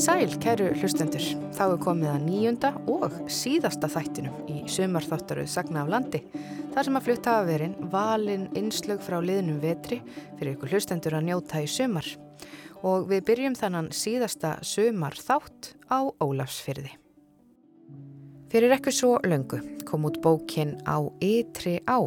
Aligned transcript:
sæl, 0.00 0.32
kæru 0.40 0.70
hlustendur. 0.80 1.24
Þá 1.52 1.64
er 1.66 1.80
komið 1.82 2.08
að 2.08 2.22
nýjunda 2.24 2.68
og 2.88 3.16
síðasta 3.28 3.88
þættinum 3.90 4.46
í 4.48 4.62
sömarþáttaruð 4.70 5.50
Sagna 5.52 5.82
af 5.82 5.90
landi. 5.92 6.22
Það 6.72 6.86
sem 6.86 6.96
að 6.96 7.04
flutta 7.08 7.34
hafa 7.34 7.48
verið 7.50 7.74
valin 7.92 8.46
innslög 8.56 9.02
frá 9.04 9.18
liðnum 9.20 9.58
vetri 9.60 9.98
fyrir 10.38 10.54
ykkur 10.54 10.72
hlustendur 10.72 11.18
að 11.18 11.26
njóta 11.26 11.60
í 11.60 11.68
sömar. 11.68 12.08
Og 12.80 13.10
við 13.10 13.26
byrjum 13.28 13.58
þannan 13.60 13.90
síðasta 13.92 14.54
sömar 14.64 15.18
þátt 15.20 15.74
á 15.92 16.00
Ólafsfyrði. 16.24 16.94
Fyrir 18.50 18.72
ekkur 18.78 18.96
svo 18.96 19.12
löngu 19.28 19.60
kom 19.84 20.08
út 20.08 20.16
bókin 20.24 20.78
á 20.88 20.96
Ytri 21.20 21.76
á, 21.84 22.00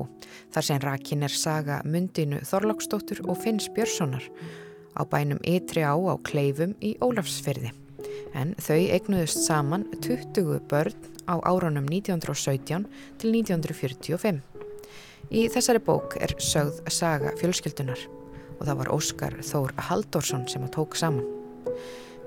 þar 0.50 0.70
sem 0.72 0.82
rakin 0.82 1.30
er 1.30 1.36
saga 1.36 1.84
Mundinu 1.86 2.42
Þorláksdóttur 2.42 3.22
og 3.28 3.38
Finns 3.46 3.70
Björnssonar 3.70 4.26
á 4.98 5.02
bænum 5.06 5.40
Ytri 5.46 5.86
á 5.86 5.94
á 5.94 6.16
Kleifum 6.26 6.74
í 6.82 6.98
Ólafsfyrði. 6.98 7.83
En 8.34 8.56
þau 8.58 8.80
eignuðust 8.96 9.44
saman 9.46 9.86
20 10.02 10.64
börn 10.70 10.96
á 11.30 11.38
árunum 11.46 11.86
1917 11.86 12.88
til 13.22 13.36
1945. 13.36 14.42
Í 15.34 15.46
þessari 15.54 15.82
bók 15.84 16.18
er 16.22 16.34
sögð 16.42 16.82
saga 16.92 17.32
fjölskyldunar 17.40 18.02
og 18.60 18.66
það 18.66 18.80
var 18.82 18.92
Óskar 18.94 19.38
Þór 19.46 19.74
Halldórsson 19.90 20.48
sem 20.52 20.66
að 20.66 20.74
tók 20.78 20.98
saman. 21.00 21.26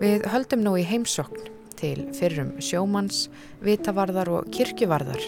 Við 0.00 0.26
höldum 0.32 0.64
nú 0.64 0.76
í 0.78 0.84
heimsokn 0.86 1.50
til 1.76 2.06
fyrrum 2.16 2.54
sjómanns, 2.62 3.26
vitavarðar 3.64 4.30
og 4.32 4.48
kirkjuvarðar 4.54 5.22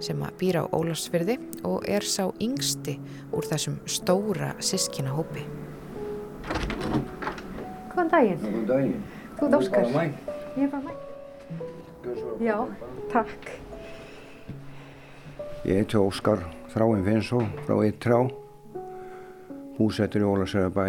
sem 0.00 0.20
að 0.24 0.36
býra 0.40 0.64
á 0.64 0.72
Ólafsfyrði 0.76 1.36
og 1.66 1.86
er 1.88 2.04
sá 2.06 2.28
yngsti 2.40 2.96
úr 3.36 3.48
þessum 3.50 3.80
stóra 3.90 4.52
sískina 4.64 5.12
hópi. 5.16 5.44
Góðan 7.90 8.12
daginn. 8.12 8.44
Góðan 8.44 8.68
daginn. 8.70 9.00
Þú 9.40 9.46
ert 9.48 9.54
Óskar. 9.56 9.86
Bara 9.88 10.04
mæ. 10.04 10.12
Ég 10.56 10.62
er 10.66 10.70
bara 10.70 10.82
mæ. 10.84 10.92
Já, 12.44 12.56
takk. 13.08 13.48
Ég 15.64 15.78
heiti 15.80 15.96
Óskar 15.96 16.42
Þráinn 16.74 17.06
Finnsó 17.06 17.40
frá 17.64 17.78
Yttrá, 17.88 18.18
búsettur 19.78 20.22
í 20.22 20.28
Ólasöðabæ. 20.28 20.84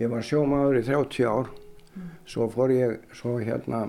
Ég 0.00 0.08
var 0.08 0.24
sjómaður 0.24 0.80
í 0.80 0.82
30 0.88 1.28
ár, 1.28 1.52
svo 2.24 2.48
fór 2.50 2.72
ég, 2.72 2.96
svo 3.12 3.36
hérna, 3.38 3.84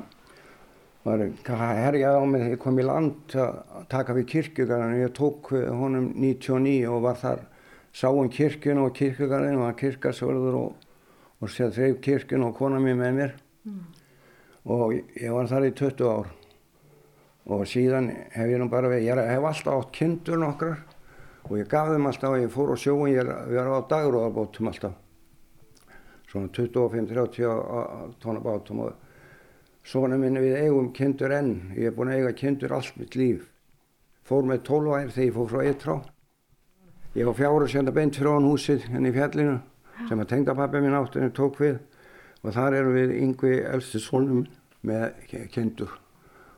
var 1.07 1.23
herjað 1.47 2.19
á 2.19 2.23
mig 2.27 2.43
þegar 2.43 2.53
ég 2.53 2.61
kom 2.63 2.79
í 2.79 2.85
land 2.85 3.35
að 3.39 3.87
taka 3.91 4.15
við 4.19 4.29
kirkjugarðinu. 4.35 5.01
Ég 5.03 5.15
tók 5.15 5.51
honum 5.79 6.11
99 6.15 6.91
og 6.91 7.03
var 7.07 7.19
þar, 7.23 7.45
sá 7.95 8.09
um 8.11 8.29
kirkjunu 8.29 8.87
og 8.87 8.95
kirkjugarðinu 8.99 9.63
og 9.63 9.79
kirkasvörður 9.79 10.59
og, 10.59 10.73
og 11.43 11.51
séð 11.51 11.75
þreif 11.75 11.99
kirkjunu 12.03 12.47
og 12.47 12.55
kona 12.57 12.79
mér 12.79 12.95
með 12.99 13.17
mér. 13.17 13.35
Og 14.63 14.93
ég 14.95 15.33
var 15.35 15.49
þar 15.51 15.67
í 15.67 15.73
20 15.75 16.07
ár. 16.07 16.31
Og 17.51 17.65
síðan 17.67 18.07
hef 18.31 18.51
ég 18.53 18.61
nú 18.61 18.69
bara 18.71 18.91
við, 18.91 19.09
ég 19.09 19.19
hef 19.27 19.47
alltaf 19.49 19.81
átt 19.81 19.91
kindur 19.97 20.39
nokkrar. 20.39 20.79
Og 21.49 21.57
ég 21.59 21.67
gaf 21.67 21.91
þeim 21.91 22.07
alltaf 22.07 22.31
og 22.31 22.39
ég 22.39 22.53
fór 22.53 22.71
á 22.71 22.77
sjóun, 22.79 23.11
ég 23.11 23.27
var 23.27 23.71
á 23.75 23.83
dagróðarbótum 23.91 24.71
alltaf. 24.71 24.95
Svona 26.31 26.49
25-30 26.55 28.15
tóna 28.23 28.39
bátum 28.41 28.85
og 28.87 28.95
svona 29.83 30.17
minni 30.17 30.41
við 30.41 30.61
eigum 30.63 30.93
kindur 30.95 31.35
enn. 31.35 31.73
Ég 31.75 31.91
hef 31.91 31.99
búin 31.99 32.13
að 32.13 32.23
eiga 32.23 32.37
kindur 32.39 32.73
allt 32.79 32.95
mitt 32.97 33.19
líf. 33.19 33.49
Fór 34.23 34.47
með 34.47 34.63
12 34.71 34.95
ær 34.95 35.11
þegar 35.11 35.27
ég 35.27 35.35
fór 35.35 35.51
frá 35.51 35.63
Eittrá 35.67 35.99
ég 37.13 37.27
var 37.27 37.35
fjára 37.37 37.67
senda 37.69 37.91
beint 37.93 38.15
frá 38.17 38.31
hann 38.33 38.47
húsið 38.47 38.87
henni 38.89 39.11
í 39.11 39.13
fjallinu 39.13 39.59
sem 40.07 40.19
að 40.19 40.29
tengdapappi 40.33 40.81
minn 40.83 40.97
áttunni 40.97 41.33
tók 41.35 41.59
við 41.61 41.79
og 42.43 42.55
þar 42.55 42.77
erum 42.79 42.97
við 42.97 43.17
yngvi 43.21 43.57
elsti 43.69 44.01
sólnum 44.03 44.45
með 44.83 45.27
kindur 45.53 45.93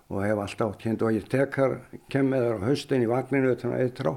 og 0.09 0.21
hef 0.21 0.41
alltaf 0.41 0.71
átt 0.71 0.83
kind 0.83 1.01
og 1.01 1.15
ég 1.15 1.25
tekar, 1.29 1.79
kem 2.09 2.29
með 2.29 2.45
þar 2.45 2.61
á 2.61 2.67
haustin 2.69 3.05
í 3.05 3.09
vagninu 3.09 3.53
utan 3.55 3.73
að 3.73 3.85
eittrá 3.85 4.13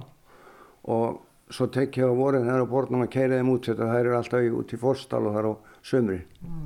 og 0.88 1.20
svo 1.52 1.68
tek 1.72 1.96
ég 1.96 2.08
á 2.08 2.12
vorin 2.12 2.48
þar 2.48 2.64
á 2.64 2.72
borðnum 2.72 3.04
að 3.06 3.12
keira 3.14 3.38
þeim 3.38 3.52
út 3.54 3.68
þetta 3.70 3.88
þær 3.88 4.00
eru 4.00 4.16
alltaf 4.18 4.58
út 4.60 4.74
í 4.74 4.80
fórstal 4.80 5.22
og 5.28 5.36
þar 5.36 5.48
á 5.48 5.52
sömri. 5.88 6.18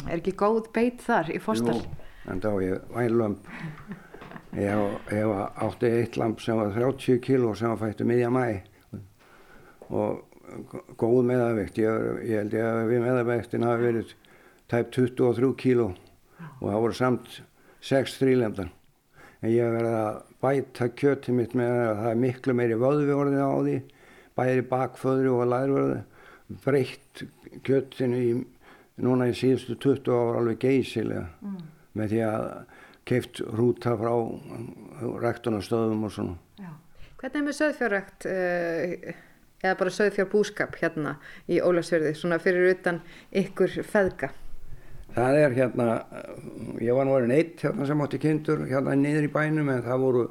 Er 0.09 0.19
ekki 0.19 0.35
góð 0.39 0.73
beit 0.75 1.05
þar 1.05 1.31
í 1.31 1.39
fórstal? 1.43 1.79
Jú, 1.79 2.09
en 2.33 2.43
þá 2.43 2.51
ég 2.65 2.89
vænlömp. 2.97 3.53
Ég 4.59 4.83
hef 5.13 5.63
átti 5.65 5.93
eitt 6.01 6.19
lamp 6.21 6.43
sem 6.43 6.59
var 6.59 6.75
30 6.75 7.23
kíló 7.25 7.55
sem 7.57 7.71
var 7.73 7.81
fættu 7.81 8.07
miðja 8.09 8.29
mæ 8.35 8.45
og 9.93 10.32
góð 11.01 11.23
meðavegt. 11.29 11.81
Ég, 11.81 12.11
ég 12.29 12.43
held 12.43 12.57
ég 12.57 12.69
að 12.69 12.83
við 12.91 13.03
meðavegtin 13.07 13.67
hafi 13.67 13.89
verið 13.89 14.15
tæp 14.73 14.93
23 14.95 15.51
kíló 15.61 15.89
og 16.61 16.69
það 16.69 16.81
voru 16.85 16.97
samt 16.99 17.41
6 17.83 18.15
þrýlemdar 18.21 18.71
en 19.43 19.51
ég 19.51 19.67
hef 19.67 19.75
verið 19.75 19.97
að 19.99 20.21
bæta 20.43 20.89
kjötið 20.99 21.37
mitt 21.39 21.57
með 21.59 21.75
að 21.81 22.01
það 22.01 22.09
er 22.13 22.21
miklu 22.23 22.55
meiri 22.59 22.79
vöðvi 22.79 23.17
orðið 23.17 23.43
á 23.43 23.53
því, 23.59 23.77
bæri 24.39 24.65
bakföðri 24.71 25.33
og 25.33 25.43
lærvörði, 25.51 25.99
breytt 26.63 27.25
kjötinu 27.67 28.23
í 28.23 28.31
núna 29.03 29.29
í 29.31 29.35
síðustu 29.37 29.77
20 29.83 30.15
ára 30.15 30.39
alveg 30.43 30.63
geysilega 30.63 31.27
mm. 31.43 31.59
með 31.99 32.15
því 32.15 32.23
að 32.29 32.47
keift 33.09 33.43
rúta 33.59 33.97
frá 33.99 34.13
ræktunastöðum 35.25 36.07
og 36.07 36.15
svona. 36.15 36.37
Já. 36.61 36.71
Hvernig 37.19 37.41
er 37.41 37.47
með 37.49 37.59
söðfjárrækt 37.59 38.27
uh, 38.31 39.23
eða 39.63 39.79
bara 39.79 39.95
söðfjárbúskap 39.95 40.77
hérna 40.81 41.17
í 41.47 41.61
Ólasverði, 41.63 42.17
svona 42.19 42.41
fyrir 42.43 42.73
utan 42.75 43.01
ykkur 43.31 43.77
feðga? 43.87 44.33
Það 45.13 45.39
er 45.39 45.55
hérna, 45.57 45.87
ég 46.81 46.97
var 46.97 47.07
nú 47.07 47.15
verið 47.15 47.31
neitt 47.31 47.63
hérna 47.63 47.87
sem 47.87 48.03
átti 48.03 48.21
kindur 48.23 48.65
hérna 48.67 48.95
niður 48.97 49.29
í 49.29 49.33
bænum 49.33 49.69
en 49.71 49.83
það 49.85 50.07
voru, 50.07 50.23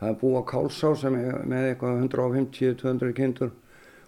það 0.00 0.14
búið 0.22 0.38
á 0.40 0.42
Kálsá 0.52 0.92
sem 0.98 1.18
er 1.20 1.42
með 1.52 1.66
eitthvað 1.68 2.06
150-200 2.08 3.12
kindur. 3.18 3.52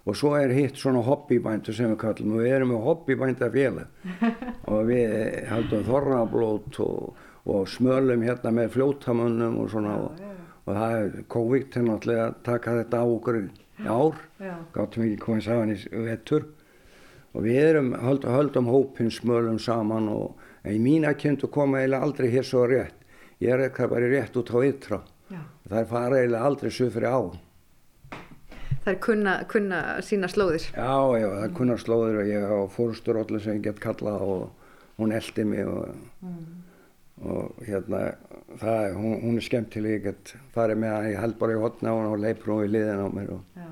Og 0.04 0.16
svo 0.20 0.34
er 0.36 0.52
hitt 0.52 0.76
svona 0.76 1.00
hobbybændur 1.04 1.76
sem 1.76 1.92
við 1.92 2.00
kallum 2.02 2.34
og 2.34 2.42
við 2.44 2.56
erum 2.56 2.74
með 2.74 2.82
hobbybændafélag. 2.88 4.10
Og 4.72 4.82
við 4.90 5.14
heldum 5.48 5.84
þorrablót 5.86 6.80
og, 6.84 7.22
og 7.48 7.70
smölum 7.72 8.24
hérna 8.24 8.52
með 8.52 8.74
fljótamönnum 8.74 9.56
og 9.62 9.70
svona. 9.72 9.94
Og, 10.04 10.20
og 10.64 10.76
það 10.76 10.96
er 10.98 11.24
COVID 11.32 11.70
til 11.72 11.86
náttúrulega 11.86 12.26
að 12.26 12.36
taka 12.48 12.76
þetta 12.82 13.00
á 13.00 13.04
okkur 13.04 13.40
ár, 13.82 14.20
gáttum 14.74 15.06
ekki 15.06 15.22
komið 15.22 15.46
saman 15.48 15.74
í 15.74 15.78
vettur 16.06 16.46
og 17.34 17.42
við 17.46 17.60
erum, 17.62 17.94
höld, 17.98 18.28
höldum 18.30 18.70
hópin 18.70 19.10
smölum 19.10 19.58
saman 19.58 20.06
og 20.12 20.38
í 20.70 20.78
mína 20.78 21.16
kynntu 21.18 21.50
koma 21.50 21.82
eiginlega 21.82 22.06
aldrei 22.06 22.30
hér 22.30 22.46
svo 22.46 22.62
rétt. 22.70 23.00
Ég 23.42 23.50
er 23.50 23.66
eitthvað 23.66 23.96
bara 23.96 24.08
rétt 24.08 24.36
út 24.38 24.54
á 24.54 24.58
yttra 24.62 25.00
það 25.68 25.80
er 25.80 25.88
fara 25.90 26.20
eiginlega 26.20 26.48
aldrei 26.48 26.72
svo 26.72 26.90
fyrir 26.92 27.08
á. 27.08 27.20
Það 28.84 28.90
er 28.92 28.98
kunna, 29.06 29.34
kunna 29.48 29.80
sína 30.04 30.28
slóðir. 30.28 30.66
Já, 30.74 30.96
já, 31.16 31.28
það 31.30 31.46
er 31.46 31.54
kunna 31.56 31.76
slóðir 31.80 32.20
og 32.20 32.28
ég 32.28 32.44
hafa 32.50 32.66
fórstur 32.74 33.20
allir 33.20 33.44
sem 33.44 33.56
ég 33.56 33.64
get 33.64 33.80
kallað 33.80 34.26
og 34.26 34.42
hún 35.00 35.14
eldi 35.16 35.46
mig 35.48 35.64
og, 35.64 35.94
mm. 36.20 36.42
Og 37.22 37.62
hérna 37.62 38.00
það, 38.58 38.96
hún, 38.98 39.18
hún 39.22 39.38
er 39.38 39.46
skemmtileg 39.46 39.98
ég 39.98 40.06
get 40.08 40.34
farið 40.54 40.80
með 40.82 40.96
að 40.96 41.08
ég 41.12 41.20
held 41.22 41.36
bara 41.38 41.54
í 41.54 41.60
hotna 41.62 41.94
og 41.94 42.16
leipur 42.18 42.56
hún 42.56 42.66
í 42.66 42.72
liðin 42.72 43.04
á 43.06 43.08
mér 43.14 43.34
og 43.36 43.58
já, 43.58 43.68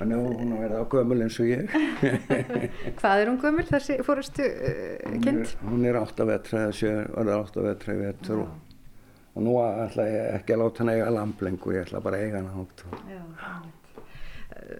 Þannig 0.00 0.16
að 0.16 0.38
hún 0.40 0.52
vera 0.56 0.78
á 0.80 0.84
gömul 0.88 1.16
eins 1.20 1.34
og 1.42 1.48
ég. 1.50 1.72
Hvað 3.02 3.18
er 3.20 3.28
hún 3.28 3.40
gömul 3.42 3.64
þessi 3.68 3.98
fórustu 4.06 4.46
uh, 4.48 5.16
kynnt? 5.20 5.50
Hún, 5.60 5.82
er 5.84 5.98
átt 6.00 6.22
að 6.24 6.30
vetra, 6.30 6.62
þessi 6.70 6.92
var 7.12 7.30
átt 7.34 7.58
að 7.60 7.66
vetra 7.68 7.96
í 7.98 8.00
vetur 8.00 8.40
og, 8.46 8.78
og 9.34 9.44
nú 9.44 9.58
ætla 9.60 10.06
ég 10.08 10.38
ekki 10.38 10.56
að 10.56 10.62
láta 10.62 10.80
henni 10.80 10.94
eiga 10.96 11.10
lamplengur, 11.18 11.76
ég 11.76 11.84
ætla 11.84 12.00
bara 12.06 12.16
að 12.16 12.24
eiga 12.24 12.40
henni 12.40 12.64
átt. 12.64 12.86
Já, 13.12 13.20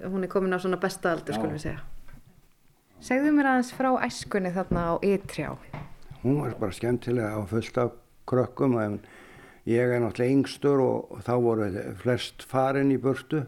hún 0.08 0.24
er 0.24 0.32
komin 0.32 0.56
á 0.56 0.58
svona 0.64 0.80
besta 0.80 1.12
aldur, 1.12 1.36
skulum 1.36 1.58
við 1.58 1.66
segja. 1.66 1.84
Segðu 3.04 3.36
mér 3.36 3.52
aðeins 3.52 3.76
frá 3.76 3.90
æskunni 4.08 4.56
þarna 4.56 4.88
á 4.88 4.94
Ytrjá. 5.04 5.52
Hún 6.22 6.42
var 6.42 6.52
bara 6.60 6.72
skemmtilega 6.72 7.32
á 7.32 7.40
fullt 7.48 7.78
af 7.78 7.92
krökkum, 8.28 8.76
en 8.76 9.00
ég 9.64 9.80
er 9.80 10.02
náttúrulega 10.02 10.34
yngstur 10.36 10.80
og, 10.84 11.20
þá 11.24 11.34
voru 11.40 11.68
flest 12.02 12.44
farin 12.44 12.92
í 12.92 12.98
burtu. 13.00 13.46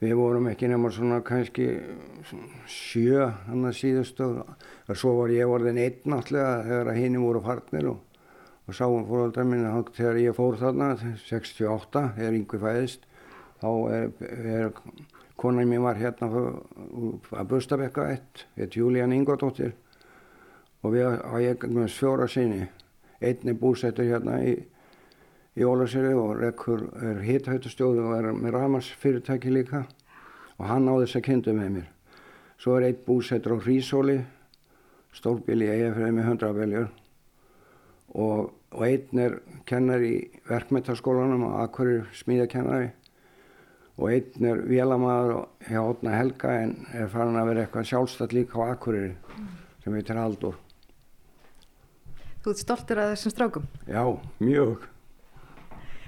Við 0.00 0.14
vorum 0.16 0.48
ekki 0.50 0.66
nema 0.72 0.90
svona 0.90 1.20
kannski 1.22 1.66
sjö 2.66 3.28
hann 3.46 3.68
að 3.68 3.76
síðustu 3.78 4.28
og 4.40 4.96
svo 4.96 5.12
var 5.20 5.34
ég 5.34 5.46
orðin 5.46 5.78
einn 5.78 6.14
náttúrulega 6.14 6.64
þegar 6.66 6.96
hinn 6.96 7.18
voru 7.20 7.42
farnir 7.44 7.90
og, 7.92 8.00
og 8.66 8.74
sáum 8.74 9.04
fóröldar 9.06 9.46
minna 9.46 9.74
þegar 9.92 10.18
ég 10.22 10.34
fór 10.34 10.56
þarna 10.58 10.94
68 11.28 12.06
þegar 12.16 12.38
yngvi 12.40 12.62
fæðist 12.64 13.04
þá 13.60 13.70
er, 13.92 14.10
er 14.40 14.72
konan 15.36 15.68
mér 15.68 15.84
var 15.84 16.00
hérna 16.00 16.32
að 16.32 17.46
Bustabekka 17.52 18.08
1 18.16 18.46
heit 18.56 18.80
Júlían 18.80 19.12
Ingodóttir 19.14 19.76
og 20.82 20.94
við 20.94 21.08
hafa 21.08 21.40
ég 21.44 21.64
fjóra 21.94 22.28
sinni 22.28 22.68
einni 23.20 23.52
búsettur 23.52 24.08
hérna 24.08 24.38
í 24.44 24.54
í 25.58 25.66
Ólarseri 25.66 26.12
og 26.14 26.38
Rekkur 26.38 26.84
er 27.02 27.22
hitthautastjóð 27.24 27.98
og 28.04 28.12
er 28.16 28.28
með 28.36 28.54
Ramars 28.54 28.90
fyrirtæki 29.00 29.50
líka 29.52 29.82
og 30.58 30.68
hann 30.68 30.86
á 30.88 30.94
þess 31.02 31.18
að 31.18 31.26
kynna 31.26 31.56
með 31.56 31.72
mér. 31.74 31.88
Svo 32.60 32.76
er 32.76 32.86
eitt 32.90 33.02
búsettur 33.06 33.56
á 33.58 33.64
Hrísóli 33.64 34.20
stórbíl 35.16 35.64
í 35.64 35.70
eigafræði 35.72 36.14
með 36.16 36.30
100 36.36 36.56
beljur 36.60 36.88
og, 38.14 38.52
og 38.70 38.86
einn 38.86 39.22
er 39.24 39.36
kennar 39.66 40.06
í 40.06 40.14
verkmyndaskólanum 40.48 41.48
og 41.50 41.60
akkurir 41.64 42.06
smíðakennari 42.20 42.92
og 43.98 44.14
einn 44.14 44.50
er 44.52 44.64
vélamæður 44.70 45.34
hjá 45.66 45.80
Otna 45.82 46.16
Helga 46.16 46.56
en 46.62 46.76
er 46.94 47.10
farin 47.10 47.40
að 47.40 47.52
vera 47.52 47.66
eitthvað 47.66 47.90
sjálfstætt 47.90 48.36
líka 48.36 48.62
á 48.62 48.70
akkurir 48.70 49.16
sem 49.82 49.96
heitir 49.96 50.20
Haldur. 50.20 50.56
Þú 52.40 52.54
ert 52.54 52.62
stoltur 52.62 53.00
að 53.02 53.10
þessum 53.12 53.34
strákum? 53.34 53.66
Já, 53.84 54.00
mjög. 54.40 54.86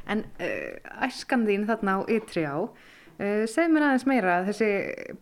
En 0.09 0.25
uh, 0.41 0.93
æskan 1.05 1.45
þín 1.45 1.67
þarna 1.69 1.99
á 2.01 2.11
ytri 2.11 2.45
á, 2.49 2.57
uh, 2.65 3.43
segð 3.51 3.75
mér 3.75 3.85
aðeins 3.89 4.07
meira 4.09 4.39
þessi 4.47 4.71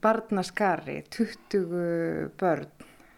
barnaskari, 0.05 1.01
20 1.11 2.31
börn, 2.39 2.71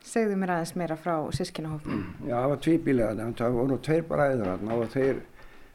segðu 0.09 0.39
mér 0.41 0.55
aðeins 0.56 0.73
meira 0.81 0.97
frá 0.97 1.19
sískinahófnum. 1.37 2.00
Mm, 2.00 2.31
já, 2.31 2.35
það 2.39 2.49
var 2.55 2.65
tvíbílega, 2.67 3.29
það 3.43 3.61
voru 3.61 3.79
tveir 3.85 4.09
bræður 4.09 4.50
þarna 4.55 4.81
og 4.81 4.91
þeir, 4.97 5.23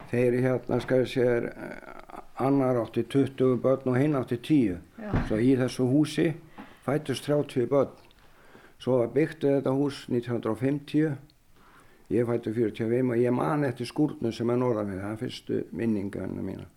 þeir 0.10 0.40
hérna, 0.48 0.81
skæði 0.88 1.08
sér, 1.13 1.48
eh, 1.54 2.20
annar 2.48 2.81
átti 2.81 3.06
20 3.06 3.62
börn 3.62 3.94
og 3.94 4.02
hinn 4.02 4.18
átti 4.18 4.42
10. 4.42 4.81
Já. 5.06 5.13
Svo 5.30 5.38
í 5.38 5.54
þessu 5.62 5.88
húsi 5.94 6.28
fætust 6.86 7.30
30 7.30 7.70
börn. 7.70 7.94
Svo 8.81 9.00
byggtu 9.13 9.56
þetta 9.56 9.74
hús 9.74 10.04
1950 10.10 11.16
Ég 12.09 12.27
fætti 12.27 12.54
45 12.56 13.12
og 13.12 13.19
ég 13.19 13.33
man 13.36 13.65
eftir 13.68 13.89
skúrnum 13.89 14.31
sem 14.31 14.50
er 14.50 14.59
norðan 14.62 14.94
við, 14.94 15.01
það 15.04 15.13
er 15.13 15.21
fyrstu 15.21 15.62
minningarna 15.75 16.44
mína. 16.44 16.68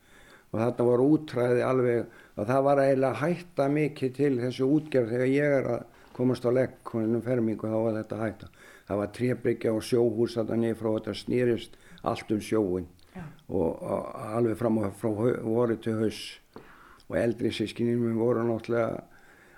Og 0.50 0.58
þarna 0.58 0.86
voru 0.88 1.04
útræði 1.14 1.62
alveg, 1.62 2.16
og 2.34 2.48
það 2.48 2.64
var 2.66 2.80
eiginlega 2.82 3.20
hætta 3.20 3.66
mikið 3.70 4.14
til 4.16 4.32
þessu 4.40 4.66
útgerð 4.66 5.12
þegar 5.14 5.30
ég 5.30 5.54
er 5.60 5.68
að 5.76 5.84
komast 6.16 6.46
á 6.46 6.50
legg, 6.50 6.74
koninu 6.82 7.20
fermingu, 7.22 7.70
þá 7.70 7.78
var 7.78 8.00
þetta 8.00 8.18
hætta. 8.24 8.48
Það 8.88 9.00
var 9.00 9.12
trébryggja 9.20 9.74
og 9.76 9.86
sjóhús 9.86 10.34
þarna 10.34 10.58
niður 10.58 10.80
frá 10.80 10.90
þetta 10.96 11.14
snýrist 11.20 11.78
allt 12.10 12.34
um 12.34 12.42
sjóin 12.42 12.88
og, 13.14 13.70
og 13.70 14.10
alveg 14.34 14.58
fram 14.58 14.80
og 14.82 14.98
frá 14.98 15.14
voru 15.46 15.78
til 15.78 15.94
haus. 16.02 16.24
Og 17.06 17.18
eldri 17.18 17.54
sískinni 17.54 17.94
voru 18.18 18.42
náttúrulega 18.46 19.04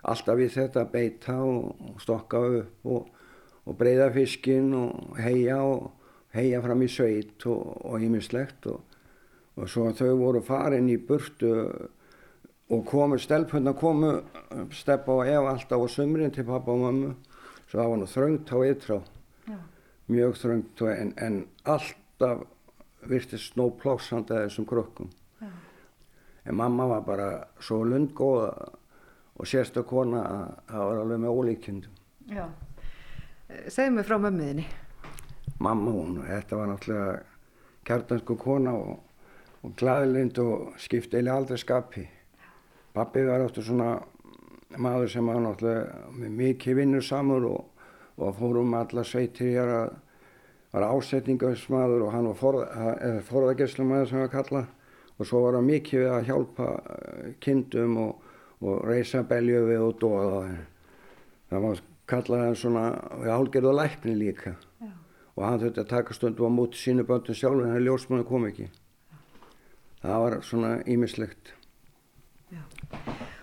alltaf 0.02 0.36
við 0.36 0.54
þetta 0.58 0.84
beita 0.92 1.38
og 1.40 1.96
stokka 2.02 2.44
upp 2.60 2.92
og 2.92 3.10
og 3.66 3.78
breyða 3.78 4.10
fiskin 4.14 4.72
og 4.74 5.18
heia 5.22 5.60
og 5.62 5.90
heia 6.34 6.62
fram 6.64 6.82
í 6.82 6.88
sveit 6.90 7.46
og 7.46 8.02
ímislegt 8.02 8.66
og, 8.70 8.80
og, 8.80 9.62
og 9.62 9.70
svo 9.70 9.90
þau 9.96 10.14
voru 10.18 10.42
farin 10.44 10.90
í 10.90 10.98
burtu 10.98 11.52
og 12.72 12.86
komu 12.88 13.18
stelpunna 13.20 13.74
komu 13.76 14.14
steppa 14.72 15.18
og 15.18 15.28
ef 15.28 15.50
alltaf 15.52 15.84
á 15.84 15.88
sumrin 15.92 16.32
til 16.32 16.48
pappa 16.48 16.72
og 16.72 16.86
mammu 16.86 17.12
svo 17.68 17.78
það 17.78 17.90
var 17.92 18.00
nú 18.00 18.08
þröngt 18.08 18.52
á 18.52 18.58
ytrá. 18.68 18.98
Ja. 19.48 19.58
mjög 20.08 20.36
þröngt 20.40 20.82
en, 20.92 21.14
en 21.16 21.46
alltaf 21.64 22.46
virtist 23.08 23.52
snó 23.52 23.70
plásand 23.74 24.30
að 24.30 24.46
þessum 24.46 24.66
krökkum. 24.66 25.10
Ja. 25.40 25.50
en 26.44 26.56
mamma 26.56 26.86
var 26.86 27.06
bara 27.06 27.30
svo 27.60 27.82
lundgóða 27.84 28.52
og 29.36 29.46
sérstu 29.48 29.84
kona 29.84 30.22
að 30.22 30.44
það 30.68 30.84
var 30.88 31.00
alveg 31.04 31.22
með 31.22 31.38
ólíkjendum 31.38 31.98
Já 32.32 32.46
Segð 33.72 33.96
mér 33.96 34.08
frá 34.08 34.18
mömmuðinni. 34.20 34.66
Mamma 35.62 35.94
hún, 35.94 36.20
þetta 36.26 36.58
var 36.58 36.70
náttúrulega 36.72 37.18
kjartansku 37.86 38.36
kona 38.40 38.72
og, 38.74 38.96
og 39.62 39.74
glæðilind 39.78 40.38
og 40.42 40.78
skipti 40.82 41.20
eða 41.20 41.36
aldrei 41.40 41.60
skapi. 41.60 42.06
Pappi 42.92 43.24
var 43.26 43.44
áttur 43.46 43.66
svona 43.66 43.92
maður 44.80 45.12
sem 45.12 45.28
var 45.28 45.42
náttúrulega 45.44 46.30
mikið 46.42 46.80
vinnur 46.80 47.04
samur 47.06 47.46
og, 47.50 47.84
og 48.18 48.34
fórum 48.38 48.74
alla 48.78 49.04
sveitir 49.06 49.54
hér 49.56 49.76
að 49.76 49.94
var 50.72 50.88
ásetningarsmaður 50.88 52.06
og 52.06 52.14
hann 52.14 52.28
var 52.30 52.38
forða, 52.40 52.66
forðagerslumæður 53.28 54.08
sem 54.08 54.22
við 54.22 54.30
kalla 54.32 54.62
og 55.18 55.28
svo 55.28 55.42
var 55.44 55.58
hann 55.58 55.68
mikið 55.68 56.00
við 56.00 56.12
að 56.16 56.28
hjálpa 56.30 56.68
eh, 56.96 57.32
kindum 57.44 57.98
og, 58.00 58.28
og 58.64 58.84
reysa 58.88 59.22
beljöfi 59.28 59.76
og 59.82 59.98
dóða 60.00 60.28
það. 60.32 60.54
Það 61.52 61.66
var 61.66 61.82
kallaði 62.12 62.50
hann 62.50 62.60
svona 62.60 62.84
álgerða 63.32 63.72
lækni 63.80 64.14
líka 64.20 64.54
Já. 64.78 64.92
og 65.36 65.42
hann 65.46 65.64
þurfti 65.64 65.82
að 65.82 65.90
taka 65.96 66.16
stundu 66.16 66.46
á 66.46 66.50
móti 66.52 66.80
sínu 66.80 67.06
böndum 67.08 67.38
sjálf 67.38 67.64
en 67.64 67.74
það 67.74 67.88
ljósmannu 67.88 68.28
kom 68.28 68.46
ekki 68.50 68.68
Já. 68.68 69.18
það 70.04 70.24
var 70.26 70.38
svona 70.46 70.72
ímislegt 70.86 71.56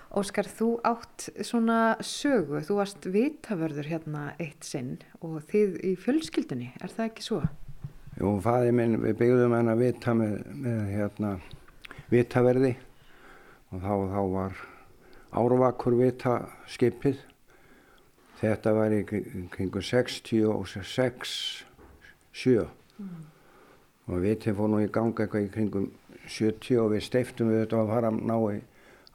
Óskar, 0.10 0.48
þú 0.50 0.80
átt 0.89 1.27
svona 1.45 1.94
sögu, 2.01 2.63
þú 2.66 2.77
varst 2.80 3.06
vitavörður 3.13 3.86
hérna 3.92 4.24
eitt 4.42 4.66
sinn 4.66 4.95
og 5.21 5.44
þið 5.51 5.75
í 5.86 5.92
fjölskyldunni, 6.01 6.71
er 6.81 6.89
það 6.89 7.06
ekki 7.12 7.25
svo? 7.27 7.38
Jú, 8.18 8.31
fæði 8.42 8.74
minn, 8.75 8.98
við 9.04 9.19
byggðum 9.21 9.54
henn 9.54 9.69
að 9.69 9.83
vita 9.86 10.16
með, 10.18 10.33
með 10.66 10.80
hérna 10.95 11.33
vitaverði 12.10 12.74
og 13.69 13.86
þá, 13.86 13.94
þá 14.10 14.21
var 14.33 14.63
árvakur 15.44 16.00
vitaskipið 16.01 17.21
Þetta 18.39 18.71
var 18.71 18.94
í 18.95 19.01
kringu 19.03 19.81
66, 19.83 21.31
7 22.31 22.53
mm. 22.63 23.15
og 24.07 24.21
við 24.24 24.38
til 24.45 24.53
fórum 24.56 24.80
í 24.80 24.88
ganga 24.88 25.25
eitthvað 25.25 25.47
í 25.47 25.50
kringum 25.51 25.89
70 26.30 26.80
og 26.80 26.94
við 26.94 27.03
steiftum 27.03 27.50
við 27.51 27.65
þetta 27.65 27.81
að 27.81 27.91
fara 27.91 28.12
ná 28.15 28.36
í 28.53 28.59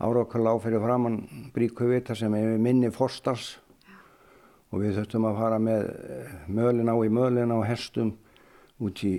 áraukala 0.04 0.52
áferði 0.52 0.80
framann 0.82 1.20
Bríkuvita 1.54 2.16
sem 2.18 2.34
er 2.36 2.58
minni 2.60 2.90
Forstars 2.92 3.54
ja. 3.86 3.96
og 4.74 4.82
við 4.82 4.98
þurftum 4.98 5.28
að 5.30 5.38
fara 5.40 5.60
með 5.62 5.86
eh, 5.88 6.34
mölin 6.48 6.90
á 6.92 6.96
í 6.98 7.12
mölin 7.12 7.54
á 7.54 7.58
hestum 7.64 8.10
út 8.84 9.04
í, 9.06 9.14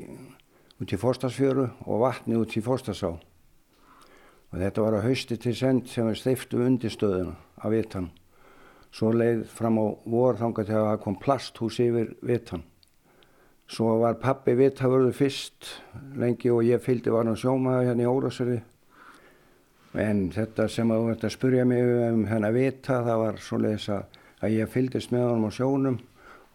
út 0.82 0.92
í 0.92 1.00
Forstarsfjöru 1.00 1.70
og 1.88 2.04
vatni 2.04 2.38
út 2.38 2.54
í 2.54 2.62
Forstarsá 2.62 3.16
og 3.16 4.60
þetta 4.60 4.86
var 4.86 5.00
að 5.00 5.10
hausti 5.10 5.40
til 5.42 5.56
send 5.58 5.90
sem 5.90 6.06
við 6.12 6.22
steiftum 6.22 6.68
undir 6.68 6.94
stöðuna 6.94 7.40
af 7.58 7.74
vitan 7.74 8.12
Svo 8.96 9.12
leið 9.12 9.42
fram 9.52 9.76
á 9.76 9.86
vor 10.08 10.38
þanga 10.40 10.64
að 10.64 10.70
það 10.72 11.02
kom 11.04 11.18
plasthús 11.20 11.82
yfir 11.84 12.14
vitan. 12.24 12.62
Svo 13.68 13.98
var 14.00 14.16
pappi 14.22 14.54
vitavörðu 14.56 15.12
fyrst 15.18 15.68
lengi 16.16 16.52
og 16.54 16.64
ég 16.64 16.84
fylgdi 16.84 17.12
var 17.12 17.28
hann 17.28 17.36
sjómaði 17.36 17.90
hérna 17.90 18.06
í 18.06 18.08
Órasöri. 18.08 18.62
En 20.00 20.30
þetta 20.32 20.70
sem 20.72 20.92
að 20.92 21.02
þú 21.02 21.12
ert 21.12 21.28
að 21.28 21.36
spurja 21.36 21.68
mig 21.68 21.92
um 22.06 22.24
henn 22.30 22.48
að 22.48 22.62
vita 22.62 23.02
það 23.04 23.22
var 23.24 23.42
svo 23.44 23.62
leiðis 23.66 23.90
að, 23.98 24.18
að 24.40 24.56
ég 24.62 24.72
fylgdist 24.78 25.12
með 25.12 25.28
hann 25.28 25.48
á 25.48 25.52
sjónum 25.60 26.00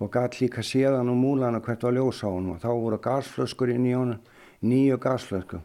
og 0.01 0.13
gæt 0.17 0.41
líka 0.41 0.65
séðan 0.65 1.13
um 1.13 1.21
múlana 1.21 1.61
hvert 1.61 1.85
var 1.85 1.97
ljós 1.99 2.25
á 2.25 2.29
hann 2.31 2.51
og 2.55 2.65
þá 2.65 2.71
voru 2.73 3.03
gasflöskur 3.05 3.75
inn 3.75 3.89
í 3.91 3.97
hann, 3.97 4.17
nýju 4.65 4.97
gasflöskur. 5.03 5.61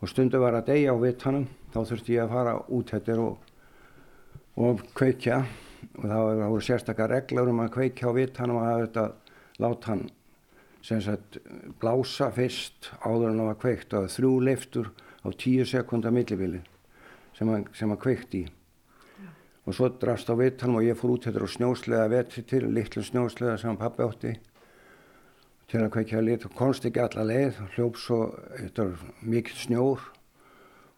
Og 0.00 0.08
stundu 0.08 0.40
var 0.40 0.56
að 0.56 0.70
deyja 0.72 0.94
á 0.94 1.02
vitanum, 1.04 1.48
þá 1.74 1.80
þurfti 1.84 2.16
ég 2.16 2.24
að 2.24 2.36
fara 2.36 2.60
út 2.72 2.96
hættir 2.96 3.20
og, 3.20 3.40
og 4.56 4.86
kveikja 4.96 5.42
og 5.98 6.04
það 6.04 6.44
voru 6.44 6.64
sérstakar 6.64 7.10
reglur 7.12 7.50
um 7.52 7.64
að 7.64 7.74
kveikja 7.76 8.10
á 8.10 8.16
vittanum 8.16 8.62
að 8.62 8.84
þetta 8.86 9.04
láta 9.58 9.92
hann 9.92 10.06
sem 10.84 11.00
sagt 11.02 11.38
blása 11.80 12.30
fyrst 12.34 12.90
áður 13.02 13.32
en 13.32 13.40
það 13.40 13.48
var 13.50 13.60
kveikt 13.62 13.96
og 13.98 14.10
þrjú 14.14 14.32
leiftur 14.46 14.90
á 15.26 15.28
tíu 15.34 15.66
sekundar 15.66 16.14
millibili 16.14 16.62
sem 17.36 17.50
hann 17.50 18.00
kveikt 18.00 18.36
í 18.38 18.44
ja. 18.46 19.30
og 19.66 19.76
svo 19.76 19.90
drafst 20.00 20.30
á 20.30 20.34
vittanum 20.38 20.80
og 20.80 20.86
ég 20.86 20.98
fór 20.98 21.16
út 21.16 21.26
þetta 21.26 21.42
á 21.42 21.48
snjóslega 21.54 22.12
vetri 22.14 22.44
til, 22.46 22.64
litlu 22.70 23.02
snjóslega 23.04 23.58
sem 23.58 23.80
pappi 23.80 24.06
átti 24.06 24.36
til 25.68 25.82
að 25.82 25.92
kveikja 25.98 26.22
lit 26.24 26.46
og 26.48 26.54
konst 26.56 26.86
ekki 26.88 27.02
alla 27.04 27.26
leið 27.28 27.58
hljóps 27.74 28.06
og 28.14 28.38
þetta 28.54 28.88
var 28.88 29.10
mikil 29.34 29.58
snjór 29.58 30.06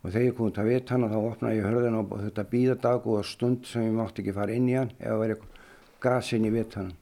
og 0.00 0.08
þegar 0.08 0.26
ég 0.26 0.36
kom 0.36 0.48
út 0.48 0.60
að 0.60 0.70
vita 0.70 0.94
hann 0.94 1.06
og 1.06 1.12
þá 1.12 1.18
opnaði 1.20 1.58
ég 1.58 1.68
hörðin 1.68 1.98
og 2.00 2.14
þetta 2.24 2.46
býðadag 2.54 3.08
og 3.12 3.26
stund 3.28 3.68
sem 3.68 3.84
ég 3.84 3.96
mátti 3.96 4.24
ekki 4.24 4.36
fara 4.36 4.56
inn 4.56 4.68
í 4.70 4.76
hann 4.78 4.92
það 4.96 5.22
væri 5.22 5.38
gasinn 6.00 6.48
í 6.48 6.52
vittanum. 6.54 6.96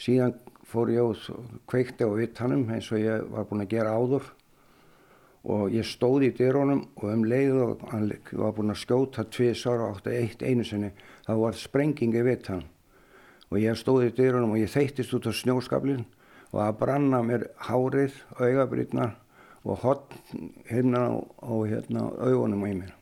Síðan 0.00 0.36
fór 0.70 0.92
ég 0.94 1.10
út 1.12 1.26
og 1.34 1.56
kveikti 1.68 2.06
á 2.08 2.10
vittanum 2.16 2.68
eins 2.72 2.88
og 2.92 3.02
ég 3.02 3.26
var 3.28 3.48
búinn 3.48 3.66
að 3.66 3.72
gera 3.74 3.96
áður 3.98 4.30
og 5.50 5.72
ég 5.72 5.86
stóði 5.88 6.30
í 6.30 6.36
dyrunum 6.36 6.82
og 7.00 7.06
um 7.08 7.24
leið 7.28 7.58
og 7.64 7.84
hann 7.92 8.10
var 8.32 8.54
búinn 8.56 8.72
að 8.72 8.82
skjóta 8.82 9.24
tviðsar 9.28 9.84
og 9.84 9.96
átti 9.98 10.16
eitt 10.16 10.44
einu 10.44 10.64
sinni 10.64 10.92
þá 11.26 11.32
var 11.40 11.56
sprenging 11.56 12.16
í 12.16 12.24
vittanum 12.24 12.68
og 13.50 13.58
ég 13.58 13.78
stóði 13.78 14.10
í 14.10 14.16
dyrunum 14.16 14.54
og 14.54 14.60
ég 14.62 14.72
þeittist 14.72 15.14
út 15.16 15.28
á 15.28 15.32
snjóskablin 15.34 16.04
og 16.50 16.58
það 16.60 16.78
branna 16.80 17.22
mér 17.24 17.46
hárið, 17.66 18.14
augabrýtnar 18.38 19.16
og 19.64 19.82
hotn 19.82 20.52
hérna 20.68 21.00
á, 21.04 21.12
á 21.44 21.52
hérna, 21.68 22.08
augunum 22.16 22.64
á 22.64 22.70
mér. 22.72 22.94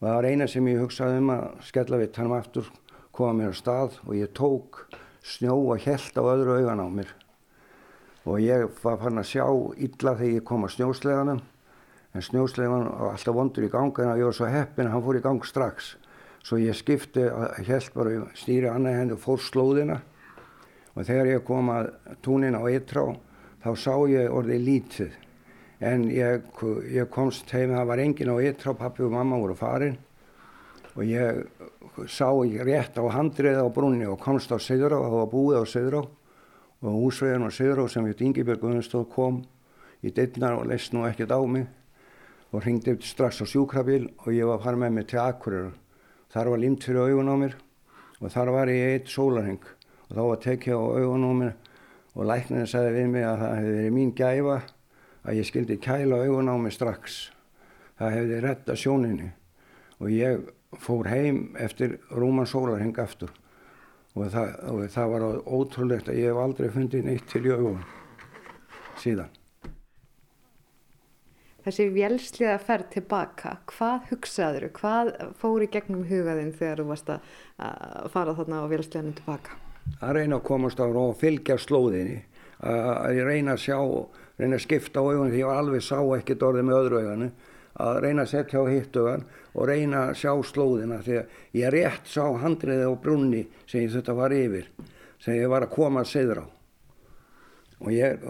Og 0.00 0.08
það 0.08 0.16
var 0.16 0.26
eina 0.26 0.48
sem 0.50 0.66
ég 0.66 0.82
hugsaði 0.82 1.20
um 1.22 1.30
að 1.30 1.44
skella 1.62 2.00
við 2.00 2.12
tannum 2.16 2.34
aftur, 2.34 2.70
koma 3.14 3.36
mér 3.38 3.54
á 3.54 3.54
stað 3.54 4.00
og 4.02 4.14
ég 4.18 4.32
tók 4.34 4.82
snjó 5.22 5.54
og 5.54 5.78
held 5.84 6.18
á 6.18 6.22
öðru 6.22 6.58
augan 6.58 6.82
á 6.82 6.88
mér. 6.90 7.14
Og 8.26 8.42
ég 8.42 8.66
var 8.82 8.98
fann 8.98 9.22
að 9.22 9.30
sjá 9.30 9.46
illa 9.78 10.16
þegar 10.18 10.34
ég 10.34 10.44
kom 10.46 10.66
á 10.66 10.68
snjósleganum, 10.74 11.42
en 12.12 12.22
snjóslegan 12.22 12.88
var 12.90 13.14
alltaf 13.14 13.34
vondur 13.34 13.66
í 13.66 13.70
ganga 13.70 14.08
en 14.08 14.18
ég 14.18 14.26
var 14.26 14.36
svo 14.36 14.50
heppin 14.50 14.90
að 14.90 14.96
hann 14.96 15.06
fór 15.06 15.18
í 15.18 15.22
gang 15.22 15.46
strax. 15.46 15.96
Svo 16.42 16.58
ég 16.58 16.74
skipti, 16.74 17.22
held 17.22 17.92
bara 17.94 18.24
stýri 18.34 18.66
annað 18.66 18.98
henni 18.98 19.14
og 19.14 19.22
fór 19.22 19.38
slóðina 19.38 20.02
og 20.92 21.06
þegar 21.06 21.30
ég 21.30 21.44
kom 21.46 21.70
að 21.72 21.92
túnin 22.24 22.58
á 22.58 22.62
Eittrá 22.66 23.04
þá 23.62 23.70
sá 23.78 23.94
ég 24.10 24.34
orðið 24.34 24.66
lítið 24.66 25.14
en 25.82 26.06
ég, 26.14 26.46
ég 26.94 27.10
komst 27.10 27.50
heim, 27.50 27.74
það 27.74 27.88
var 27.90 28.02
engin 28.02 28.30
á 28.30 28.36
Eittrá, 28.38 28.74
pappi 28.78 29.02
og 29.02 29.14
mamma 29.14 29.38
voru 29.40 29.56
farin. 29.58 29.96
Og 30.94 31.02
ég 31.08 31.42
sá 32.06 32.28
ég 32.46 32.62
rétt 32.68 32.98
á 33.00 33.04
handriða 33.10 33.64
á 33.66 33.68
brunni 33.72 34.06
og 34.06 34.20
komst 34.22 34.52
á 34.54 34.58
Söðrá, 34.62 35.00
það 35.00 35.16
var 35.18 35.30
búið 35.32 35.58
á 35.58 35.64
Söðrá 35.66 36.02
og 36.82 36.98
húsveginn 37.00 37.46
á 37.46 37.50
Söðrá 37.50 37.86
sem 37.90 38.06
heit 38.06 38.22
Ingebjörg 38.22 38.62
Guðmundstóð 38.62 39.08
kom 39.10 39.40
í 40.02 40.12
dittnar 40.14 40.58
og 40.60 40.68
leist 40.70 40.94
nú 40.94 41.06
ekkert 41.08 41.34
á 41.34 41.40
mig. 41.42 41.66
Og 42.52 42.62
ringdi 42.62 42.92
upp 42.92 43.02
strax 43.06 43.40
á 43.42 43.46
sjúkrabíl 43.48 44.10
og 44.22 44.28
ég 44.36 44.46
var 44.46 44.60
að 44.60 44.66
fara 44.66 44.82
með 44.84 44.94
mig 44.98 45.06
til 45.08 45.22
Akureyra. 45.22 45.72
Þar 46.32 46.50
var 46.52 46.60
limt 46.62 46.84
fyrir 46.84 47.08
augun 47.08 47.32
á 47.32 47.36
mér 47.40 47.56
og 48.20 48.30
þar 48.30 48.52
var 48.54 48.70
ég 48.70 48.92
eitt 48.92 49.10
sólarheng 49.10 49.64
og 50.06 50.12
þá 50.12 50.22
var 50.28 50.40
tekið 50.44 50.78
á 50.78 50.82
augun 51.00 51.26
á 51.26 51.32
mér 51.40 51.54
og 52.12 52.28
læknirinn 52.28 52.70
sagði 52.70 52.94
við 52.98 53.10
mig 53.16 53.26
að 53.26 53.40
það 53.40 53.56
hefði 53.56 53.74
verið 53.78 53.96
mín 53.96 54.14
gæfa 54.16 54.60
að 55.22 55.38
ég 55.38 55.48
skildi 55.48 55.78
kæla 55.82 56.22
augun 56.24 56.50
á 56.50 56.56
mig 56.58 56.74
strax. 56.74 57.30
Það 57.98 58.16
hefði 58.16 58.40
retta 58.42 58.76
sjóninni 58.78 59.30
og 60.02 60.10
ég 60.10 60.48
fór 60.82 61.10
heim 61.12 61.52
eftir 61.60 61.98
rúman 62.10 62.48
sólarheng 62.48 62.96
aftur 62.98 63.30
og 64.14 64.32
það, 64.32 64.56
og 64.68 64.80
það 64.92 65.12
var 65.12 65.28
ótrúlegt 65.46 66.10
að 66.10 66.18
ég 66.20 66.32
hef 66.32 66.40
aldrei 66.42 66.72
fundið 66.72 67.06
neitt 67.06 67.28
til 67.30 67.44
í 67.46 67.54
augun 67.54 67.84
síðan. 69.00 69.30
Þessi 71.62 71.84
vjelsliða 71.94 72.56
ferð 72.58 72.88
tilbaka, 72.96 73.52
hvað 73.70 74.08
hugsaður, 74.08 74.64
hvað 74.74 75.12
fór 75.38 75.62
í 75.62 75.68
gegnum 75.70 76.02
hugaðinn 76.08 76.50
þegar 76.58 76.82
þú 76.82 76.86
varst 76.88 77.12
að 77.14 78.08
fara 78.10 78.34
þarna 78.34 78.64
á 78.66 78.72
vjelsliðanum 78.72 79.14
tilbaka? 79.20 79.58
Að 80.02 80.16
reyna 80.18 80.40
að 80.40 80.46
komast 80.48 80.82
á 80.82 80.86
og 80.90 81.14
fylgja 81.20 81.56
slóðinni, 81.62 82.18
að 82.66 83.22
reyna 83.28 83.54
að 83.54 83.62
sjá, 83.62 83.78
reyna 84.38 84.58
að 84.58 84.64
skipta 84.66 85.02
á 85.02 85.04
augunni 85.04 85.32
því 85.34 85.42
ég 85.42 85.52
alveg 85.52 85.84
sá 85.84 85.98
ekkert 86.16 86.46
orðið 86.48 86.66
með 86.68 86.78
öðru 86.78 87.02
augunni, 87.02 87.28
að 87.82 88.00
reyna 88.04 88.24
að 88.24 88.32
setja 88.32 88.62
á 88.62 88.64
hitt 88.68 88.96
augan 89.00 89.24
og 89.52 89.68
reyna 89.68 90.02
að 90.08 90.18
sjá 90.22 90.32
slóðina 90.48 90.98
því 91.04 91.18
að 91.20 91.38
ég 91.60 91.72
rétt 91.74 92.10
sá 92.12 92.24
handriði 92.42 92.88
á 92.88 92.92
brunni 93.04 93.46
sem 93.66 93.84
ég 93.84 93.94
þetta 93.94 94.16
var 94.16 94.34
yfir, 94.36 94.68
sem 95.22 95.38
ég 95.38 95.52
var 95.52 95.66
að 95.66 95.74
koma 95.76 96.02
að 96.04 96.12
seðra 96.12 96.44
á. 96.44 96.48
Og 97.82 97.90
ég 97.90 98.20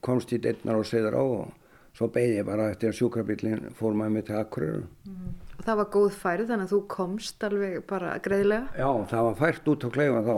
komst 0.00 0.32
í 0.32 0.40
dittnar 0.40 0.78
og 0.80 0.88
seðra 0.88 1.20
á 1.20 1.24
og 1.24 1.50
svo 1.92 2.08
beði 2.08 2.38
ég 2.38 2.48
bara 2.48 2.70
eftir 2.72 2.92
að 2.92 2.98
sjúkrabillin 3.02 3.72
fór 3.76 3.92
maður 3.96 4.14
með 4.16 4.28
til 4.28 4.38
Akureyru. 4.38 4.84
Mm. 5.04 5.34
Og 5.58 5.66
það 5.66 5.78
var 5.82 5.90
góð 5.92 6.14
færð 6.22 6.48
þannig 6.48 6.66
að 6.66 6.72
þú 6.72 6.80
komst 6.94 7.44
alveg 7.46 7.74
bara 7.90 8.14
greiðlega? 8.24 8.70
Já, 8.80 8.88
það 9.12 9.26
var 9.28 9.36
fært 9.42 9.68
út 9.74 9.84
á 9.86 9.88
kleifa 9.92 10.22
þá 10.26 10.36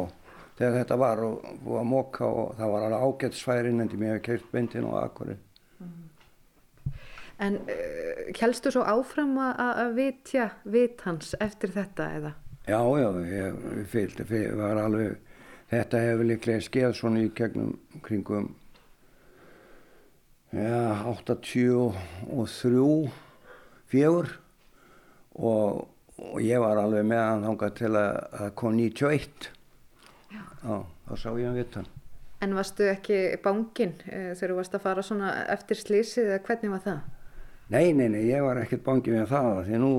þegar 0.58 0.78
þetta 0.80 0.98
var 1.00 1.22
og 1.26 1.50
búið 1.64 1.80
að 1.80 1.90
móka 1.90 2.28
og 2.28 2.54
það 2.58 2.72
var 2.74 2.86
alveg 2.86 3.06
ágættsfærin 3.08 3.82
en 3.82 3.90
því 3.90 4.00
mér 4.00 4.14
hefði 4.14 4.24
keirt 4.28 4.48
beintin 4.52 4.88
á 4.88 4.92
Akureyru. 5.02 5.38
Mm. 5.82 6.96
En 7.44 7.60
uh, 7.66 8.24
helstu 8.38 8.72
svo 8.74 8.84
áfram 8.86 9.36
að 9.42 9.94
vitja 9.98 10.50
vit 10.64 11.02
hans 11.06 11.34
eftir 11.42 11.74
þetta 11.74 12.10
eða? 12.18 12.34
Já, 12.64 12.80
já, 12.96 13.08
ég, 13.28 13.56
ég 13.76 13.88
fylgdi, 13.92 14.24
var 14.56 14.78
alveg, 14.80 15.18
þetta 15.68 15.98
hefur 16.00 16.28
líklega 16.30 16.64
skeið 16.64 16.94
svona 16.96 17.20
í 17.20 17.26
gegnum 17.36 17.74
kringum 18.06 18.46
ja, 20.54 21.02
83, 21.10 23.10
fjögur 23.90 24.30
og, 25.34 25.82
og 26.16 26.40
ég 26.40 26.62
var 26.62 26.80
alveg 26.80 27.04
með 27.10 27.22
hann 27.24 27.44
þángar 27.48 27.74
til 27.80 27.92
að 27.92 28.10
það 28.38 28.54
kom 28.62 28.78
91 28.78 29.50
Já. 30.34 30.78
Þá 31.08 31.14
sá 31.20 31.28
ég 31.38 31.46
hann 31.46 31.58
vitt 31.58 31.78
hann 31.78 31.90
En 32.44 32.56
varstu 32.58 32.88
ekki 32.90 33.18
bangin 33.44 33.94
eh, 34.10 34.34
þegar 34.34 34.52
þú 34.52 34.58
varst 34.58 34.76
að 34.76 34.84
fara 34.84 35.04
svona 35.06 35.30
eftir 35.54 35.80
slísið 35.80 36.32
eða 36.32 36.42
hvernig 36.48 36.74
var 36.74 36.84
það? 36.84 36.98
Nei, 37.72 37.86
nei, 37.96 38.08
nei, 38.12 38.22
ég 38.28 38.44
var 38.44 38.60
ekkert 38.60 38.84
bangin 38.84 39.20
með 39.20 39.30
það 39.32 39.62
því 39.68 39.80
nú 39.80 39.94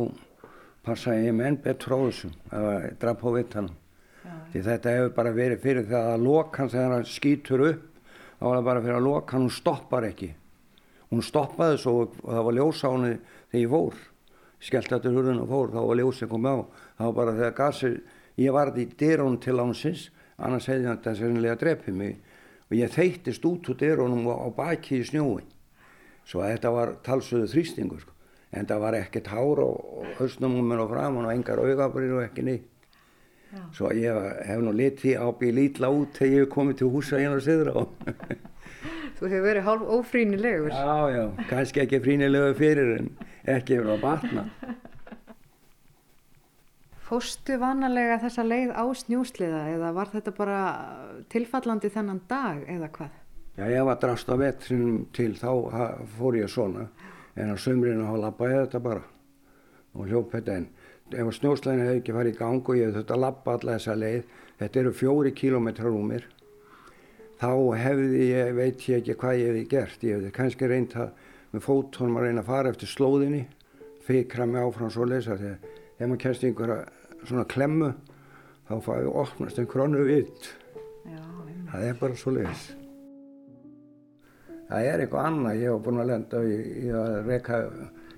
passaði 0.85 1.25
ég 1.31 1.37
með 1.37 1.49
enn 1.49 1.59
betur 1.65 1.95
á 1.95 1.99
þessum 2.03 2.35
að 2.53 2.87
draf 3.01 3.25
á 3.25 3.29
vitt 3.39 3.57
hann 3.57 3.71
því 4.53 4.61
þetta 4.67 4.95
hefur 4.97 5.13
bara 5.15 5.33
verið 5.35 5.63
fyrir 5.63 5.87
það 5.89 6.11
að 6.13 6.25
lokan 6.27 6.71
þegar 6.71 6.93
hann 6.95 7.07
skýtur 7.09 7.65
upp 7.71 7.91
þá 8.39 8.45
var 8.45 8.57
það 8.57 8.67
bara 8.67 8.83
fyrir 8.83 8.97
að 8.99 9.07
lokan 9.07 9.45
hún 9.45 9.53
stoppar 9.53 10.07
ekki. 10.09 10.29
Hún 11.11 11.23
stoppaði 11.23 11.79
svo 11.81 11.95
og 12.03 12.19
það 12.23 12.45
var 12.47 12.57
ljós 12.57 12.83
á 12.83 12.89
henni 12.89 13.13
þegar 13.51 13.61
ég 13.61 13.71
fór. 13.71 13.97
Skellt 14.65 14.95
eftir 14.97 15.15
hurðun 15.15 15.41
og 15.43 15.49
fór, 15.51 15.71
þá 15.73 15.79
var 15.81 15.99
ljósið 15.99 16.31
komið 16.31 16.51
á. 16.51 16.57
Þá 16.97 17.03
var 17.05 17.15
bara 17.19 17.35
þegar 17.39 17.57
gasir 17.59 17.97
ég 18.41 18.55
varði 18.55 18.85
í 18.85 18.91
dyrun 18.99 19.39
til 19.43 19.57
ánsins 19.61 20.09
annars 20.37 20.67
hefði 20.69 20.89
hann 20.89 20.99
þetta 20.99 21.15
sérnilega 21.19 21.59
drefið 21.61 21.99
mig 21.99 22.15
og 22.65 22.77
ég 22.77 22.93
þeittist 22.95 23.45
út 23.47 23.69
úr 23.71 23.79
dyrunum 23.79 24.27
á 24.27 24.49
baki 24.55 24.99
í 24.99 25.07
snjóin 25.07 25.45
svo 26.25 26.43
þetta 26.43 26.71
var 26.73 26.95
talsöðu 27.05 27.49
þrýstingur 27.51 28.01
sko. 28.01 28.13
en 28.51 28.65
það 28.65 28.81
var 28.85 28.97
ekkert 28.99 29.27
hár 29.33 29.61
og 29.65 30.07
höstnum 30.19 30.57
um 30.59 30.71
mér 30.71 30.85
og 30.85 30.89
fram 30.93 31.19
og 31.21 31.31
engar 31.33 31.61
augabrið 31.61 32.17
og 32.17 32.25
ekki 32.25 32.45
neitt 32.47 32.71
Já. 33.53 33.61
svo 33.77 33.91
ég 33.93 34.17
hef 34.47 34.59
nú 34.63 34.73
litið 34.75 35.21
ábygg 35.21 35.55
lítla 35.55 35.91
út 35.93 36.17
þegar 36.17 36.33
ég 36.33 36.43
hef 36.43 36.53
komið 36.55 36.81
til 36.81 36.91
húsa 36.91 37.21
hérna 37.21 37.39
og 37.39 37.45
siðra 37.45 37.75
og 37.83 37.87
Þú 39.15 39.29
hefur 39.31 39.45
verið 39.45 39.63
hálf 39.63 39.83
ófrínilegur. 39.95 40.73
Já, 40.75 40.95
já, 41.07 41.21
kannski 41.47 41.79
ekki 41.85 42.01
frínilegur 42.03 42.57
fyrir 42.57 42.89
en 42.97 43.05
ekki 43.47 43.77
verið 43.79 43.93
að 43.93 44.01
batna. 44.01 44.43
Fóstu 47.05 47.59
vanalega 47.61 48.17
þessa 48.23 48.43
leið 48.45 48.71
á 48.73 48.83
snjúsliða 48.97 49.61
eða 49.75 49.91
var 49.93 50.09
þetta 50.09 50.31
bara 50.33 50.61
tilfallandi 51.29 51.91
þennan 51.93 52.21
dag 52.29 52.63
eða 52.65 52.89
hvað? 52.95 53.19
Já, 53.55 53.65
ég 53.69 53.85
var 53.85 53.99
drast 54.01 54.31
á 54.31 54.35
vetrinum 54.41 55.03
til 55.13 55.35
þá 55.37 55.51
fór 56.17 56.39
ég 56.39 56.49
svona 56.49 56.87
en 57.37 57.53
á 57.53 57.55
sömrinu 57.61 58.07
þá 58.09 58.15
lappaði 58.23 58.57
þetta 58.63 58.81
bara 58.87 59.03
og 59.95 60.09
hljóp 60.09 60.33
þetta 60.33 60.57
en 60.59 60.67
ef 61.13 61.29
snjósliðin 61.37 61.85
hefði 61.85 62.01
ekki 62.01 62.17
farið 62.17 62.33
í 62.33 62.39
gang 62.39 62.65
og 62.73 62.79
ég 62.79 62.89
hefði 62.89 63.03
þetta 63.03 63.21
lappa 63.21 63.53
alla 63.59 63.77
þessa 63.77 63.95
leið, 64.01 64.25
þetta 64.59 64.81
eru 64.81 64.95
fjóri 64.97 65.35
kílometrar 65.37 65.93
úr 65.93 66.09
mér 66.09 66.27
þá 67.39 67.51
hefði 67.83 68.27
ég, 68.31 68.51
veit 68.57 68.89
ég 68.89 69.01
ekki 69.01 69.17
hvað 69.19 69.39
ég 69.39 69.49
hefði 69.51 69.63
gert. 69.71 70.03
Ég 70.03 70.17
hefði 70.17 70.35
kannski 70.35 70.69
reynd 70.71 70.95
að 70.97 71.25
með 71.53 71.65
fótónum 71.67 72.19
að 72.19 72.27
reyna 72.27 72.43
að 72.43 72.49
fara 72.49 72.71
eftir 72.73 72.91
slóðinni, 72.91 73.45
fikra 74.05 74.47
mig 74.49 74.63
áfram 74.63 74.91
svo 74.91 75.07
leysa 75.07 75.37
þegar 75.39 75.83
ef 75.95 76.05
maður 76.05 76.21
kemst 76.25 76.43
einhverja 76.43 76.79
svona 77.25 77.45
klemmu 77.49 77.91
þá 78.69 78.73
fæði 78.85 79.11
ofnast 79.23 79.59
einhver 79.61 79.85
annu 79.85 80.05
vitt. 80.07 80.49
Það 81.71 81.85
er 81.89 81.99
bara 81.99 82.17
svo 82.19 82.33
leys. 82.35 82.65
Það 84.69 84.89
er 84.89 85.03
eitthvað 85.03 85.29
annað. 85.29 85.59
Ég 85.61 85.71
hef 85.71 85.83
búin 85.85 86.01
að 86.01 86.09
lenda 86.11 86.41
í, 86.45 86.55
í 86.85 86.91
að 86.95 87.15
reyka 87.29 87.59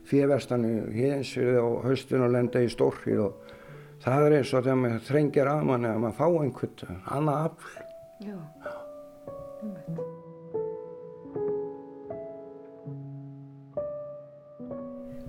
fjöverstanu 0.08 0.74
hinsið 0.96 1.58
og 1.62 1.82
haustun 1.88 2.24
og 2.28 2.34
lenda 2.36 2.62
í 2.64 2.70
stórrið 2.72 3.24
og 3.26 3.56
það 4.04 4.28
er 4.28 4.38
eins 4.38 4.54
og 4.54 4.64
þegar 4.64 4.80
maður 4.84 5.08
þrengir 5.10 5.52
að 5.52 5.66
manni 5.72 5.90
að 5.92 6.04
maður 6.06 6.20
fá 6.22 6.28
einhvern 6.30 7.02
annað 7.18 7.42
afl. 7.50 7.74
Já. 8.28 8.38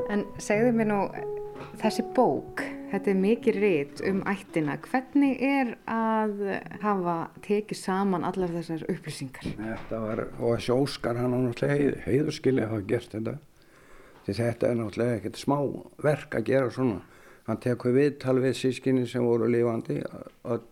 En 0.08 0.22
segðu 0.40 0.70
mér 0.72 0.88
nú, 0.88 1.00
þessi 1.78 2.04
bók, 2.16 2.62
þetta 2.90 3.10
er 3.12 3.18
mikið 3.22 3.58
rétt 3.62 4.00
um 4.08 4.22
ættina. 4.28 4.76
Hvernig 4.82 5.42
er 5.44 5.74
að 5.90 6.40
hafa 6.82 7.16
tekið 7.44 7.80
saman 7.80 8.26
allar 8.26 8.52
þessar 8.56 8.84
upplýsingar? 8.90 9.52
Þetta 9.58 10.00
var, 10.02 10.24
og 10.38 10.56
þessi 10.56 10.74
Óskar 10.74 11.20
hann 11.20 11.36
á 11.36 11.38
náttúrulega 11.44 12.02
heiðurskilja 12.06 12.66
að 12.66 12.74
hafa 12.74 12.88
gert 12.92 13.14
þetta. 13.14 13.36
Því 14.26 14.36
þetta 14.40 14.68
er 14.68 14.78
náttúrulega 14.80 15.18
ekkert 15.18 15.40
smá 15.40 15.58
verk 16.04 16.38
að 16.38 16.48
gera 16.50 16.72
svona. 16.74 17.00
Hann 17.48 17.60
tekur 17.64 17.94
viðtal 17.96 18.38
við 18.42 18.56
sískinni 18.58 19.06
sem 19.08 19.24
voru 19.24 19.48
lifandi 19.48 20.02
öll 20.02 20.64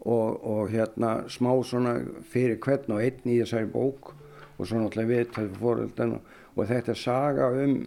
og, 0.00 0.36
og 0.46 0.68
hérna 0.70 1.24
smá 1.32 1.50
svona 1.66 1.96
fyrir 2.30 2.60
hvern 2.62 2.94
og 2.96 3.02
einn 3.02 3.24
í 3.26 3.40
þessari 3.40 3.68
bók 3.72 4.12
og 4.12 4.68
svo 4.68 4.78
náttúrulega 4.78 5.10
viðtal 5.10 5.48
fóröldan 5.56 6.14
og 6.20 6.68
þetta 6.68 6.94
er 6.94 7.00
saga 7.00 7.48
um 7.64 7.80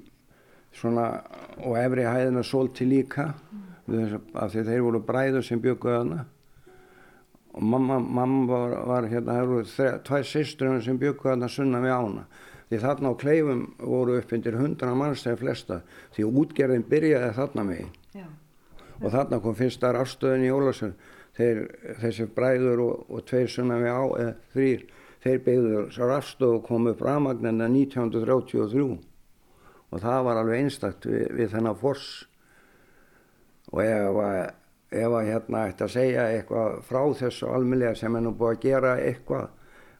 svona 0.73 1.07
og 1.63 1.77
efri 1.79 2.05
hæðina 2.07 2.43
svolti 2.45 2.87
líka 2.89 3.29
mm. 3.33 4.21
af 4.33 4.53
því 4.53 4.63
þeir 4.69 4.85
voru 4.85 5.03
bræður 5.05 5.45
sem 5.45 5.61
bygguði 5.61 5.97
hana 5.99 6.23
og 7.53 7.63
mamma, 7.63 7.99
mamma 7.99 8.47
var, 8.49 8.77
var 8.89 9.07
hérna, 9.11 9.37
það 9.37 9.51
voru 9.51 9.89
tvær 10.07 10.25
sýstur 10.25 10.79
sem 10.81 10.97
bygguði 10.97 11.35
hana 11.35 11.49
sunna 11.51 11.81
við 11.83 11.93
ána. 11.93 12.25
Því 12.69 12.79
þarna 12.81 13.11
á 13.13 13.21
kleifum 13.21 13.65
voru 13.77 14.15
upp 14.17 14.31
undir 14.33 14.57
hundra 14.57 14.95
manns 14.97 15.21
þegar 15.21 15.41
flesta. 15.43 15.81
Því 16.15 16.23
útgerðin 16.41 16.87
byrjaði 16.89 17.35
þarna 17.37 17.65
megin. 17.67 17.91
Og 19.03 19.11
þarna 19.13 19.39
kom 19.43 19.57
fyrsta 19.57 19.91
rafstöðin 19.93 20.47
í 20.47 20.51
Ólarsson 20.53 20.95
þeir, 21.37 21.63
þessi 22.01 22.27
bræður 22.33 22.83
og, 22.87 23.05
og 23.09 23.25
tveir 23.29 23.49
sunna 23.51 23.79
við 23.81 23.93
á, 23.93 24.03
eða 24.23 24.35
þrýr, 24.55 24.85
þeir 25.23 25.41
beigður 25.45 25.89
svo 25.93 26.09
rafstöð 26.09 26.55
og 26.57 26.67
kom 26.67 26.89
upp 26.91 27.01
rafmagnina 27.05 27.69
1933 27.69 28.97
og 29.93 30.01
það 30.01 30.21
var 30.27 30.41
alveg 30.41 30.63
einstakt 30.63 31.05
við, 31.05 31.25
við 31.37 31.51
þennan 31.53 31.77
fors 31.77 32.07
og 33.73 33.81
ef, 33.83 34.21
ef 34.93 35.17
að 35.19 35.27
hérna 35.29 35.65
ætti 35.69 35.85
að 35.85 35.93
segja 35.93 36.29
eitthvað 36.33 36.79
frá 36.87 37.01
þessu 37.21 37.49
almeinlega 37.53 37.97
sem 37.97 38.17
er 38.17 38.25
nú 38.25 38.33
búið 38.37 38.55
að 38.55 38.63
gera 38.65 38.95
eitthvað 39.01 39.51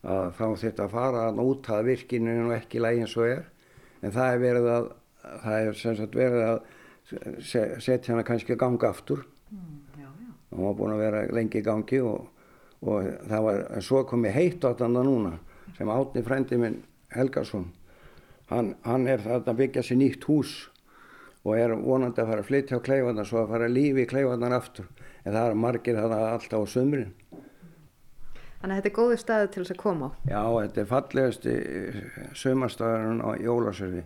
að 0.04 0.34
þá 0.38 0.46
þetta 0.64 0.86
að 0.86 0.96
fara 0.98 1.28
að 1.28 1.38
nota 1.40 1.80
virkinu 1.86 2.34
og 2.48 2.56
ekki 2.58 2.82
lægi 2.84 3.06
eins 3.06 3.16
og 3.18 3.30
er. 3.30 3.46
En 4.04 4.12
það 4.12 4.34
er 4.34 4.42
verið 4.42 4.70
að 4.74 4.90
það 5.44 5.60
er 5.60 5.78
sem 5.80 5.96
sagt 6.00 6.18
verið 6.20 6.48
að 6.50 6.58
setja 7.86 8.12
hana 8.12 8.26
kannski 8.28 8.58
ganga 8.60 8.90
aftur. 8.90 9.24
Mm, 9.52 9.78
já, 9.96 10.10
já. 10.10 10.32
og 10.52 10.58
hún 10.58 10.68
var 10.68 10.76
búin 10.80 10.96
að 10.96 11.04
vera 11.06 11.24
lengi 11.32 11.62
í 11.62 11.66
gangi 11.66 12.02
og, 12.04 12.28
og 12.84 13.08
það 13.30 13.48
var 13.48 13.64
svo 13.86 14.04
komið 14.10 14.36
heitt 14.36 14.68
á 14.68 14.74
þetta 14.74 14.92
núna 14.92 15.38
sem 15.78 15.90
átni 15.90 16.26
frendi 16.26 16.60
minn 16.60 16.82
Helgarsson 17.14 17.70
hann, 18.54 18.76
hann 18.86 19.08
er 19.10 19.24
þarna 19.24 19.54
að 19.54 19.60
byggja 19.64 19.86
sér 19.88 20.00
nýtt 20.00 20.30
hús 20.30 20.54
og 21.44 21.58
er 21.60 21.74
vonandi 21.76 22.24
að 22.24 22.30
fara 22.32 22.44
að 22.46 22.50
flytja 22.50 22.80
á 22.80 22.86
kleifarnar 22.86 23.28
svo 23.28 23.42
að 23.42 23.50
fara 23.52 23.68
að 23.68 23.76
lífi 23.76 24.06
í 24.06 24.10
kleifarnar 24.10 24.56
aftur. 24.56 24.88
En 25.24 25.36
það 25.36 25.50
er 25.50 25.60
margir 25.60 26.00
það 26.00 26.14
alltaf 26.20 26.64
á 26.64 26.68
sömurinn 26.72 27.12
Þannig 28.64 28.78
að 28.78 28.80
þetta 28.80 28.88
er 28.88 28.96
góði 28.96 29.16
staði 29.20 29.48
til 29.52 29.62
þess 29.62 29.74
að 29.74 29.80
koma 29.82 30.08
á. 30.08 30.10
Já, 30.24 30.42
þetta 30.64 30.80
er 30.80 30.86
fallegasti 30.88 31.56
sömarstaðurinn 32.40 33.20
á 33.20 33.30
Jólasöfi 33.44 34.04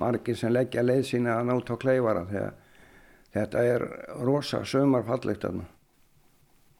margir 0.00 0.38
sem 0.40 0.54
leggja 0.54 0.84
leið 0.84 1.02
sína 1.04 1.34
að 1.36 1.50
náta 1.50 1.76
á 1.76 1.82
kleifara 1.82 2.22
þegar 2.30 2.54
þetta 3.34 3.64
er 3.74 3.84
rosa 4.24 4.62
sömarfallegt 4.64 5.44
aðna 5.44 5.66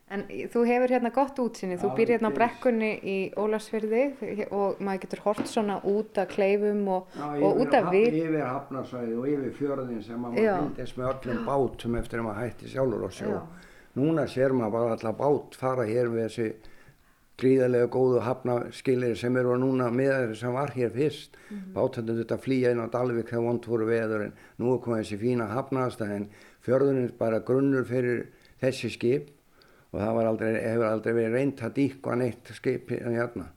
En 0.09 0.23
þú 0.25 0.63
hefur 0.65 0.93
hérna 0.95 1.11
gott 1.13 1.37
útsinni, 1.43 1.77
þú 1.77 1.91
býr 1.99 2.15
hérna 2.15 2.31
á 2.33 2.37
brekkunni 2.37 2.89
í 3.05 3.17
Ólarsfyrði 3.37 4.05
og 4.57 4.81
maður 4.81 5.03
getur 5.03 5.21
hort 5.27 5.51
svona 5.51 5.77
út 5.85 6.17
af 6.23 6.31
kleifum 6.33 6.81
og, 6.95 7.13
Já, 7.13 7.27
og 7.45 7.61
út 7.61 7.77
af 7.77 7.91
við. 7.93 8.17
Já, 8.17 8.25
yfir 8.25 8.47
hafnarsvæði 8.47 9.19
og 9.19 9.29
yfir 9.35 9.53
fjörðin 9.59 10.01
sem 10.07 10.25
maður 10.25 10.49
fylgist 10.49 10.97
með 10.97 11.13
öllum 11.13 11.45
bátum 11.51 12.01
eftir 12.01 12.23
að 12.23 12.29
maður 12.31 12.41
hætti 12.47 12.73
sjálfur 12.73 13.07
og 13.11 13.15
sjó. 13.19 13.37
Núna 14.01 14.27
sér 14.33 14.57
maður 14.57 14.77
bara 14.79 14.97
alltaf 14.97 15.21
bát 15.21 15.61
fara 15.61 15.89
hér 15.89 16.13
við 16.15 16.25
þessi 16.25 16.51
gríðarlega 17.39 17.93
góðu 17.93 18.25
hafnaskilir 18.25 19.17
sem 19.19 19.37
eru 19.37 19.61
núna 19.61 19.93
með 19.93 20.15
þeir 20.17 20.37
sem 20.41 20.57
var 20.57 20.73
hér 20.75 20.91
fyrst. 20.91 21.37
Mm 21.37 21.57
-hmm. 21.59 21.73
Bátöndum 21.77 22.19
þetta 22.25 22.39
flýja 22.41 22.71
inn 22.73 22.81
á 22.81 22.89
Dalvik 22.89 23.29
þegar 23.29 23.45
vond 23.45 23.67
voru 23.67 23.87
veður 23.87 24.25
en 24.25 24.33
nú 24.59 24.75
er 24.75 24.81
komið 24.81 25.05
þessi 25.05 25.19
fína 25.21 25.47
hafnastæð 25.53 26.11
en 26.17 26.29
fjörðunins 26.65 27.13
bara 27.19 27.39
grunnur 27.41 27.85
fyrir 27.85 28.27
þessi 28.61 28.91
skip 28.91 29.38
og 29.93 30.01
það 30.01 30.23
aldrei, 30.27 30.51
hefur 30.63 30.87
aldrei 30.89 31.15
verið 31.17 31.37
reynd 31.37 31.63
að 31.65 31.77
díkva 31.79 32.17
neitt 32.21 32.51
skipi 32.57 33.01
hérna. 33.05 33.49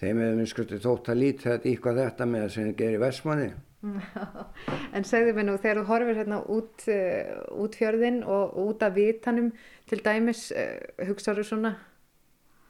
Þeim 0.00 0.20
hefur 0.22 0.36
minn 0.38 0.50
skusti 0.50 0.80
þótt 0.82 1.10
að 1.10 1.22
lítið 1.22 1.54
að 1.54 1.62
díkva 1.64 1.94
þetta 1.98 2.28
með 2.28 2.44
það 2.44 2.52
sem 2.54 2.68
það 2.68 2.76
gerir 2.82 3.02
Vestmanni. 3.02 3.48
en 4.96 5.04
segðu 5.04 5.34
mér 5.36 5.48
nú, 5.48 5.56
þegar 5.60 5.80
þú 5.80 5.86
horfir 5.90 6.20
hérna 6.22 6.38
út, 6.54 6.86
uh, 6.88 7.42
út 7.64 7.76
fjörðin 7.78 8.22
og 8.24 8.54
út 8.64 8.84
af 8.86 8.94
vitanum 8.96 9.50
til 9.90 10.00
dæmis, 10.04 10.46
uh, 10.56 10.78
hugsaður 11.08 11.50
svona 11.50 11.74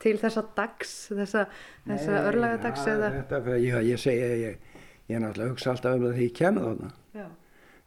til 0.03 0.17
þessa 0.21 0.43
dags, 0.57 0.93
þessa, 1.13 1.47
þessa 1.87 2.25
örlagadags 2.29 2.85
ja, 2.85 2.97
eða? 2.97 3.13
Þetta, 3.21 3.57
ég, 3.63 3.79
ég 3.93 4.03
segja, 4.03 4.35
ég, 4.41 4.77
ég 5.09 5.17
er 5.17 5.23
náttúrulega 5.23 5.55
hugsa 5.55 5.73
alltaf 5.73 5.97
um 5.97 6.07
það 6.09 6.19
því 6.19 6.29
ég 6.29 6.37
kemur 6.41 6.69
þarna. 6.71 6.93
Já. 7.15 7.27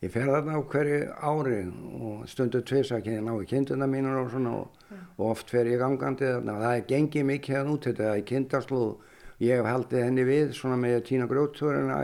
Ég 0.02 0.14
fer 0.14 0.30
þarna 0.30 0.60
á 0.60 0.62
hverju 0.62 0.98
ári 1.26 1.62
og 1.98 2.26
stundu 2.30 2.62
tviðs 2.62 2.92
að 2.94 3.08
ég 3.10 3.24
ná 3.26 3.34
í 3.34 3.48
kinduna 3.50 3.88
mínur 3.90 4.20
og 4.22 4.34
svona 4.34 4.52
og 4.60 4.78
og 5.18 5.32
oft 5.32 5.52
fer 5.52 5.68
ég 5.70 5.82
gangandi 5.82 6.28
þarna. 6.28 6.56
Og 6.56 6.64
það 6.64 6.76
er 6.76 6.90
gengið 6.92 7.30
mikið 7.32 7.56
hérna 7.56 7.74
út 7.74 7.88
þetta 7.90 8.10
er 8.12 8.26
kindarslóð. 8.32 8.90
Ég 9.42 9.60
hef 9.60 9.70
haldið 9.70 10.04
henni 10.04 10.26
við 10.26 10.52
svona 10.58 10.78
með 10.82 10.98
að 10.98 11.08
týna 11.10 11.30
grótturina 11.30 11.98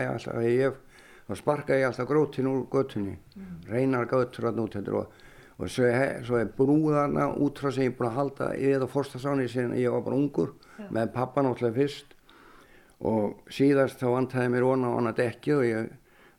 ég 0.44 0.80
og 1.24 1.38
sparka 1.40 1.74
ég 1.78 1.86
alltaf 1.88 2.06
grótin 2.06 2.46
úr 2.50 2.66
göttunni 2.68 3.14
mm. 3.16 3.52
reynar 3.70 4.04
göttur 4.06 4.50
að 4.50 4.58
nút 4.58 4.74
þetta 4.76 4.92
og, 4.98 5.14
og 5.56 5.70
svo, 5.72 5.86
er, 5.88 6.18
svo 6.20 6.36
er 6.36 6.50
brúðarna 6.52 7.30
út 7.40 7.62
frá 7.62 7.70
sem 7.72 7.86
ég 7.86 7.94
er 7.94 7.96
búin 7.96 8.10
að 8.10 8.18
halda 8.18 8.48
ég 8.60 8.84
og 8.84 8.92
fórstasáni 8.92 9.46
sem 9.48 9.72
ég 9.80 9.94
var 9.94 10.04
bara 10.04 10.18
ungur 10.20 10.52
ja. 10.76 10.90
með 10.92 11.14
pappa 11.16 11.42
náttúrulega 11.42 11.78
fyrst. 11.78 12.12
Og 13.04 13.48
síðast 13.52 13.98
þá 14.02 14.06
vantæði 14.12 14.52
mér 14.52 14.68
vona 14.68 14.92
á 14.92 14.96
hana 14.98 15.14
dekki 15.16 15.56
og 15.56 15.64
ég 15.66 15.88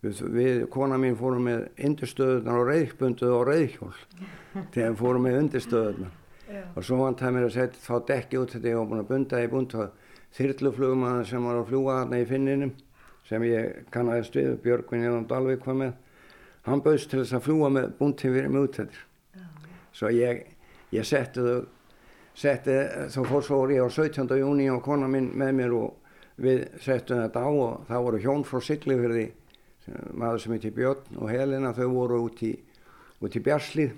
við, 0.05 0.21
við 0.35 0.61
kona 0.73 0.99
mín 1.01 1.17
fórum 1.19 1.49
með 1.49 1.65
undirstöðunar 1.89 2.61
og 2.61 2.69
reyðbunduð 2.71 3.35
og 3.35 3.43
reyðhjól 3.49 3.91
þegar 4.75 4.97
fórum 5.01 5.27
með 5.27 5.39
undirstöðunar 5.41 6.21
og 6.75 6.85
svo 6.85 7.01
vant 7.01 7.21
það 7.21 7.35
mér 7.35 7.47
að 7.49 7.55
setja 7.57 7.83
þá 7.83 7.95
dekki 8.11 8.41
út 8.41 8.55
þetta 8.55 8.71
ég 8.71 8.79
var 8.79 8.89
búin 8.91 9.03
að 9.03 9.11
bunda 9.11 9.41
í 9.41 9.51
bund 9.51 9.77
og 9.79 10.01
þyrluflugum 10.35 11.05
sem 11.25 11.49
var 11.49 11.59
að 11.59 11.69
fljúa 11.71 11.99
þarna 12.01 12.21
í 12.21 12.27
finninum 12.29 12.73
sem 13.25 13.45
ég 13.49 13.85
kannast 13.93 14.35
við 14.37 14.55
Björgvin 14.61 15.07
Jón 15.07 15.25
Dalvik 15.25 15.65
var 15.65 15.77
með. 15.79 15.93
Hann 16.67 16.83
bauðst 16.85 17.09
til 17.09 17.23
þess 17.23 17.37
að 17.37 17.45
fljúa 17.47 17.71
með 17.73 17.87
bundin 17.97 18.35
fyrir 18.35 18.51
mig 18.53 18.67
út 18.67 18.77
þetta 18.77 19.05
svo 19.95 20.11
ég, 20.11 20.43
ég 20.91 21.07
setti 21.07 21.43
þau 21.43 21.65
setti, 22.35 22.73
þá 23.13 23.21
fór 23.29 23.45
svo 23.45 23.61
ég 23.71 23.85
á 23.85 23.87
17. 23.87 24.27
júni 24.41 24.67
og 24.71 24.83
kona 24.83 25.07
minn 25.07 25.31
með 25.39 25.53
mér 25.55 25.75
og 25.77 26.41
við 26.41 26.65
settum 26.83 27.21
þetta 27.23 27.43
á 27.47 27.49
og 27.49 27.85
það 27.87 28.05
voru 28.07 28.21
hjón 28.25 28.43
frá 28.47 28.59
Siglifjörði 28.59 29.25
maður 30.13 30.43
sem 30.43 30.55
heiti 30.55 30.73
Björn 30.75 31.19
og 31.19 31.31
Helena 31.31 31.73
þau 31.77 31.87
voru 31.93 32.21
út 32.25 32.43
í, 32.45 32.53
út 33.21 33.37
í 33.37 33.43
Bjarslið. 33.45 33.95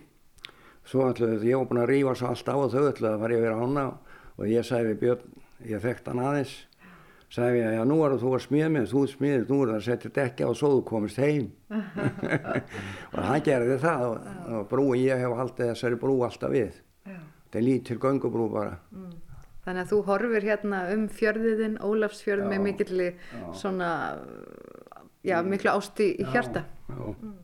Svo 0.88 1.10
ætlaði 1.10 1.52
ég 1.52 1.60
var 1.60 1.70
búin 1.70 1.84
að 1.84 1.92
rýfa 1.92 2.16
svo 2.16 2.32
allt 2.32 2.52
á 2.52 2.56
og 2.56 2.72
þau 2.72 2.88
ætlaði 2.92 3.14
að 3.14 3.24
fara 3.26 3.38
yfir 3.42 3.60
ána 3.60 3.86
og 4.38 4.48
ég 4.48 4.68
sagði 4.68 4.94
við 4.94 5.00
Björn, 5.04 5.38
ég 5.68 5.84
þekkt 5.84 6.12
hann 6.12 6.24
aðeins 6.24 6.56
sagði 7.34 7.60
ég, 7.60 7.76
já 7.76 7.84
nú 7.88 7.98
er 8.06 8.16
þú 8.22 8.34
að 8.38 8.44
smíða 8.46 8.68
mig 8.72 8.88
þú 8.88 9.04
smíðir, 9.12 9.46
nú 9.50 9.60
er 9.64 9.72
það 9.72 9.78
að 9.78 9.86
setja 9.88 10.12
dekja 10.16 10.48
og 10.48 10.58
svo 10.58 10.72
þú 10.78 10.82
komist 10.88 11.20
heim. 11.20 11.50
Og 13.16 13.22
hann 13.28 13.44
gerði 13.44 13.78
það 13.84 14.04
og, 14.08 14.28
og 14.56 14.68
brúi 14.72 15.04
ég 15.04 15.24
hef 15.24 15.36
haldið 15.42 15.72
þessari 15.74 16.00
brú 16.00 16.18
alltaf 16.28 16.54
við. 16.54 16.78
Þetta 17.08 17.60
er 17.60 17.66
lítil 17.66 17.98
gangubrú 18.04 18.48
bara. 18.52 18.78
Mm. 18.96 19.16
Þannig 19.68 19.84
að 19.84 19.92
þú 19.92 19.98
horfir 20.08 20.46
hérna 20.48 20.82
um 20.94 21.02
fjörðiðinn, 21.12 21.76
Ólafsfjörð 21.84 22.46
já, 22.46 22.50
með 22.54 22.62
mikilli 22.64 23.08
svona, 23.60 23.90
já, 25.28 25.38
miklu 25.46 25.74
ásti 25.74 26.14
í 26.16 26.26
hjarta. 26.32 26.64
Já, 26.88 26.96
já. 26.96 27.12
Mm. 27.12 27.36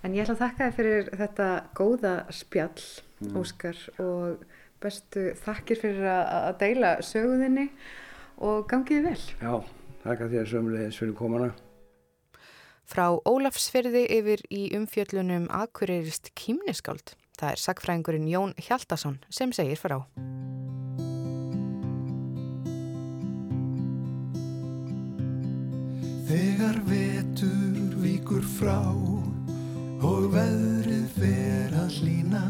En 0.00 0.14
ég 0.16 0.24
ætla 0.24 0.34
að 0.38 0.42
þakka 0.46 0.66
þér 0.66 0.76
fyrir 0.78 1.08
þetta 1.20 1.46
góða 1.76 2.14
spjall, 2.32 2.84
mm. 3.20 3.34
Óskar, 3.36 3.80
og 4.00 4.44
bestu 4.80 5.26
þakkir 5.42 5.80
fyrir 5.82 6.06
að 6.08 6.54
deila 6.62 6.94
söguðinni 7.04 7.66
og 8.40 8.64
gangiði 8.70 9.10
vel. 9.10 9.24
Já, 9.42 9.52
þakka 10.06 10.30
þér 10.32 10.48
sömulegis 10.54 11.00
fyrir 11.02 11.18
komana. 11.18 11.50
Frá 12.90 13.04
Ólafsfyrði 13.28 14.06
yfir 14.16 14.40
í 14.50 14.64
umfjöllunum 14.74 15.44
Akureyrist 15.54 16.32
kýmniskáld. 16.34 17.12
Það 17.38 17.52
er 17.52 17.62
sagfræðingurinn 17.62 18.26
Jón 18.32 18.56
Hjaldarsson 18.58 19.20
sem 19.30 19.52
segir 19.54 19.78
frá. 19.78 20.00
Þegar 26.30 26.76
vetur 26.86 27.94
vikur 27.98 28.44
frá 28.54 28.78
og 30.06 30.26
veðrið 30.30 31.06
fer 31.16 31.72
að 31.74 31.96
hlýna 31.96 32.42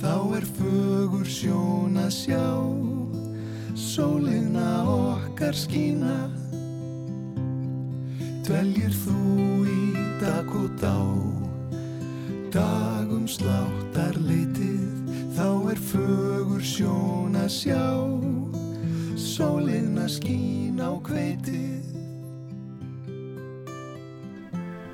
þá 0.00 0.14
er 0.38 0.46
fögur 0.56 1.26
sjón 1.28 1.98
að 2.00 2.14
sjá 2.16 2.46
sólina 3.76 4.70
okkar 4.88 5.52
skína. 5.52 6.14
Dveljir 8.48 8.96
þú 9.02 9.18
í 9.68 9.82
dag 10.22 10.54
og 10.56 10.70
dá 10.80 10.96
dagum 12.56 13.26
sláttar 13.28 14.16
leitið 14.16 15.12
þá 15.36 15.48
er 15.74 15.82
fögur 15.90 16.64
sjón 16.64 17.36
að 17.36 17.52
sjá 17.58 17.84
sólina 19.20 20.08
skín 20.08 20.80
á 20.80 20.96
kveitið 21.04 21.69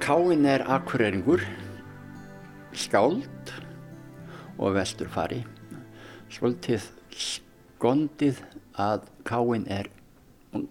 Káinn 0.07 0.45
er 0.47 0.63
akkureringur 0.71 1.41
skáld 2.79 3.51
og 4.55 4.77
vesturfari. 4.77 5.41
Svolítið 6.31 6.85
skondið 7.11 8.39
að 8.79 9.09
Káinn 9.27 9.65
er 9.67 9.89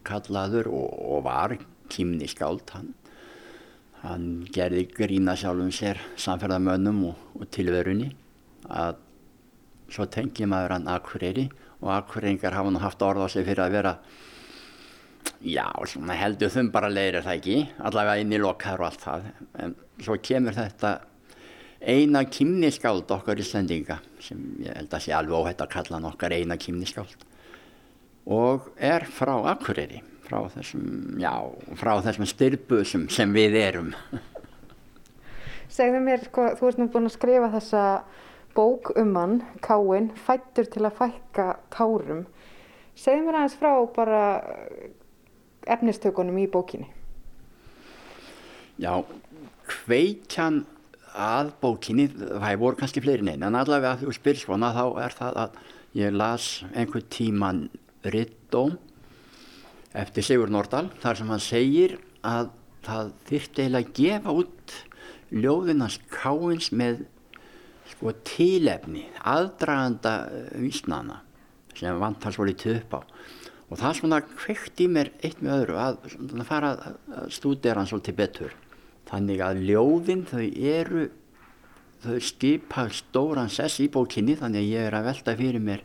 kallaður 0.08 0.69
og, 0.71 0.88
og 0.88 1.26
var 1.28 1.58
kýmni 1.91 2.30
skáld. 2.32 2.63
Hann, 2.71 2.93
hann 4.06 4.30
gerði 4.56 4.86
grína 4.95 5.36
sjálfum 5.36 5.74
sér 5.76 6.00
samferðamönnum 6.15 7.04
og, 7.10 7.19
og 7.36 7.52
tilverunni 7.52 8.13
að 8.71 9.04
svo 9.91 10.08
tengi 10.15 10.48
maður 10.48 10.78
hann 10.78 10.88
Akureyri 10.95 11.50
og 11.82 11.91
Akureyringar 11.98 12.56
hafa 12.56 12.71
nú 12.71 12.80
haft 12.88 13.04
orð 13.04 13.28
á 13.28 13.36
sig 13.36 13.43
fyrir 13.43 13.65
að 13.67 13.76
vera 13.82 13.98
já, 15.42 15.68
svona 15.88 16.18
heldur 16.20 16.52
þum 16.54 16.72
bara 16.74 16.92
leirir 16.92 17.26
það 17.26 17.38
ekki 17.40 17.58
allavega 17.90 18.24
inn 18.24 18.34
í 18.36 18.42
lokkar 18.42 18.82
og 18.82 18.90
allt 18.90 19.06
það 19.06 19.30
en 19.64 19.76
svo 20.02 20.18
kemur 20.22 20.58
þetta 20.58 20.96
eina 21.86 22.24
kymniskáld 22.26 23.12
okkar 23.14 23.40
Íslandinga 23.42 24.00
sem 24.24 24.42
ég 24.64 24.76
held 24.78 24.94
að 24.94 25.06
sé 25.06 25.16
alveg 25.16 25.38
óhætt 25.38 25.64
að 25.66 25.74
kalla 25.76 26.00
hann 26.00 26.10
okkar 26.12 26.36
eina 26.36 26.58
kymniskáld 26.58 27.26
og 28.26 28.72
er 28.82 29.06
frá 29.06 29.36
Akureyri 29.54 30.02
frá 30.26 30.40
þessum, 30.56 31.20
já, 31.22 31.34
frá 31.78 31.92
þessum 32.02 32.30
styrbusum 32.30 33.10
sem 33.14 33.36
við 33.36 33.60
erum 33.62 33.92
Segðu 35.76 36.00
mér, 36.06 36.22
sko, 36.30 36.52
þú 36.56 36.70
ert 36.70 36.80
nú 36.80 36.88
búin 36.94 37.10
að 37.10 37.16
skrifa 37.18 37.50
þessa 37.56 37.84
bók 38.56 38.94
um 38.96 39.16
hann, 39.20 39.40
Káinn, 39.66 40.12
fættur 40.16 40.70
til 40.72 40.86
að 40.86 41.00
fækka 41.02 41.48
tárum. 41.74 42.22
Segð 42.96 43.26
mér 43.26 43.40
aðeins 43.42 43.58
frá 43.60 43.72
bara 43.96 44.22
efnistökunum 45.65 46.38
í 46.41 46.47
bókinni. 46.51 46.88
Já, 48.82 49.04
kveikjan 49.69 50.63
að 51.15 51.54
bókinni, 51.62 52.10
það 52.12 52.60
voru 52.60 52.80
kannski 52.80 53.04
fleiri 53.04 53.23
neina, 53.23 53.47
en 53.47 53.60
allavega 53.60 53.95
þú 54.01 54.13
spyrir 54.15 54.41
svona 54.41 54.73
þá 54.75 54.84
er 55.06 55.15
það 55.15 55.39
að 55.45 55.60
ég 55.95 56.15
las 56.15 56.49
einhver 56.75 57.06
tíman 57.08 57.65
Rittóm 58.04 58.75
eftir 59.95 60.25
Sigur 60.28 60.51
Nordal 60.51 60.89
þar 61.01 61.19
sem 61.19 61.32
hann 61.32 61.43
segir 61.43 61.97
að 62.25 62.51
það 62.86 63.13
þyrfti 63.30 63.63
eiginlega 63.63 63.88
að 63.88 63.99
gefa 64.01 64.36
út 64.41 64.75
ljóðinans 65.32 65.97
káins 66.12 66.69
með 66.75 67.06
sko 67.95 68.12
tílefni, 68.28 69.06
aðdraganda 69.23 70.15
vísnana 70.60 71.21
sem 71.75 71.97
vantar 72.01 72.36
svo 72.36 72.45
litið 72.47 72.82
upp 72.82 72.97
á 72.97 73.01
og 73.69 73.80
það 73.82 73.97
svona 73.99 74.21
kveikt 74.28 74.82
í 74.84 74.88
mér 74.91 75.12
eitt 75.25 75.41
með 75.41 75.58
öðru 75.60 75.80
að 75.82 76.45
fara 76.47 76.75
að 76.78 77.30
stúdera 77.34 77.82
hann 77.82 77.89
svolítið 77.89 78.19
betur. 78.19 78.56
Þannig 79.10 79.41
að 79.45 79.62
ljóðin 79.65 80.25
þau 80.30 80.43
eru 80.45 81.08
þau 82.06 82.21
skipa 82.21 82.88
stóran 82.93 83.49
sess 83.49 83.82
í 83.82 83.89
bókinni 83.91 84.38
þannig 84.38 84.62
að 84.63 84.71
ég 84.73 84.88
er 84.88 84.97
að 84.97 85.08
velta 85.10 85.36
fyrir 85.39 85.63
mér 85.63 85.84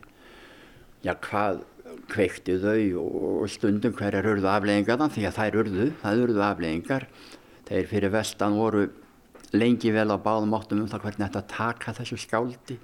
já 1.05 1.13
hvað 1.17 1.63
kveikti 2.11 2.57
þau 2.61 3.01
og 3.01 3.49
stundum 3.51 3.95
hverjar 3.97 4.27
urðu 4.31 4.49
afleggingar 4.51 5.01
því 5.11 5.27
að 5.27 5.37
þær 5.37 5.59
urðu, 5.63 5.87
það 6.01 6.23
urðu 6.25 6.43
afleggingar 6.45 7.07
þeir 7.69 7.87
fyrir 7.89 8.13
vestan 8.13 8.57
voru 8.59 8.87
lengi 9.55 9.91
vel 9.91 10.09
á 10.13 10.17
báðum 10.21 10.55
áttum 10.55 10.83
um 10.83 10.91
það 10.91 11.05
hvernig 11.05 11.27
þetta 11.27 11.43
taka 11.55 11.95
þessu 11.99 12.19
skáldi 12.21 12.77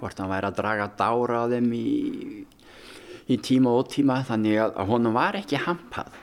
hvort 0.00 0.18
hann 0.20 0.32
væri 0.32 0.50
að 0.50 0.58
draga 0.58 0.88
dára 0.98 1.44
á 1.44 1.50
þeim 1.52 1.70
í, 1.76 1.86
í 3.30 3.38
tíma 3.38 3.72
og 3.78 3.90
tíma 3.92 4.20
þannig 4.26 4.58
að 4.64 4.88
honum 4.90 5.16
var 5.16 5.38
ekki 5.38 5.60
hampað 5.66 6.16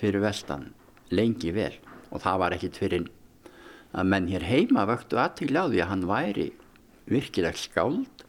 fyrir 0.00 0.24
vestan 0.24 0.68
lengi 1.14 1.52
vel. 1.56 1.72
Og 2.10 2.22
það 2.24 2.40
var 2.42 2.56
ekkit 2.56 2.80
fyrir 2.80 3.06
að 3.96 4.10
menn 4.10 4.28
hér 4.30 4.44
heima 4.46 4.86
vöktu 4.88 5.18
aðtíkla 5.18 5.66
á 5.66 5.70
því 5.70 5.80
að 5.82 5.90
hann 5.90 6.08
væri 6.10 6.48
virkilegt 7.10 7.64
skáld 7.64 8.24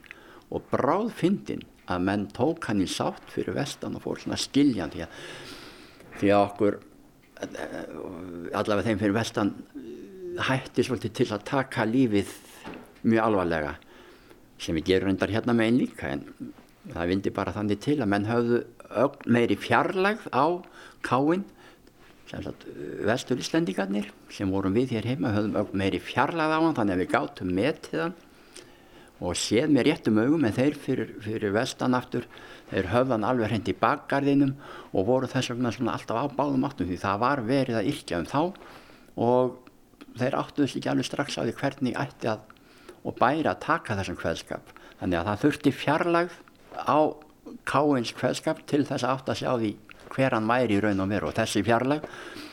og 0.51 0.63
bráð 0.71 1.11
fyndin 1.17 1.65
að 1.91 2.05
menn 2.07 2.27
tók 2.33 2.69
hann 2.69 2.81
í 2.81 2.89
sátt 2.89 3.27
fyrir 3.33 3.55
vestan 3.57 3.97
og 3.97 4.05
fór 4.05 4.21
svona 4.21 4.39
skiljan 4.39 4.93
því 4.93 5.03
að, 5.05 5.19
því 6.19 6.31
að 6.31 6.45
okkur 6.47 6.79
allavega 8.57 8.87
þeim 8.87 9.01
fyrir 9.01 9.17
vestan 9.17 9.53
hætti 10.47 10.85
svolítið 10.85 11.15
til 11.19 11.29
að 11.35 11.45
taka 11.49 11.85
lífið 11.89 12.33
mjög 13.01 13.23
alvarlega 13.25 13.75
sem 14.61 14.77
við 14.77 14.91
gerum 14.91 15.11
reyndar 15.11 15.33
hérna 15.33 15.55
með 15.57 15.69
einn 15.69 15.79
líka 15.81 16.11
en 16.13 16.25
það 16.89 17.11
vindi 17.11 17.33
bara 17.35 17.53
þannig 17.55 17.81
til 17.83 17.97
að 18.01 18.11
menn 18.13 18.29
höfðu 18.29 18.61
meiri 19.31 19.57
fjarlagð 19.59 20.27
á 20.33 20.45
káinn 21.05 21.45
vestur 23.05 23.39
Íslendingarnir 23.41 24.09
sem 24.31 24.51
vorum 24.51 24.75
við 24.75 24.95
hér 24.95 25.09
heima 25.11 25.33
höfðum 25.35 25.73
meiri 25.77 25.99
fjarlagð 26.01 26.55
á 26.55 26.59
hann 26.63 26.77
þannig 26.77 26.95
að 26.95 27.01
við 27.03 27.11
gátum 27.11 27.55
metið 27.55 28.03
hann 28.05 28.19
og 29.21 29.37
séð 29.37 29.73
með 29.75 29.87
réttum 29.89 30.17
augum 30.17 30.45
en 30.47 30.55
þeir 30.55 30.77
fyrir, 30.81 31.11
fyrir 31.21 31.53
vestan 31.53 31.93
aftur 31.93 32.25
þeir 32.71 32.87
höfðan 32.89 33.27
alveg 33.27 33.51
hreint 33.51 33.69
í 33.69 33.75
bakgarðinum 33.77 34.55
og 34.95 35.05
voru 35.09 35.29
þess 35.29 35.51
vegna 35.51 35.73
svona 35.75 35.97
alltaf 35.97 36.17
á 36.17 36.25
báðum 36.33 36.65
áttum 36.65 36.89
því 36.89 37.01
það 37.03 37.19
var 37.21 37.43
verið 37.45 37.81
að 37.81 37.91
yrkja 37.91 38.21
um 38.23 38.29
þá 38.31 38.41
og 39.21 39.59
þeir 40.17 40.39
áttuðs 40.39 40.77
ekki 40.79 40.89
alveg 40.89 41.07
strax 41.07 41.37
á 41.37 41.45
því 41.45 41.57
hvernig 41.59 41.99
ætti 41.99 42.31
að 42.31 42.47
og 43.07 43.17
bæri 43.17 43.49
að 43.49 43.61
taka 43.65 43.97
þessum 43.97 44.17
kveðskap. 44.19 44.73
Þannig 44.99 45.19
að 45.19 45.27
það 45.29 45.43
þurfti 45.43 45.73
fjarlagð 45.73 46.39
á 46.75 46.99
káins 47.67 48.13
kveðskap 48.15 48.63
til 48.69 48.83
þess 48.87 49.03
að 49.03 49.13
átt 49.15 49.31
að 49.33 49.39
sjá 49.41 49.51
því 49.55 49.71
hver 50.11 50.35
hann 50.35 50.49
væri 50.49 50.77
í 50.77 50.83
raun 50.83 51.03
og 51.03 51.11
veru 51.11 51.29
og 51.29 51.37
þessi 51.37 51.63
fjarlag 51.65 52.05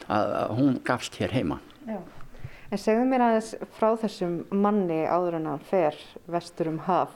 að, 0.09 0.35
hún 0.59 0.79
gafst 0.85 1.19
hér 1.21 1.35
heima. 1.35 1.59
Já. 1.89 2.01
En 2.69 2.81
segðu 2.81 3.07
mér 3.09 3.25
aðeins 3.25 3.55
frá 3.79 3.95
þessum 3.97 4.43
manni 4.53 5.01
áður 5.09 5.39
en 5.39 5.49
hann 5.53 5.63
fer 5.71 5.97
vestur 6.29 6.69
um 6.69 6.83
haf, 6.85 7.15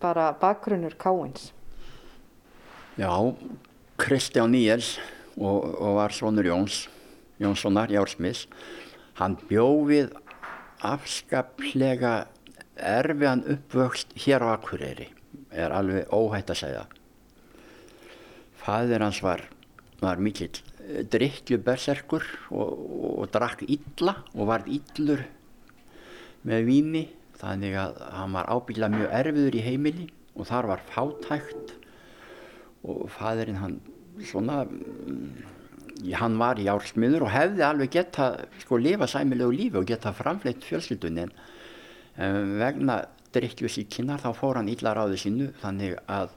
bara 0.00 0.30
bakgrunnur 0.40 0.96
Káins. 1.00 1.52
Já, 2.98 3.08
Kristján 3.98 4.52
Níels 4.52 4.98
og, 5.38 5.72
og 5.78 5.96
var 6.00 6.12
svonur 6.12 6.46
Jóns, 6.50 6.86
Jónssonar 7.40 7.90
Jársmis, 7.94 8.44
hann 9.18 9.38
bjófið 9.48 10.12
afskaplega 10.84 12.28
erfiðan 12.76 13.46
uppvöxt 13.54 14.12
hér 14.20 14.44
á 14.44 14.58
Akureyri, 14.58 15.08
er 15.52 15.74
alveg 15.74 16.12
óhætt 16.12 16.52
að 16.52 16.60
segja. 16.62 16.84
Fæðir 18.62 19.04
hans 19.06 19.20
var, 19.24 19.44
var 20.02 20.20
mikill 20.20 20.52
eh, 20.84 21.04
drikkjuberserkur 21.08 22.26
og, 22.50 22.72
og, 22.72 23.10
og 23.22 23.32
drakk 23.34 23.64
illa 23.68 24.18
og 24.34 24.50
varð 24.50 24.72
illur 24.78 25.24
með 26.48 26.66
víni 26.68 27.04
þannig 27.38 27.76
að 27.78 28.00
hann 28.14 28.34
var 28.34 28.50
ábyggla 28.50 28.90
mjög 28.92 29.12
erfiður 29.20 29.58
í 29.58 29.66
heimili 29.66 30.08
og 30.34 30.48
þar 30.48 30.72
var 30.72 30.82
fátækt 30.90 31.76
og 32.88 33.06
fæðirinn 33.14 33.60
hann 33.62 33.78
svona 34.26 34.62
mm, 34.66 35.46
hann 36.18 36.38
var 36.38 36.60
í 36.62 36.68
ársmiður 36.70 37.26
og 37.26 37.32
hefði 37.34 37.64
alveg 37.66 37.94
geta 37.96 38.30
sko 38.62 38.78
lifa 38.80 39.08
sæmilegu 39.10 39.54
lífi 39.54 39.80
og 39.80 39.86
geta 39.88 40.12
framfleitt 40.14 40.66
fjölskyldunni. 40.66 41.26
En 42.18 42.54
vegna 42.58 43.00
drikkjusíkinnar 43.38 44.20
þá 44.20 44.30
fór 44.36 44.60
hann 44.60 44.70
illa 44.74 44.92
ráði 44.98 45.22
sínu 45.22 45.52
þannig 45.62 45.96
að 46.10 46.36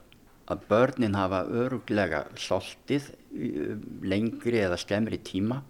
að 0.50 0.64
börnin 0.68 1.16
hafa 1.16 1.44
öruglega 1.46 2.24
soltið 2.40 3.10
lengri 4.02 4.62
eða 4.62 4.78
skemmri 4.80 5.20
tíma 5.24 5.60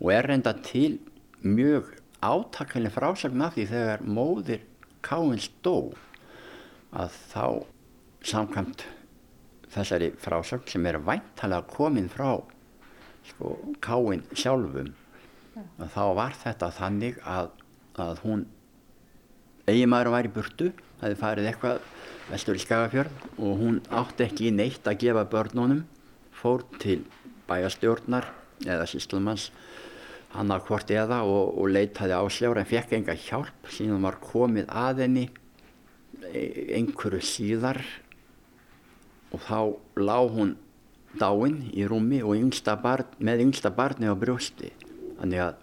og 0.00 0.12
er 0.14 0.28
reynda 0.30 0.54
til 0.66 0.98
mjög 1.42 1.92
átakveilin 2.20 2.92
frásagn 2.92 3.44
af 3.44 3.56
því 3.56 3.66
þegar 3.70 4.04
móðir 4.04 4.66
Káins 5.00 5.48
dó 5.64 5.94
að 6.92 7.14
þá 7.30 7.44
samkvæmt 8.26 8.84
þessari 9.72 10.10
frásagn 10.20 10.66
sem 10.68 10.88
er 10.90 10.98
væntalega 11.06 11.70
komin 11.70 12.10
frá 12.12 12.42
sko, 13.30 13.56
Káin 13.80 14.26
sjálfum 14.34 14.92
að 15.80 15.94
þá 15.94 16.04
var 16.18 16.36
þetta 16.42 16.72
þannig 16.76 17.22
að, 17.24 17.48
að 18.00 18.20
hún 18.26 18.44
eiginmaður 19.68 20.12
var 20.14 20.28
í 20.28 20.32
burtu 20.34 20.70
það 21.00 21.06
hefði 21.06 21.20
farið 21.20 21.50
eitthvað 21.50 21.80
vestur 22.30 22.58
í 22.58 22.62
Skagafjörð 22.62 23.24
og 23.38 23.60
hún 23.60 23.80
átti 23.90 24.26
ekki 24.26 24.52
neitt 24.54 24.86
að 24.86 25.00
gefa 25.04 25.24
börnunum 25.32 25.82
fór 26.36 26.64
til 26.80 27.00
bæjastjórnar 27.48 28.28
eða 28.66 28.86
síslumanns 28.88 29.50
hann 30.34 30.52
að 30.54 30.66
hvort 30.68 30.90
eða 30.94 31.22
og, 31.26 31.56
og 31.58 31.72
leitaði 31.74 32.14
ásjára 32.14 32.62
en 32.62 32.68
fekk 32.70 32.94
enga 33.00 33.16
hjálp. 33.18 33.70
Síðan 33.72 34.04
var 34.06 34.20
komið 34.22 34.68
að 34.68 35.02
henni 35.04 35.24
e, 36.30 36.42
einhverju 36.78 37.22
síðar 37.26 37.80
og 39.34 39.42
þá 39.46 39.58
lág 39.98 40.36
hún 40.36 40.54
dáinn 41.18 41.64
í 41.74 41.86
rúmi 41.90 42.20
og 42.22 42.38
yngsta 42.38 42.76
barn, 42.78 43.08
með 43.18 43.46
yngsta 43.48 43.72
barni 43.74 44.06
á 44.06 44.14
brjósti. 44.14 44.70
Þannig 45.18 45.42
að, 45.48 45.58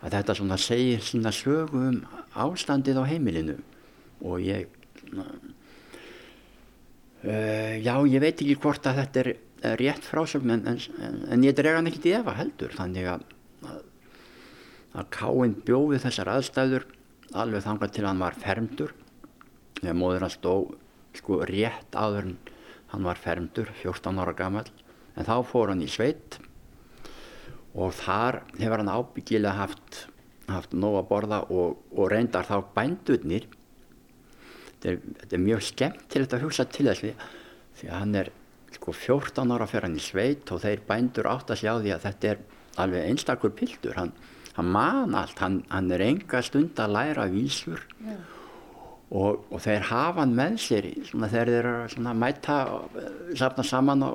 að 0.00 0.16
þetta 0.16 0.36
svona 0.38 0.60
segir 0.60 1.04
sína 1.04 1.32
sögu 1.34 1.84
um 1.90 2.00
ástandið 2.34 3.00
á 3.02 3.04
heimilinu. 3.10 3.58
Og 4.22 4.42
ég 4.44 4.68
Uh, 7.20 7.76
já, 7.84 7.92
ég 8.08 8.22
veit 8.22 8.38
ekki 8.40 8.54
hvort 8.62 8.86
að 8.88 9.02
þetta 9.02 9.20
er 9.20 9.74
rétt 9.76 10.06
frásögn 10.08 10.54
en, 10.54 10.62
en, 10.70 11.16
en 11.28 11.42
ég 11.44 11.52
drega 11.52 11.76
hann 11.76 11.90
ekkert 11.90 12.06
í 12.08 12.14
efa 12.16 12.32
heldur. 12.38 12.72
Þannig 12.72 13.10
að, 13.12 13.26
að, 13.68 13.82
að 14.96 15.10
Káinn 15.12 15.58
bjóði 15.66 15.98
þessar 16.00 16.30
aðstæður 16.32 16.86
alveg 17.36 17.66
þangað 17.66 17.92
til 17.94 18.06
hann 18.08 18.22
var 18.22 18.38
fermdur 18.40 18.94
þegar 19.80 19.98
móður 19.98 20.24
hann 20.26 20.34
stó 20.34 20.54
sko 21.16 21.40
rétt 21.48 21.96
áður 21.96 22.30
en 22.30 22.38
hann 22.92 23.06
var 23.06 23.20
fermdur 23.20 23.70
14 23.82 24.22
ára 24.22 24.34
gammal 24.36 24.66
en 25.14 25.26
þá 25.26 25.36
fór 25.46 25.72
hann 25.72 25.84
í 25.84 25.90
sveit 25.90 26.40
og 27.74 27.94
þar 28.00 28.42
hefur 28.58 28.82
hann 28.82 28.90
ábyggilega 28.90 29.54
haft, 29.60 30.06
haft 30.54 30.74
nóg 30.76 30.98
að 31.00 31.08
borða 31.10 31.40
og, 31.50 31.80
og 31.94 32.10
reyndar 32.12 32.48
þá 32.48 32.58
bændurnir 32.76 33.48
þetta 34.80 34.92
er, 34.92 35.00
þetta 35.22 35.36
er 35.36 35.44
mjög 35.44 35.64
skemmtilegt 35.68 36.36
að 36.36 36.44
hugsa 36.46 36.66
til 36.70 36.88
þess 36.88 37.04
því 37.80 37.88
að 37.90 37.96
hann 37.96 38.16
er 38.20 38.32
sko 38.74 38.94
14 38.94 39.54
ára 39.54 39.68
fyrir 39.68 39.88
hann 39.88 39.98
í 39.98 40.02
sveit 40.02 40.50
og 40.54 40.62
þeir 40.64 40.82
bændur 40.88 41.28
átt 41.30 41.52
að 41.52 41.62
sjá 41.62 41.72
því 41.78 41.94
að 41.94 42.04
þetta 42.06 42.32
er 42.32 42.42
alveg 42.80 43.08
einstakur 43.10 43.54
pildur 43.56 43.96
hann, 43.98 44.12
hann 44.56 44.68
man 44.72 45.16
allt, 45.18 45.38
hann, 45.42 45.62
hann 45.70 45.90
er 45.94 46.04
enga 46.06 46.42
stund 46.46 46.78
að 46.80 46.94
læra 46.96 47.26
vísur 47.32 47.82
yeah. 48.04 48.20
og, 49.10 49.46
og 49.50 49.64
þeir 49.64 49.88
hafa 49.90 50.22
hann 50.22 50.36
með 50.38 50.60
sér 50.64 50.90
svona, 51.08 51.30
þeir 51.32 51.54
eru 51.58 51.74
að 51.86 52.20
mæta 52.22 52.60
safna 53.38 53.66
saman 53.66 54.06
á, 54.06 54.10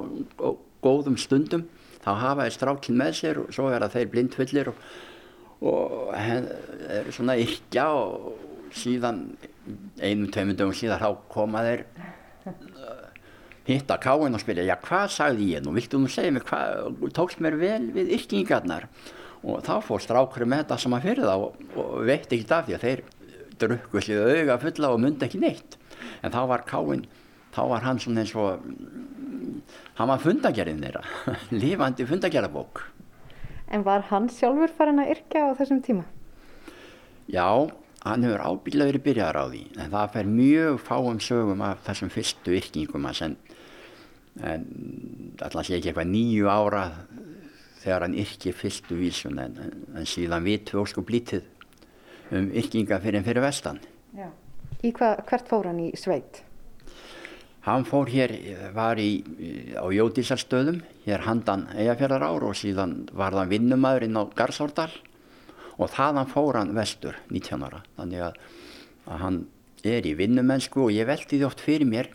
góðum 0.86 1.20
stundum 1.20 1.68
þá 2.06 2.12
hafa 2.22 2.46
þeir 2.46 2.58
strákinn 2.60 3.02
með 3.02 3.20
sér 3.20 3.44
og 3.44 3.52
svo 3.56 3.68
er 3.74 3.84
það 3.86 4.00
þeir 4.00 4.12
blindfullir 4.14 4.72
og, 4.72 4.82
og 5.64 6.12
er 6.18 7.12
svona 7.16 7.38
yrkja 7.40 7.86
og 7.96 8.34
síðan 8.76 9.24
einum, 10.02 10.30
tveimum 10.32 10.58
dögum 10.58 10.76
síðan 10.76 11.02
þá 11.02 11.10
koma 11.32 11.64
þeir 11.66 11.84
uh, 12.50 13.06
hitta 13.68 13.98
káin 14.02 14.36
og 14.36 14.42
spyrja, 14.44 14.68
já 14.68 14.76
hvað 14.84 15.12
sagði 15.16 15.52
ég 15.56 15.66
nú, 15.66 15.74
viltu 15.76 16.00
nú 16.02 16.12
segja 16.12 16.34
mér 16.36 16.46
hvað, 16.50 17.00
tókst 17.16 17.42
mér 17.44 17.58
vel 17.62 17.84
við 17.96 18.12
yrkingarnar? 18.20 18.90
Og 19.46 19.62
þá 19.66 19.76
fór 19.86 20.02
strákurinn 20.02 20.50
með 20.50 20.64
þetta 20.64 20.80
sem 20.82 20.96
að 20.98 21.06
fyrir 21.06 21.28
það 21.30 21.44
og, 21.46 21.60
og 21.78 21.92
veitt 22.08 22.32
ekki 22.34 22.48
af 22.50 22.66
því 22.66 22.78
að 22.78 22.86
þeir 22.86 23.04
drukku 23.62 24.02
sér 24.04 24.32
auga 24.42 24.58
fulla 24.62 24.92
og 24.94 25.02
myndi 25.04 25.28
ekki 25.28 25.42
neitt. 25.42 25.78
En 26.26 26.34
þá 26.34 26.42
var 26.50 26.66
káin, 26.68 27.06
þá 27.56 27.62
var 27.72 27.86
hann 27.86 28.02
svona 28.02 28.26
eins 28.26 28.34
og 28.36 28.66
hann 29.96 30.12
var 30.12 30.22
fundagerinn 30.24 30.82
þeirra, 30.82 31.06
lífandi 31.62 32.08
fundagerabók 32.10 32.84
En 33.74 33.86
var 33.86 34.06
hann 34.12 34.30
sjálfur 34.30 34.74
farin 34.78 35.02
að 35.02 35.16
yrkja 35.16 35.50
á 35.50 35.58
þessum 35.58 35.82
tíma? 35.86 36.06
Já, 37.32 37.50
hann 38.06 38.26
hefur 38.26 38.44
ábyggilega 38.46 38.92
verið 38.92 39.06
byrjar 39.08 39.40
á 39.42 39.46
því 39.50 39.64
en 39.74 39.94
það 39.96 40.12
fer 40.14 40.30
mjög 40.30 40.80
fáum 40.86 41.20
sögum 41.24 41.64
af 41.66 41.82
þessum 41.88 42.12
fyrstu 42.14 42.54
yrkingum 42.60 43.08
en, 43.10 43.38
en 44.46 44.68
alltaf 45.42 45.66
sé 45.66 45.80
ekki 45.80 45.90
eitthvað 45.90 46.12
nýju 46.12 46.52
ára 46.52 46.86
þegar 47.82 48.06
hann 48.06 48.18
yrkir 48.22 48.58
fyrstu 48.58 48.98
vísun 49.00 49.42
en, 49.42 49.58
en 49.98 50.10
síðan 50.10 50.46
við 50.46 50.68
tvö 50.70 50.86
sko 50.90 51.06
blítið 51.06 51.50
um 52.36 52.52
yrkinga 52.54 53.02
fyrir 53.02 53.22
en 53.22 53.28
fyrir 53.28 53.46
vestan 53.46 53.82
Já. 54.16 54.30
Í 54.86 54.92
hva, 54.94 55.16
hvert 55.26 55.50
fór 55.50 55.72
hann 55.72 55.82
í 55.82 55.90
sveit? 55.98 56.44
Hann 57.66 57.86
fór 57.88 58.12
hér, 58.14 58.30
var 58.76 59.00
í, 59.02 59.24
á 59.74 59.90
Jódísarstöðum, 59.90 60.84
hér 61.08 61.24
handan 61.26 61.66
eigafjörðar 61.74 62.26
ár 62.28 62.44
og 62.46 62.58
síðan 62.60 63.08
var 63.10 63.34
hann 63.34 63.50
vinnumæður 63.50 64.06
inn 64.06 64.20
á 64.22 64.24
Garðsárdal 64.38 64.92
og 65.82 65.90
þaðan 65.90 66.30
fór 66.30 66.60
hann 66.60 66.76
vestur 66.78 67.18
19 67.32 67.66
ára. 67.66 67.82
Þannig 67.98 68.22
að, 68.28 68.38
að 69.10 69.24
hann 69.24 69.42
er 69.86 70.06
í 70.06 70.14
vinnumennsku 70.20 70.86
og 70.86 70.94
ég 70.94 71.10
veldi 71.10 71.40
því 71.40 71.48
oft 71.48 71.66
fyrir 71.66 71.90
mér 71.90 72.12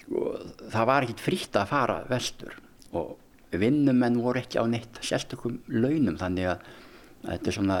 sko, 0.00 0.26
það 0.74 0.90
var 0.90 1.06
ekkit 1.06 1.22
frítt 1.22 1.58
að 1.58 1.70
fara 1.70 2.00
vestur 2.10 2.58
og 2.90 3.14
vinnumenn 3.54 4.18
voru 4.22 4.42
ekki 4.42 4.58
á 4.58 4.66
neitt 4.66 4.98
sérstökum 4.98 5.60
launum. 5.70 6.18
Þannig 6.18 6.56
að, 6.56 6.66
að 7.22 7.36
þetta 7.36 7.52
er 7.52 7.58
svona 7.60 7.78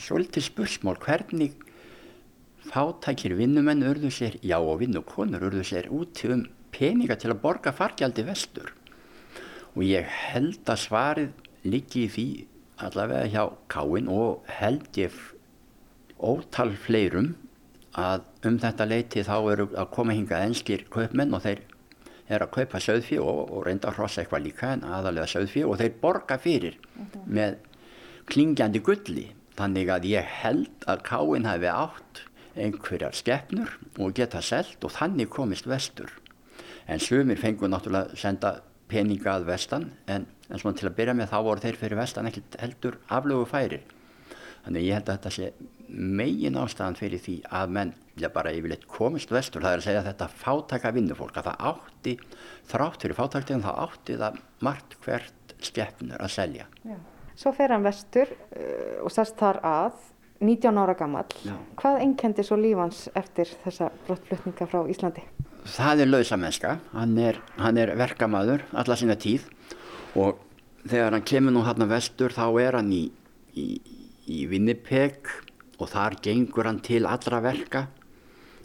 svolítið 0.00 0.48
spursmál 0.48 0.96
hvernig 1.04 1.66
fátækir 2.70 3.34
vinnumenn 3.38 3.82
urðu 3.86 4.10
sér, 4.14 4.38
já 4.42 4.58
og 4.58 4.80
vinnukonur 4.82 5.48
urðu 5.48 5.64
sér 5.66 5.90
út 5.90 6.22
um 6.30 6.46
peninga 6.70 7.16
til 7.18 7.32
að 7.32 7.42
borga 7.42 7.72
fargjaldi 7.74 8.24
vestur. 8.28 8.70
Og 9.74 9.82
ég 9.86 10.06
held 10.06 10.62
að 10.70 10.82
svarið 10.84 11.32
liggi 11.66 12.06
í 12.06 12.12
því 12.14 12.28
allavega 12.80 13.28
hjá 13.30 13.44
Káin 13.70 14.08
og 14.10 14.46
held 14.60 14.88
ég 14.98 15.16
ótal 16.20 16.72
fleirum 16.76 17.34
að 17.98 18.24
um 18.46 18.56
þetta 18.62 18.86
leiti 18.86 19.24
þá 19.26 19.36
eru 19.52 19.66
að 19.74 19.90
koma 19.94 20.14
hinga 20.14 20.40
enskir 20.46 20.86
kaupmenn 20.92 21.34
og 21.34 21.44
þeir 21.44 21.64
er 22.30 22.44
að 22.44 22.52
kaupa 22.54 22.78
söðfí 22.78 23.18
og, 23.18 23.50
og 23.50 23.66
reynda 23.66 23.90
að 23.90 23.98
hrossa 23.98 24.22
eitthvað 24.22 24.46
líka 24.46 24.72
en 24.76 24.86
aðalega 24.86 25.26
söðfí 25.32 25.64
og 25.66 25.80
þeir 25.80 25.96
borga 26.02 26.38
fyrir 26.38 26.78
með 27.26 27.58
klingjandi 28.30 28.82
gulli. 28.86 29.26
Þannig 29.58 29.90
að 29.92 30.06
ég 30.12 30.28
held 30.40 30.86
að 30.88 31.02
Káin 31.08 31.48
hafi 31.48 31.68
átt 31.68 32.22
einhverjar 32.60 33.16
skeppnur 33.16 33.76
og 33.98 34.12
geta 34.16 34.42
selt 34.44 34.84
og 34.84 34.94
þannig 34.94 35.30
komist 35.32 35.68
vestur. 35.70 36.12
En 36.90 37.00
sumir 37.00 37.38
fengur 37.40 37.70
náttúrulega 37.70 38.18
senda 38.18 38.60
peninga 38.90 39.36
að 39.36 39.48
vestan 39.52 39.90
en 40.10 40.26
en 40.50 40.58
svona 40.58 40.78
til 40.78 40.88
að 40.88 40.96
byrja 40.98 41.14
með 41.14 41.30
þá 41.30 41.38
voru 41.46 41.62
þeir 41.62 41.76
fyrir 41.78 42.00
vestan 42.00 42.26
ekkert 42.26 42.56
heldur 42.58 42.96
aflögu 43.06 43.46
færir 43.46 43.84
þannig 44.64 44.86
ég 44.86 44.98
held 44.98 45.08
að 45.08 45.18
þetta 45.18 45.32
sé 45.36 45.50
megin 46.20 46.58
ástæðan 46.60 46.98
fyrir 46.98 47.22
því 47.22 47.36
að 47.60 47.72
menn 47.76 47.92
já, 48.20 48.28
bara 48.32 48.52
yfirleitt 48.54 48.86
komist 48.90 49.32
vestur. 49.32 49.64
Það 49.64 49.72
er 49.72 49.80
að 49.80 49.86
segja 49.86 50.02
að 50.02 50.08
þetta 50.10 50.28
fátæka 50.42 50.92
vinnufólk 50.94 51.40
að 51.40 51.48
það 51.48 51.64
átti 51.70 52.14
þrátt 52.70 53.06
fyrir 53.06 53.18
fátæktegum 53.18 53.64
það 53.64 53.80
átti 53.86 54.18
það 54.20 54.38
margt 54.66 54.96
hvert 55.04 55.54
skeppnur 55.64 56.22
að 56.22 56.34
selja. 56.36 56.68
Já. 56.86 56.96
Svo 57.40 57.54
fer 57.56 57.72
hann 57.72 57.86
vestur 57.86 58.30
uh, 58.30 59.00
og 59.06 59.12
sest 59.14 59.38
þar 59.40 59.60
að 59.66 60.06
19 60.40 60.80
ára 60.80 60.96
gammal 60.96 61.28
hvað 61.80 62.02
enkendi 62.04 62.44
svo 62.46 62.56
lífans 62.60 63.08
eftir 63.18 63.50
þessa 63.64 63.90
brottflutninga 64.06 64.68
frá 64.70 64.82
Íslandi? 64.88 65.24
Það 65.68 66.04
er 66.04 66.10
lausamennska 66.10 66.76
hann 66.94 67.18
er, 67.20 67.40
er 67.60 67.94
verkamaður 68.00 68.64
alla 68.72 68.96
sína 68.96 69.18
tíð 69.20 69.44
og 70.18 70.40
þegar 70.88 71.16
hann 71.16 71.28
kemur 71.28 71.54
nú 71.54 71.64
hérna 71.66 71.88
vestur 71.90 72.32
þá 72.32 72.46
er 72.62 72.80
hann 72.80 72.92
í, 72.94 73.04
í, 73.52 73.66
í 74.24 74.46
Winnipeg 74.50 75.28
og 75.80 75.90
þar 75.92 76.16
gengur 76.24 76.68
hann 76.68 76.80
til 76.84 77.04
allra 77.08 77.42
verka 77.44 77.86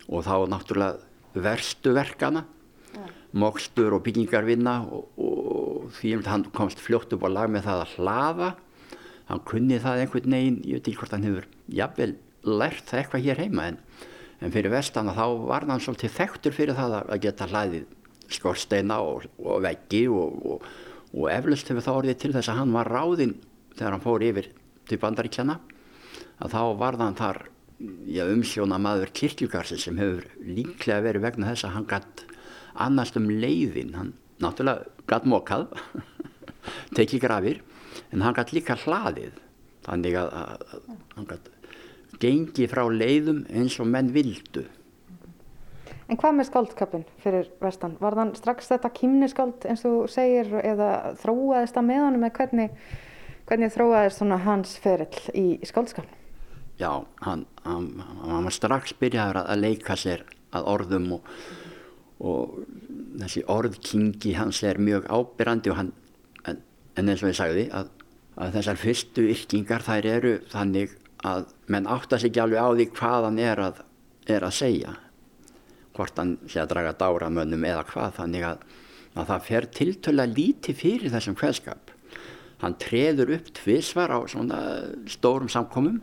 og 0.08 0.26
þá 0.26 0.36
náttúrulega 0.52 1.44
verstu 1.46 1.92
verkana 1.96 2.46
ja. 2.96 3.08
mokstur 3.36 3.98
og 3.98 4.06
byggingarvinna 4.06 4.78
og, 4.88 5.10
og 5.20 5.90
því 6.00 6.20
að 6.20 6.30
hann 6.32 6.46
komst 6.56 6.80
fljótt 6.80 7.14
upp 7.16 7.26
á 7.28 7.30
lag 7.32 7.52
með 7.52 7.68
það 7.68 7.84
að 7.84 7.96
hlaða 7.98 8.52
hann 9.30 9.44
kunni 9.48 9.80
það 9.82 10.06
einhvern 10.06 10.38
veginn 10.38 10.62
ég 10.64 10.80
veit 10.80 10.90
ekki 10.90 11.00
hvort 11.02 11.16
hann 11.16 11.28
hefur 11.28 11.48
jafnvel 11.82 12.16
lært 12.46 12.90
það 12.90 13.02
eitthvað 13.02 13.26
hér 13.26 13.44
heima 13.44 13.70
en, 13.72 13.78
en 14.42 14.54
fyrir 14.54 14.74
vestan 14.74 15.14
þá 15.16 15.26
var 15.48 15.68
hann 15.70 15.82
svolítið 15.82 16.18
þekktur 16.20 16.56
fyrir 16.56 16.78
það 16.78 17.00
að 17.04 17.24
geta 17.26 17.50
hlaðið 17.50 17.88
skorsteina 18.36 19.00
og, 19.06 19.26
og 19.38 19.62
veggi 19.66 20.06
og, 20.10 20.38
og 20.46 20.68
og 21.16 21.32
eflust 21.32 21.70
hefur 21.72 21.86
það 21.86 22.00
orðið 22.02 22.18
til 22.22 22.32
þess 22.36 22.52
að 22.52 22.58
hann 22.60 22.74
var 22.76 22.92
ráðinn 22.92 23.36
þegar 23.76 23.94
hann 23.96 24.04
fór 24.04 24.24
yfir 24.26 24.50
til 24.90 25.00
bandaríkjana 25.02 25.58
að 26.44 26.56
þá 26.56 26.62
var 26.82 26.98
þann 27.00 27.20
þar 27.20 27.42
umsjóna 28.26 28.80
maður 28.80 29.14
kirkjugarsi 29.16 29.80
sem 29.80 30.00
hefur 30.00 30.28
líklega 30.44 31.04
verið 31.06 31.26
vegna 31.28 31.52
þess 31.52 31.68
að 31.68 31.76
hann 31.76 31.88
gætt 31.92 32.26
annast 32.86 33.16
um 33.20 33.30
leiðin. 33.32 33.96
Hann 33.96 34.12
náttúrulega 34.44 35.08
gætt 35.08 35.28
mokað 35.32 35.68
tekið 36.98 37.24
grafir 37.24 37.62
en 38.12 38.24
hann 38.26 38.38
gætt 38.38 38.56
líka 38.56 38.78
hlaðið 38.86 39.38
þannig 39.86 40.18
að, 40.20 40.32
að, 40.42 40.66
að 40.72 40.90
hann 41.18 41.30
gætt 41.30 41.52
gengi 42.22 42.68
frá 42.72 42.86
leiðum 42.90 43.44
eins 43.52 43.80
og 43.84 43.90
menn 43.92 44.14
vildu 44.16 44.66
En 46.06 46.20
hvað 46.22 46.36
með 46.38 46.48
skáldskapin 46.52 47.06
fyrir 47.24 47.48
vestan? 47.64 47.96
Var 47.98 48.14
þann 48.20 48.36
strax 48.38 48.68
þetta 48.70 48.92
kýmniskáld 48.94 49.66
eins 49.66 49.82
og 49.90 50.06
segir 50.14 50.52
eða 50.62 51.16
þróaðist 51.18 51.78
það 51.78 51.88
með 51.88 52.02
honum 52.04 52.26
eða 52.28 52.36
hvernig, 52.38 52.84
hvernig 53.50 53.74
þróaðist 53.74 54.22
hans 54.46 54.76
ferill 54.84 55.24
í 55.34 55.46
skáldskapin? 55.66 56.22
Já, 56.78 56.92
hann, 57.26 57.46
hann, 57.64 57.88
hann 58.22 58.46
var 58.46 58.54
strax 58.54 58.94
byrjaður 59.00 59.42
að 59.46 59.62
leika 59.64 59.98
sér 59.98 60.26
að 60.56 60.70
orðum 60.76 61.08
og, 61.18 61.30
og 62.22 62.58
þessi 63.24 63.46
orðkingi 63.50 64.36
hans 64.38 64.62
er 64.68 64.78
mjög 64.78 65.08
ábyrrandi 65.10 65.74
hann, 65.74 65.94
en, 66.96 67.10
eins 67.10 67.24
og 67.24 67.32
ég 67.32 67.38
sagði 67.38 67.66
að, 67.76 67.90
að 68.40 68.56
þessar 68.60 68.80
fyrstu 68.82 69.26
yrkingar 69.34 69.86
þær 69.86 70.08
eru 70.12 70.34
þannig 70.52 70.96
að 71.26 71.50
menn 71.72 71.90
áttast 71.90 72.28
ekki 72.28 72.42
alveg 72.44 72.62
á 72.62 72.70
því 72.72 72.88
hvað 72.96 73.28
hann 73.30 73.42
er 73.42 73.62
að, 73.62 73.82
er 74.30 74.46
að 74.46 74.58
segja. 74.60 74.96
Hvort 75.96 76.20
hann 76.20 76.36
sé 76.52 76.62
að 76.62 76.74
draga 76.74 76.96
dáramönnum 77.00 77.66
eða 77.66 77.86
hvað. 77.90 78.18
Þannig 78.20 78.48
að, 78.50 78.66
að 79.16 79.30
það 79.32 79.46
fer 79.50 79.70
tiltöla 79.80 80.26
líti 80.30 80.76
fyrir 80.78 81.14
þessum 81.14 81.38
kveðskap. 81.40 81.94
Hann 82.62 82.78
treður 82.82 83.36
upp 83.38 83.50
tvísvar 83.58 84.14
á 84.16 84.20
svona 84.32 84.60
stórum 85.12 85.50
samkomum. 85.52 86.02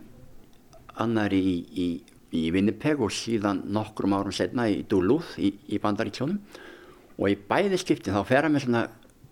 Annar 1.01 1.33
í, 1.33 1.61
í, 1.73 1.87
í 2.33 2.43
Winnipeg 2.53 3.01
og 3.01 3.13
síðan 3.13 3.63
nokkrum 3.73 4.13
árum 4.17 4.35
setna 4.35 4.67
í 4.69 4.83
Duluth 4.89 5.37
í, 5.41 5.53
í 5.73 5.79
Bandaríkjónum 5.81 6.37
og 7.13 7.29
í 7.29 7.37
bæði 7.49 7.77
skipti 7.81 8.13
þá 8.13 8.21
fer 8.25 8.45
hann 8.45 8.53
með 8.55 8.67
svona 8.67 8.83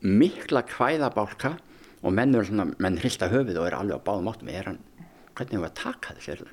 mikla 0.01 0.63
kvæðabálka 0.69 1.55
og 2.01 2.15
menn, 2.17 2.33
svona, 2.45 2.71
menn 2.81 2.99
hrista 3.01 3.29
höfuð 3.31 3.61
og 3.61 3.69
er 3.69 3.77
alveg 3.77 4.01
á 4.01 4.07
báðum 4.07 4.31
áttum. 4.31 4.49
Er 4.49 4.71
hann, 4.71 4.81
hvernig 5.37 5.57
hefur 5.57 5.65
við 5.65 5.69
að 5.69 5.79
taka 5.81 6.17
þessu 6.17 6.51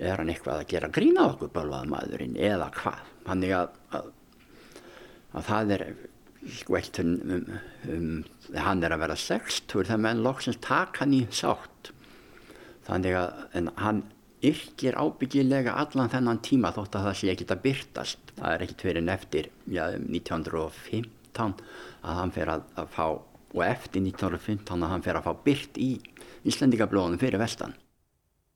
er 0.00 0.20
hann 0.20 0.30
eitthvað 0.32 0.62
að 0.62 0.70
gera 0.72 0.90
grína 0.92 1.26
okkur 1.32 1.52
bölvað 1.52 1.90
maðurinn 1.92 2.38
eða 2.40 2.70
hvað? 2.76 3.10
Þannig 3.26 3.54
að, 3.56 3.76
að, 3.98 4.08
að 5.32 5.46
það 5.48 5.74
er 5.76 5.84
eitt 6.78 7.00
um, 7.02 7.12
um, 7.36 7.44
um 7.92 8.56
hann 8.56 8.82
er 8.82 8.94
að 8.96 9.04
vera 9.04 9.18
sextur 9.20 9.86
þegar 9.86 10.04
menn 10.06 10.24
loksins 10.24 10.60
taka 10.64 11.04
hann 11.04 11.14
í 11.16 11.22
sátt. 11.30 11.92
Þannig 12.88 13.18
að 13.20 13.70
hann 13.78 14.02
yrkir 14.42 14.96
ábyggilega 14.98 15.76
allan 15.78 16.10
þennan 16.10 16.42
tíma 16.42 16.72
þótt 16.74 16.96
að 16.98 17.08
það 17.08 17.18
sé 17.20 17.30
ekkit 17.30 17.52
að 17.54 17.64
byrtast 17.68 18.32
það 18.40 18.54
er 18.54 18.64
ekkit 18.64 18.86
fyrir 18.88 19.04
neftir 19.06 19.50
já, 19.70 19.84
1915 21.32 21.54
að 22.02 22.18
hann 22.20 22.34
fer 22.34 22.50
að, 22.52 22.66
að 22.76 22.90
fá 22.92 23.06
og 23.52 23.62
eftir 23.66 24.00
1915 24.00 24.84
að 24.84 24.92
hann 24.94 25.04
fer 25.04 25.18
að 25.18 25.28
fá 25.28 25.32
byrt 25.44 25.80
í 25.80 25.92
Íslandikablóðunum 26.48 27.20
fyrir 27.20 27.40
vestan 27.42 27.74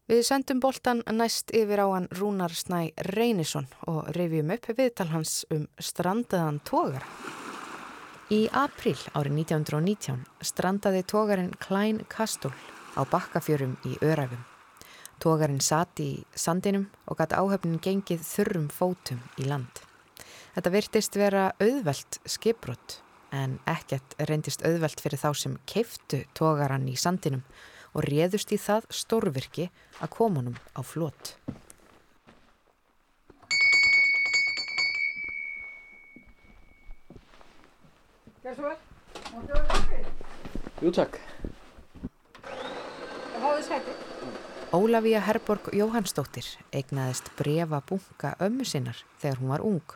Við 0.07 0.21
sendum 0.23 0.61
boltan 0.63 1.01
næst 1.11 1.51
yfir 1.51 1.81
á 1.83 1.87
hann 1.91 2.05
Rúnar 2.15 2.53
Snæ 2.55 2.93
Reynisson 3.11 3.67
og 3.91 4.13
revjum 4.15 4.53
upp 4.55 4.69
viðtal 4.79 5.09
hans 5.11 5.41
um 5.51 5.65
strandaðan 5.83 6.61
tógar. 6.63 7.03
Í 8.31 8.47
april 8.55 8.95
árið 9.19 9.41
1919 9.41 10.23
strandaði 10.47 11.03
tógarinn 11.11 11.51
Klein 11.59 12.05
Kastul 12.07 12.55
á 12.95 13.03
bakkafjörum 13.03 13.75
í 13.83 13.99
Öræfum. 13.99 14.47
Tógarinn 15.19 15.59
sati 15.59 16.07
í 16.13 16.25
sandinum 16.39 16.87
og 17.11 17.19
gæti 17.19 17.43
áhöfnin 17.43 17.83
gengið 17.83 18.23
þurrum 18.31 18.71
fótum 18.71 19.19
í 19.43 19.51
land. 19.51 19.86
Þetta 20.57 20.71
virtist 20.73 21.17
vera 21.21 21.41
auðvelt 21.61 22.17
skipbrott 22.33 22.95
en 23.37 23.59
ekkert 23.69 24.15
reyndist 24.25 24.63
auðvelt 24.65 25.03
fyrir 25.05 25.21
þá 25.21 25.29
sem 25.37 25.59
keiftu 25.69 26.23
tógarann 26.33 26.87
í 26.89 26.95
sandinum 26.97 27.43
og 27.93 28.07
réðust 28.09 28.55
í 28.57 28.59
það 28.61 28.87
stórvirki 28.89 29.67
að 30.01 30.15
komunum 30.17 30.57
á 30.73 30.81
flott. 30.81 31.35
Gjör 38.41 38.57
svo 38.57 38.73
vel. 38.73 38.77
Máttu 39.37 39.53
vera 39.53 39.65
kaffið? 39.77 40.11
Jú 40.81 40.97
takk. 41.03 41.21
Það 42.49 43.41
fáðu 43.45 43.65
sæti. 43.69 44.16
Ólafía 44.75 45.21
Herborg 45.23 45.69
Jóhannsdóttir 45.71 46.47
eignaðist 46.75 47.29
brefa 47.39 47.79
bunga 47.87 48.33
ömmu 48.43 48.65
sinnar 48.67 48.99
þegar 49.23 49.39
hún 49.39 49.53
var 49.53 49.63
ung 49.63 49.93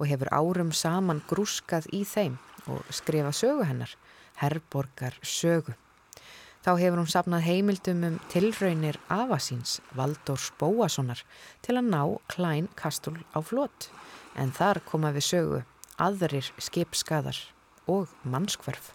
og 0.00 0.08
hefur 0.08 0.30
árum 0.32 0.70
saman 0.72 1.20
grúskað 1.28 1.90
í 1.92 2.00
þeim 2.08 2.38
og 2.64 2.80
skrifað 2.88 3.36
sögu 3.36 3.66
hennar, 3.68 3.92
Herborgar 4.40 5.20
sögu. 5.20 5.76
Þá 6.64 6.70
hefur 6.80 7.02
hún 7.02 7.12
sapnað 7.12 7.44
heimildum 7.50 8.08
um 8.08 8.18
tilraunir 8.32 8.96
afasíns 9.12 9.76
Valdórs 9.92 10.48
Bóassonar 10.56 11.20
til 11.60 11.76
að 11.76 11.92
ná 11.92 12.02
Klein 12.32 12.72
Kastul 12.80 13.18
á 13.36 13.44
flott 13.44 13.90
en 14.40 14.56
þar 14.56 14.80
koma 14.88 15.12
við 15.12 15.28
sögu 15.28 15.64
aðrir 16.00 16.48
skipskaðar 16.56 17.36
og 17.84 18.08
mannskverf. 18.24 18.94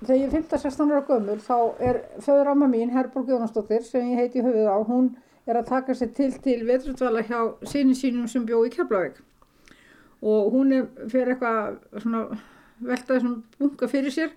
Þegar 0.00 0.16
ég 0.16 0.30
er 0.30 0.36
15-16 0.38 0.92
ára 0.94 1.02
gömul 1.04 1.40
þá 1.44 1.56
er 1.84 1.98
föður 2.24 2.48
amma 2.54 2.68
mín, 2.72 2.92
Herborg 2.94 3.28
Jónasdóttir, 3.28 3.82
sem 3.84 4.06
ég 4.14 4.22
heiti 4.22 4.40
í 4.40 4.44
höfuð 4.46 4.70
á, 4.72 4.78
hún 4.88 5.10
er 5.44 5.58
að 5.60 5.68
taka 5.68 5.96
sér 5.96 6.14
til 6.16 6.30
til 6.40 6.62
vetrutvala 6.68 7.20
hjá 7.26 7.40
sinni 7.68 7.96
sínum 7.98 8.28
sem 8.30 8.46
bjó 8.48 8.62
í 8.64 8.72
Keflavík. 8.72 9.18
Og 10.24 10.48
hún 10.54 10.72
er 10.72 10.88
fyrir 11.12 11.34
eitthvað 11.34 12.00
svona 12.00 12.22
veltaði 12.80 13.20
svona 13.26 13.60
bunga 13.60 13.88
fyrir 13.92 14.14
sér 14.14 14.32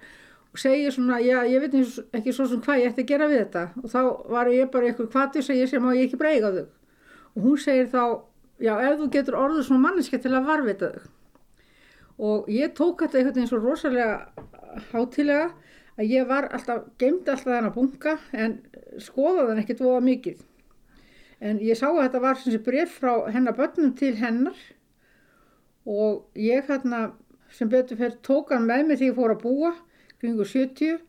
og 0.54 0.60
segir 0.60 0.92
svona, 0.94 1.22
já, 1.24 1.40
ég 1.48 1.64
veit 1.64 1.80
ekki 2.20 2.36
svo 2.36 2.46
sem 2.50 2.62
hvað 2.62 2.84
ég 2.84 2.92
ætti 2.92 3.06
að 3.06 3.12
gera 3.14 3.32
við 3.32 3.44
þetta. 3.46 3.64
Og 3.82 3.90
þá 3.96 4.02
var 4.36 4.52
ég 4.52 4.72
bara 4.74 4.92
eitthvað 4.92 5.12
kvatis 5.16 5.50
að 5.50 5.62
ég 5.64 5.72
sem 5.72 5.88
á 5.88 5.92
ég 5.96 6.08
ekki 6.10 6.20
breyga 6.20 6.52
þau. 6.54 6.66
Og 7.34 7.48
hún 7.48 7.60
segir 7.64 7.88
þá, 7.90 8.04
já, 8.60 8.74
ef 8.84 9.00
þú 9.00 9.12
getur 9.16 9.40
orðið 9.40 9.68
svona 9.70 9.86
manneska 9.88 10.20
til 10.20 10.36
að 10.36 10.50
varvita 10.52 10.92
þau. 10.92 11.12
Og 12.24 12.52
ég 12.54 12.76
tók 12.78 13.02
þetta 13.02 13.18
einhvern 13.20 13.40
veginn 13.40 13.50
svo 13.50 13.64
rosalega 13.64 14.52
hátilega 14.92 15.52
að 15.98 16.10
ég 16.10 16.28
var 16.30 16.50
alltaf, 16.54 16.88
gemdi 17.02 17.32
alltaf 17.32 17.50
þennan 17.50 17.76
bunga 17.76 18.18
en 18.32 18.58
skoðaði 19.02 19.50
hann 19.52 19.62
ekkert 19.64 19.84
voða 19.86 20.04
mikið. 20.08 20.44
En 21.44 21.60
ég 21.62 21.78
sá 21.78 21.90
að 21.90 22.02
þetta 22.06 22.24
var 22.24 22.40
sem 22.40 22.54
sé 22.54 22.62
bref 22.64 23.00
frá 23.02 23.28
hennar 23.34 23.58
börnum 23.58 23.94
til 24.00 24.14
hennar 24.18 24.60
og 25.86 26.40
ég 26.40 26.66
hérna 26.70 27.10
sem 27.54 27.70
betur 27.70 28.00
fyrir 28.00 28.20
tók 28.26 28.54
hann 28.54 28.68
með 28.70 28.86
mig 28.88 29.02
því 29.02 29.10
ég 29.12 29.18
fór 29.18 29.34
að 29.36 29.44
búa 29.44 29.74
kringu 30.22 30.46
70 30.48 31.02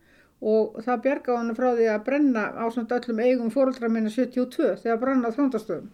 og 0.45 0.81
það 0.85 1.05
bjargaði 1.07 1.41
hann 1.41 1.57
frá 1.57 1.69
því 1.73 1.91
að 1.93 2.07
brenna 2.09 2.47
á 2.59 2.65
samt 2.75 2.93
öllum 2.93 3.21
eigum 3.23 3.53
fóröldra 3.55 3.89
minna 3.89 4.11
72 4.13 4.75
þegar 4.83 5.01
brann 5.01 5.25
á 5.25 5.31
þróndastöðum. 5.33 5.93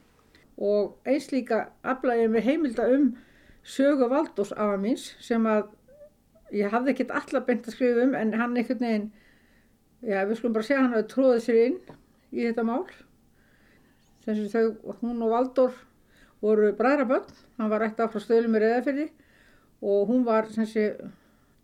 Og 0.60 0.96
eins 1.08 1.28
líka 1.32 1.68
aflæði 1.86 2.26
ég 2.26 2.32
með 2.32 2.48
heimilda 2.48 2.88
um 2.96 3.12
sögu 3.62 4.08
Valdós 4.10 4.50
afa 4.56 4.80
míns 4.80 5.12
sem 5.22 5.46
að 5.46 5.68
ég 6.56 6.72
hafði 6.72 6.94
ekkert 6.94 7.14
allar 7.20 7.44
beint 7.46 7.68
að 7.68 7.76
skrifa 7.76 8.06
um 8.06 8.16
en 8.18 8.34
hann 8.38 8.56
einhvern 8.56 8.82
veginn, 8.84 9.06
já 10.02 10.24
við 10.26 10.40
skulum 10.40 10.56
bara 10.56 10.66
segja 10.66 10.82
hann 10.82 10.96
hafi 10.96 11.08
tróðið 11.12 11.44
sér 11.44 11.60
inn 11.66 11.78
í 12.30 12.44
þetta 12.46 12.66
mál. 12.66 12.84
Þessi 14.24 14.50
þau, 14.52 14.94
hún 15.00 15.24
og 15.24 15.32
Valdór 15.34 15.78
voru 16.44 16.70
bræðraböld, 16.76 17.32
hann 17.58 17.72
var 17.72 17.84
ætti 17.86 18.04
á 18.04 18.12
frá 18.12 18.22
stöðlum 18.22 18.56
í 18.56 18.62
Reðafyrði 18.62 19.08
og 19.80 20.10
hún 20.10 20.26
var 20.26 20.48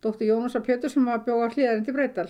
dóttir 0.04 0.30
Jónasa 0.30 0.62
Pjötur 0.64 0.92
sem 0.92 1.04
var 1.06 1.24
bjóða 1.24 1.50
hlýðarinn 1.52 1.84
til 1.86 1.96
Breital. 1.96 2.28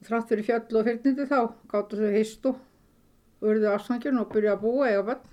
Og 0.00 0.08
þrátt 0.08 0.30
fyrir 0.30 0.46
fjöll 0.46 0.78
og 0.80 0.86
fyrnindi 0.86 1.26
þá 1.28 1.40
gáttu 1.70 1.98
þau 2.00 2.14
hist 2.14 2.46
og 2.48 2.60
urðu 3.44 3.70
afsangjun 3.72 4.20
og 4.20 4.30
byrjuði 4.32 4.54
að 4.54 4.62
búa 4.64 4.88
eða 4.90 5.06
böld. 5.10 5.26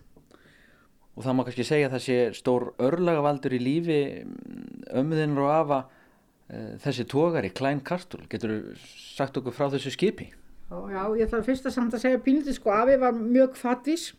Og 1.18 1.26
það 1.26 1.38
má 1.38 1.44
kannski 1.48 1.66
segja 1.66 1.88
að 1.90 1.96
það 1.96 2.04
sé 2.06 2.18
stór 2.38 2.68
örlagavaldur 2.88 3.56
í 3.58 3.62
lífi 3.62 4.02
ömmuðinnar 4.94 5.46
og 5.46 5.54
afa 5.56 5.80
þessi 6.48 7.04
tógari, 7.12 7.50
Klein 7.52 7.82
Kartul. 7.84 8.24
Getur 8.32 8.54
sagt 8.80 9.38
okkur 9.40 9.56
frá 9.56 9.68
þessu 9.74 9.92
skipi? 9.92 10.30
Já, 10.68 10.80
já, 10.92 11.04
ég 11.16 11.30
þarf 11.32 11.46
fyrst 11.48 11.68
að 11.68 11.76
samt 11.78 11.96
að 11.96 12.04
segja 12.04 12.24
pínlítið 12.24 12.58
sko, 12.58 12.72
afi 12.76 12.98
var 13.00 13.16
mjög 13.16 13.54
kvattís 13.56 14.10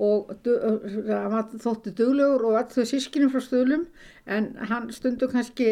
og 0.00 0.30
hann 0.46 1.32
var 1.34 1.50
þótti 1.60 1.92
duglegur 1.96 2.46
og 2.48 2.56
alltaf 2.62 2.88
sískinum 2.88 3.32
frá 3.32 3.42
stöðlum 3.44 3.84
en 4.24 4.54
hann 4.70 4.88
stundu 4.94 5.28
kannski, 5.28 5.68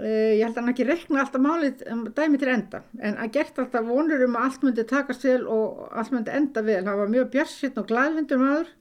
uh, 0.00 0.32
ég 0.34 0.42
held 0.42 0.56
að 0.56 0.62
hann 0.64 0.72
ekki 0.74 0.88
rekna 0.88 1.22
alltaf 1.22 1.44
málið 1.44 1.86
um, 1.92 2.02
dæmi 2.18 2.42
til 2.42 2.50
enda 2.50 2.82
en 2.98 3.14
að 3.22 3.32
gert 3.38 3.62
alltaf 3.62 3.86
vonur 3.86 4.26
um 4.26 4.34
að 4.34 4.48
allt 4.48 4.66
myndi 4.66 4.86
takast 4.90 5.26
vel 5.28 5.46
og 5.46 5.86
allt 5.94 6.14
myndi 6.14 6.34
enda 6.34 6.66
vel. 6.66 6.82
Hann 6.82 7.02
var 7.04 7.12
mjög 7.14 7.30
björnsinn 7.36 7.78
og 7.78 7.86
glæðvindur 7.92 8.42
maður 8.42 8.72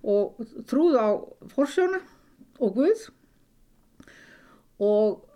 og 0.00 0.52
trúð 0.70 0.96
á 0.96 1.08
forsjóna 1.52 2.00
og 2.64 2.78
Guð 2.80 3.10
og 4.80 5.26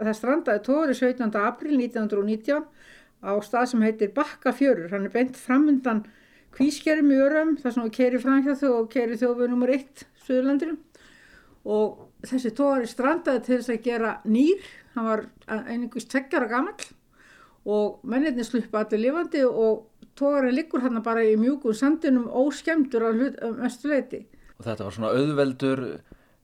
það 0.00 0.16
strandaði 0.18 0.64
tóri 0.66 0.96
17. 0.96 1.36
april 1.42 1.76
1919 1.78 2.64
á 3.22 3.32
stað 3.44 3.68
sem 3.70 3.84
heitir 3.86 4.14
Bakkafjörur, 4.16 4.90
hann 4.90 5.06
er 5.06 5.14
beint 5.14 5.36
framundan 5.38 6.04
kvískerum 6.56 7.12
í 7.12 7.20
örum 7.22 7.52
þar 7.60 7.74
sem 7.74 7.84
við 7.86 7.94
keiri 7.98 8.22
framhjá 8.22 8.56
þau 8.60 8.72
og 8.80 8.88
keiri 8.92 9.18
þjófið 9.20 9.54
nr. 9.54 9.74
1 9.76 10.06
Suðurlandirum 10.26 10.80
og 11.62 12.26
þessi 12.26 12.50
tóri 12.58 12.88
strandaði 12.90 13.44
til 13.46 13.58
þess 13.60 13.72
að 13.72 13.84
gera 13.86 14.16
nýr, 14.26 14.66
hann 14.96 15.08
var 15.08 15.24
einingust 15.46 16.10
tveggjara 16.10 16.50
gammal 16.50 16.74
og 17.62 18.02
mennirni 18.08 18.44
sluppa 18.46 18.82
allir 18.82 19.04
lifandi 19.04 19.44
og 19.46 19.86
tógarinn 20.18 20.56
liggur 20.56 20.82
hérna 20.82 21.02
bara 21.04 21.22
í 21.24 21.36
mjúkum 21.38 21.76
sandinum 21.76 22.26
óskemdur 22.26 23.06
að 23.08 23.22
mestu 23.60 23.92
leiti. 23.92 24.24
Og 24.58 24.66
þetta 24.66 24.88
var 24.88 24.96
svona 24.96 25.12
auðveldur 25.14 25.84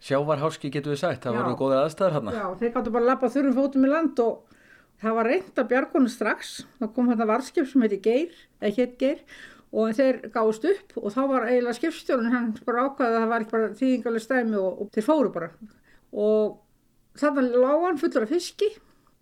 sjávarháski 0.05 0.71
getur 0.73 0.95
við 0.95 1.03
sagt, 1.03 1.25
það 1.25 1.41
voru 1.41 1.59
góðir 1.59 1.83
aðstæður 1.83 2.17
hérna. 2.17 2.35
Já, 2.37 2.47
þeir 2.61 2.73
gáttu 2.77 2.95
bara 2.95 3.05
að 3.05 3.11
lappa 3.13 3.31
þurrum 3.35 3.57
fótum 3.59 3.87
í 3.87 3.93
land 3.93 4.23
og 4.25 4.57
það 5.03 5.19
var 5.19 5.31
reynd 5.33 5.63
að 5.63 5.71
bjargonu 5.73 6.13
strax. 6.13 6.53
Það 6.79 6.93
kom 6.97 7.13
hérna 7.13 7.29
varskip 7.31 7.71
sem 7.71 7.87
heiti 7.87 8.01
Geir, 8.05 8.43
eða 8.63 8.75
hétt 8.79 8.99
Geir 9.03 9.23
og 9.69 9.93
þeir 9.99 10.21
gáðust 10.33 10.65
upp 10.65 10.95
og 10.97 11.13
þá 11.13 11.21
var 11.29 11.49
eiginlega 11.51 11.77
skipstjórun 11.77 12.33
hann 12.33 12.53
bara 12.65 12.87
ákvaði 12.89 13.11
að 13.11 13.19
það 13.19 13.33
var 13.33 13.45
ekki 13.45 13.55
bara 13.57 13.73
þýðingalega 13.81 14.25
stæmi 14.25 14.61
og, 14.63 14.79
og 14.81 14.93
þeir 14.95 15.09
fóru 15.09 15.33
bara. 15.35 15.51
Og 16.13 17.19
þannig 17.21 17.59
lág 17.59 17.85
hann 17.85 18.01
fullur 18.01 18.25
af 18.25 18.33
fiski 18.33 18.71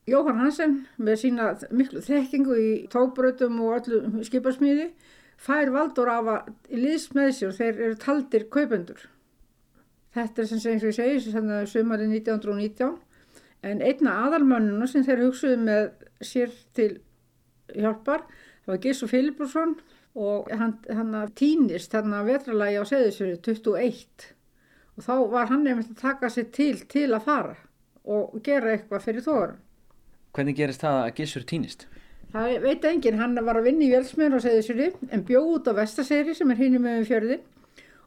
Jóhann 0.07 0.39
Hansen 0.39 0.77
með 1.03 1.17
sína 1.25 1.49
miklu 1.75 1.99
þekkingu 2.07 2.57
í 2.63 2.71
tókbrötum 2.93 3.57
og 3.65 3.81
öllu 3.81 4.23
skiparsmíði 4.29 4.93
fær 5.43 5.73
valdur 5.75 6.11
af 6.13 6.29
að 6.31 6.77
liðs 6.79 7.09
með 7.17 7.33
sér 7.41 7.57
þeir 7.57 7.81
eru 7.89 7.97
taldir 8.05 8.47
kaupendur. 8.53 9.01
Þetta 10.17 10.43
er 10.43 10.49
sem 10.49 10.63
sé 10.63 10.73
eins 10.73 10.85
og 10.85 10.93
ég 10.93 10.97
segi 10.97 11.35
það 11.35 11.51
er 11.59 11.69
sömarið 11.69 12.15
1919 12.23 12.95
en 13.67 13.83
einna 13.85 14.15
aðalmönnuna 14.27 14.89
sem 14.89 15.05
þeir 15.05 15.27
hugsuðu 15.27 15.59
með 15.67 15.91
sér 16.25 16.55
til 16.77 16.91
hjálpar 17.75 18.25
það 18.29 18.73
var 18.73 18.81
Gísur 18.85 19.11
Filibursson 19.11 19.77
og 20.17 20.49
hann, 20.57 20.79
hann 20.89 21.13
týnist 21.37 21.93
þarna 21.93 22.23
vetralagi 22.25 22.81
á 22.81 22.85
Seðisjöru 22.89 23.37
21 23.45 24.31
og 24.97 25.05
þá 25.05 25.15
var 25.35 25.51
hann 25.53 25.67
nefnilega 25.67 25.93
að 25.93 26.01
taka 26.01 26.33
sér 26.33 26.49
til 26.57 26.75
til 26.89 27.11
að 27.11 27.27
fara 27.29 27.57
og 28.07 28.37
gera 28.47 28.73
eitthvað 28.73 29.03
fyrir 29.03 29.25
þórum. 29.27 29.61
Hvernig 30.37 30.57
gerist 30.57 30.85
það 30.85 31.01
að 31.03 31.15
Gissur 31.19 31.45
týnist? 31.49 31.87
Það 32.33 32.55
veit 32.63 32.85
enginn, 32.85 33.19
hann 33.21 33.39
var 33.47 33.59
að 33.59 33.69
vinna 33.69 33.87
í 33.87 33.93
velsmiður 33.93 34.41
á 34.41 34.45
Seðisjöri 34.47 34.89
en 35.13 35.25
bjóð 35.27 35.53
út 35.57 35.69
á 35.71 35.79
Vestaseyri 35.79 36.35
sem 36.37 36.51
er 36.53 36.61
hinn 36.61 36.79
með 36.83 37.07
fjörðin 37.11 37.45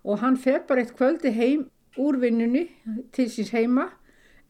og 0.03 0.21
hann 0.23 0.37
fer 0.39 0.63
bara 0.67 0.83
eitt 0.83 0.95
kvöldi 0.97 1.33
heim 1.35 1.67
úr 1.97 2.19
vinnunni 2.21 2.67
til 3.15 3.29
síns 3.31 3.53
heima 3.55 3.89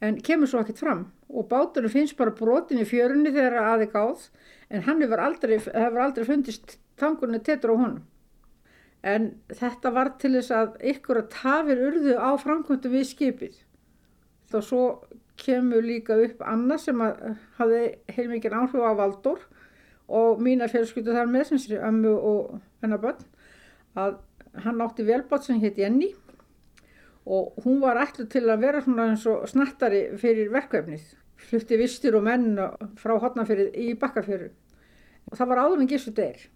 en 0.02 0.20
kemur 0.24 0.50
svo 0.50 0.64
ekkert 0.64 0.84
fram 0.84 1.08
og 1.30 1.48
báturinn 1.52 1.94
finnst 1.94 2.18
bara 2.18 2.34
brotin 2.36 2.82
í 2.82 2.88
fjörunni 2.88 3.32
þegar 3.36 3.74
aði 3.74 3.90
gáð 3.94 4.30
en 4.70 4.86
hann 4.88 5.02
hefur 5.04 5.22
aldrei, 5.24 5.58
hefur 5.60 6.04
aldrei 6.04 6.26
fundist 6.26 6.78
tangunni 7.00 7.40
tettur 7.40 7.76
á 7.76 7.78
honum. 7.78 8.02
En 9.04 9.30
þetta 9.48 9.92
var 9.96 10.12
til 10.20 10.34
þess 10.36 10.52
að 10.52 10.74
ykkur 10.92 11.22
að 11.22 11.30
tafir 11.36 11.84
urðu 11.88 12.18
á 12.20 12.36
framkvæmtu 12.42 12.92
við 12.92 13.06
skipið. 13.14 13.60
Þá 14.52 14.58
svo 14.66 14.84
kemur 15.40 15.86
líka 15.86 16.18
upp 16.20 16.42
annað 16.44 16.84
sem 16.84 17.04
hafði 17.60 17.84
heilmikið 18.12 18.58
áhrif 18.60 18.84
á 18.84 18.92
Valdór 19.00 19.46
og 20.10 20.42
mína 20.44 20.68
fjölskyldu 20.72 21.14
þar 21.16 21.30
með 21.32 21.52
sem 21.52 21.62
sér 21.64 21.86
ömmu 21.88 22.16
og 22.18 22.58
hennar 22.84 23.00
börn 23.04 23.24
að 24.00 24.18
hann 24.66 24.82
átti 24.84 25.06
velbátt 25.08 25.46
sem 25.46 25.62
hétt 25.62 25.78
Jenny 25.80 26.10
og 27.30 27.60
hún 27.64 27.82
var 27.84 28.00
ætlu 28.02 28.26
til 28.26 28.48
að 28.50 28.64
vera 28.66 28.82
svona 28.82 29.10
eins 29.12 29.26
og 29.30 29.46
snattari 29.50 30.06
fyrir 30.18 30.50
verkefnið. 30.54 31.04
Flutti 31.50 31.78
vistir 31.80 32.18
og 32.18 32.26
menn 32.26 32.56
frá 33.00 33.14
hotnafyrið 33.22 33.76
í 33.78 33.92
bakkafjörðu 34.00 34.50
og 35.30 35.38
það 35.38 35.52
var 35.52 35.62
áður 35.64 35.84
en 35.84 35.92
Gissur 35.92 36.16
deyr. 36.18 36.48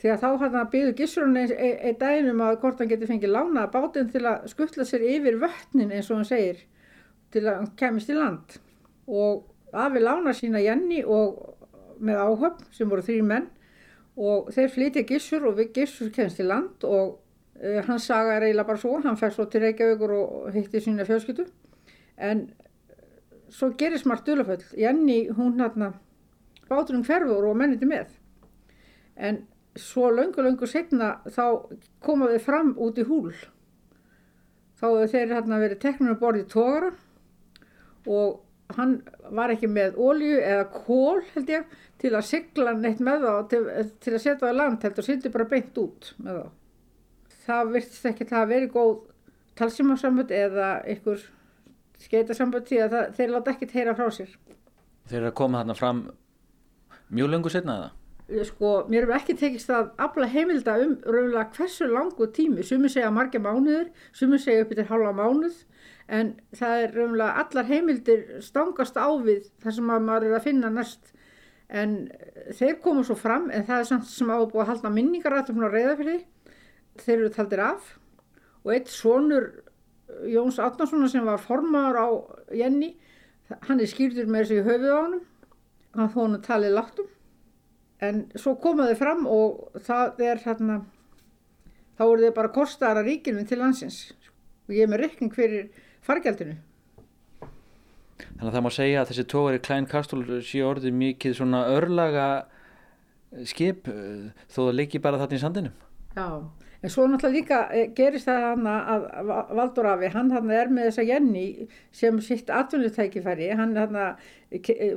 því 0.00 0.12
að 0.12 0.22
þá 0.22 0.28
hann 0.42 0.56
að 0.60 0.70
byggðu 0.72 0.94
gísurinn 0.98 1.38
einn 1.40 1.52
ein, 1.56 1.76
ein 1.88 1.98
daginn 2.00 2.30
um 2.34 2.42
að 2.44 2.58
hvort 2.62 2.80
hann 2.82 2.90
geti 2.90 3.08
fengið 3.08 3.32
lána 3.32 3.66
bátinn 3.72 4.10
til 4.12 4.24
að 4.28 4.48
skuttla 4.52 4.84
sér 4.84 5.04
yfir 5.08 5.38
vötnin 5.40 5.92
eins 5.94 6.10
og 6.10 6.20
hann 6.20 6.28
segir 6.28 6.64
til 7.32 7.46
að 7.46 7.60
hann 7.62 7.70
kemist 7.80 8.12
í 8.12 8.16
land 8.16 8.58
og 9.08 9.46
afi 9.72 10.02
lána 10.02 10.34
sína 10.36 10.60
Jenny 10.60 11.02
og 11.02 11.40
með 11.96 12.20
áhöfn 12.26 12.66
sem 12.76 12.90
voru 12.90 13.04
þrý 13.06 13.22
menn 13.24 13.48
og 14.16 14.50
þeir 14.52 14.74
flytja 14.74 15.06
gísur 15.08 15.48
og 15.48 15.62
gísur 15.72 16.12
kemst 16.12 16.40
í 16.44 16.46
land 16.46 16.84
og 16.84 17.16
uh, 17.62 17.80
hans 17.88 18.06
saga 18.08 18.36
er 18.36 18.48
eiginlega 18.48 18.70
bara 18.70 18.82
svo, 18.82 19.00
hann 19.04 19.18
fær 19.20 19.34
svo 19.34 19.48
til 19.50 19.64
Reykjavíkur 19.64 20.16
og 20.16 20.50
hitti 20.54 20.82
sína 20.84 21.06
fjölskyttu 21.08 21.46
en 22.16 22.48
svo 23.52 23.70
gerist 23.78 24.06
margt 24.06 24.28
döluföll 24.28 24.64
Jenny 24.76 25.28
hún 25.36 25.60
hérna 25.60 25.92
báturinn 26.68 27.04
hverfur 27.06 27.46
og 27.46 27.58
menniti 27.58 27.86
með. 27.88 28.08
En 29.16 29.44
svo 29.78 30.10
löngu 30.10 30.42
löngu 30.42 30.66
setna 30.68 31.16
þá 31.30 31.76
komaði 32.04 32.40
fram 32.42 32.74
út 32.82 32.98
í 32.98 33.06
húl. 33.06 33.32
Þá 34.76 34.88
þeir 35.12 35.36
hérna 35.36 35.60
verið 35.62 35.80
tekninu 35.84 36.18
borðið 36.20 36.50
tóra 36.52 36.90
og 38.06 38.42
hann 38.76 38.98
var 39.30 39.52
ekki 39.54 39.70
með 39.70 39.96
ólju 40.02 40.40
eða 40.42 40.66
kól 40.74 41.22
held 41.32 41.50
ég 41.52 41.74
til 42.02 42.12
að 42.18 42.26
sigla 42.28 42.74
neitt 42.74 43.00
með 43.00 43.24
þá 43.24 43.34
til, 43.52 43.60
til 44.02 44.12
að 44.12 44.22
setja 44.24 44.40
það 44.42 44.56
land 44.58 44.82
heldur 44.84 45.06
sýndi 45.06 45.32
bara 45.32 45.46
beint 45.50 45.78
út 45.78 46.10
með 46.18 46.40
þá 46.40 46.65
það 47.46 47.72
virtist 47.76 48.08
ekki 48.10 48.28
það 48.28 48.42
að 48.42 48.52
veri 48.54 48.70
góð 48.74 48.94
talsimarsambönd 49.56 50.32
eða 50.36 50.70
einhver 50.84 51.22
skeitasambönd 52.02 52.66
því 52.68 52.80
að 52.84 52.96
það, 52.96 53.12
þeir 53.18 53.32
láta 53.34 53.54
ekkert 53.54 53.76
heyra 53.76 53.94
frá 53.96 54.08
sér. 54.12 54.32
Þeir 55.06 55.20
eru 55.20 55.30
að 55.30 55.38
koma 55.38 55.62
þarna 55.62 55.78
fram 55.78 56.02
mjög 57.14 57.32
lengur 57.32 57.54
setna 57.54 57.78
eða? 57.80 57.94
sko, 58.26 58.70
mér 58.90 59.04
hefur 59.04 59.16
ekki 59.20 59.36
tekist 59.38 59.70
að 59.70 59.92
afla 60.02 60.26
heimilda 60.26 60.74
um 60.82 60.96
raunlega 61.06 61.46
hversu 61.54 61.86
langu 61.86 62.26
tími. 62.34 62.64
Sumi 62.66 62.90
segja 62.90 63.10
margir 63.14 63.42
mánuður 63.42 63.92
sumi 64.12 64.40
segja 64.42 64.64
upp 64.64 64.72
yfir 64.74 64.88
hálfa 64.90 65.12
mánuð 65.14 65.60
en 66.10 66.32
það 66.54 66.82
er 66.82 66.96
raunlega 66.96 67.44
allar 67.44 67.68
heimildir 67.70 68.24
stangast 68.42 68.98
á 68.98 69.06
við 69.22 69.46
þar 69.62 69.76
sem 69.78 69.92
maður 69.92 70.26
er 70.26 70.38
að 70.40 70.48
finna 70.48 70.72
næst. 70.74 71.12
En 71.70 72.08
þeir 72.54 72.80
komu 72.82 73.04
svo 73.06 73.14
fram 73.18 73.46
en 73.50 73.66
það 73.66 73.82
er 73.82 73.88
samt 73.92 74.10
sem 74.10 74.30
á 74.30 74.38
að 74.38 74.66
halda 74.72 74.90
minningarættum 74.90 75.62
á 75.62 75.70
reyðafyrði 75.70 76.18
þeir 77.04 77.18
eru 77.18 77.32
taldir 77.34 77.62
af. 77.64 77.94
Og 78.64 78.74
eitt 78.74 78.90
sonur 78.92 79.50
Jóns 80.30 80.60
Átnarssonar 80.62 81.10
sem 81.10 81.26
var 81.26 81.42
formaður 81.42 81.98
á 81.98 82.06
Jenny 82.54 82.94
hann 83.66 83.80
er 83.80 83.90
skýrður 83.90 84.30
með 84.30 84.46
þessu 84.46 84.58
í 84.60 84.66
höfuð 84.66 84.92
á 84.94 84.98
hann 84.98 85.16
hann 85.96 86.12
þó 86.12 86.20
hann 86.22 86.42
talið 86.44 86.76
láttum. 86.76 87.08
En 88.04 88.26
svo 88.36 88.54
komaði 88.60 88.96
fram 88.98 89.24
og 89.30 89.80
það 89.86 90.22
er 90.26 90.42
hérna 90.44 90.80
þá 91.96 92.04
eru 92.06 92.24
þið 92.26 92.34
bara 92.36 92.54
kostaðar 92.54 93.02
að 93.02 93.10
ríkinu 93.10 93.44
til 93.48 93.60
landsins. 93.62 94.00
Og 94.68 94.76
ég 94.76 94.84
er 94.84 94.92
með 94.92 95.06
reikning 95.06 95.32
fyrir 95.34 95.70
fargjaldinu. 96.04 96.58
Þannig 98.16 98.50
að 98.50 98.56
það 98.56 98.66
má 98.66 98.72
segja 98.72 99.00
að 99.00 99.10
þessi 99.10 99.24
tógar 99.32 99.56
í 99.56 99.62
Klein 99.64 99.88
Kastúl 99.88 100.22
sé 100.44 100.60
orðið 100.64 100.96
mikið 100.96 101.34
svona 101.38 101.64
örlaga 101.72 102.28
skip 103.48 103.88
eh, 103.92 104.28
þó 104.48 104.60
það 104.66 104.76
liggi 104.80 105.00
bara 105.02 105.20
þarna 105.20 105.36
í 105.36 105.42
sandinum. 105.42 105.74
Já, 106.16 106.28
en 106.86 106.92
svo 106.94 107.08
náttúrulega 107.10 107.34
líka 107.34 107.60
eh, 107.74 107.88
gerist 107.96 108.28
það 108.30 108.44
hann 108.44 108.66
að 108.70 109.06
Valdur 109.58 109.88
Afi, 109.90 110.10
hann 110.14 110.30
hann 110.30 110.52
er 110.54 110.70
með 110.70 110.92
þessa 110.92 111.06
Jenny 111.08 111.46
sem 111.90 112.20
sitt 112.22 112.52
atvinnutækifæri, 112.54 113.48
hann 113.58 113.74
hann 113.80 113.98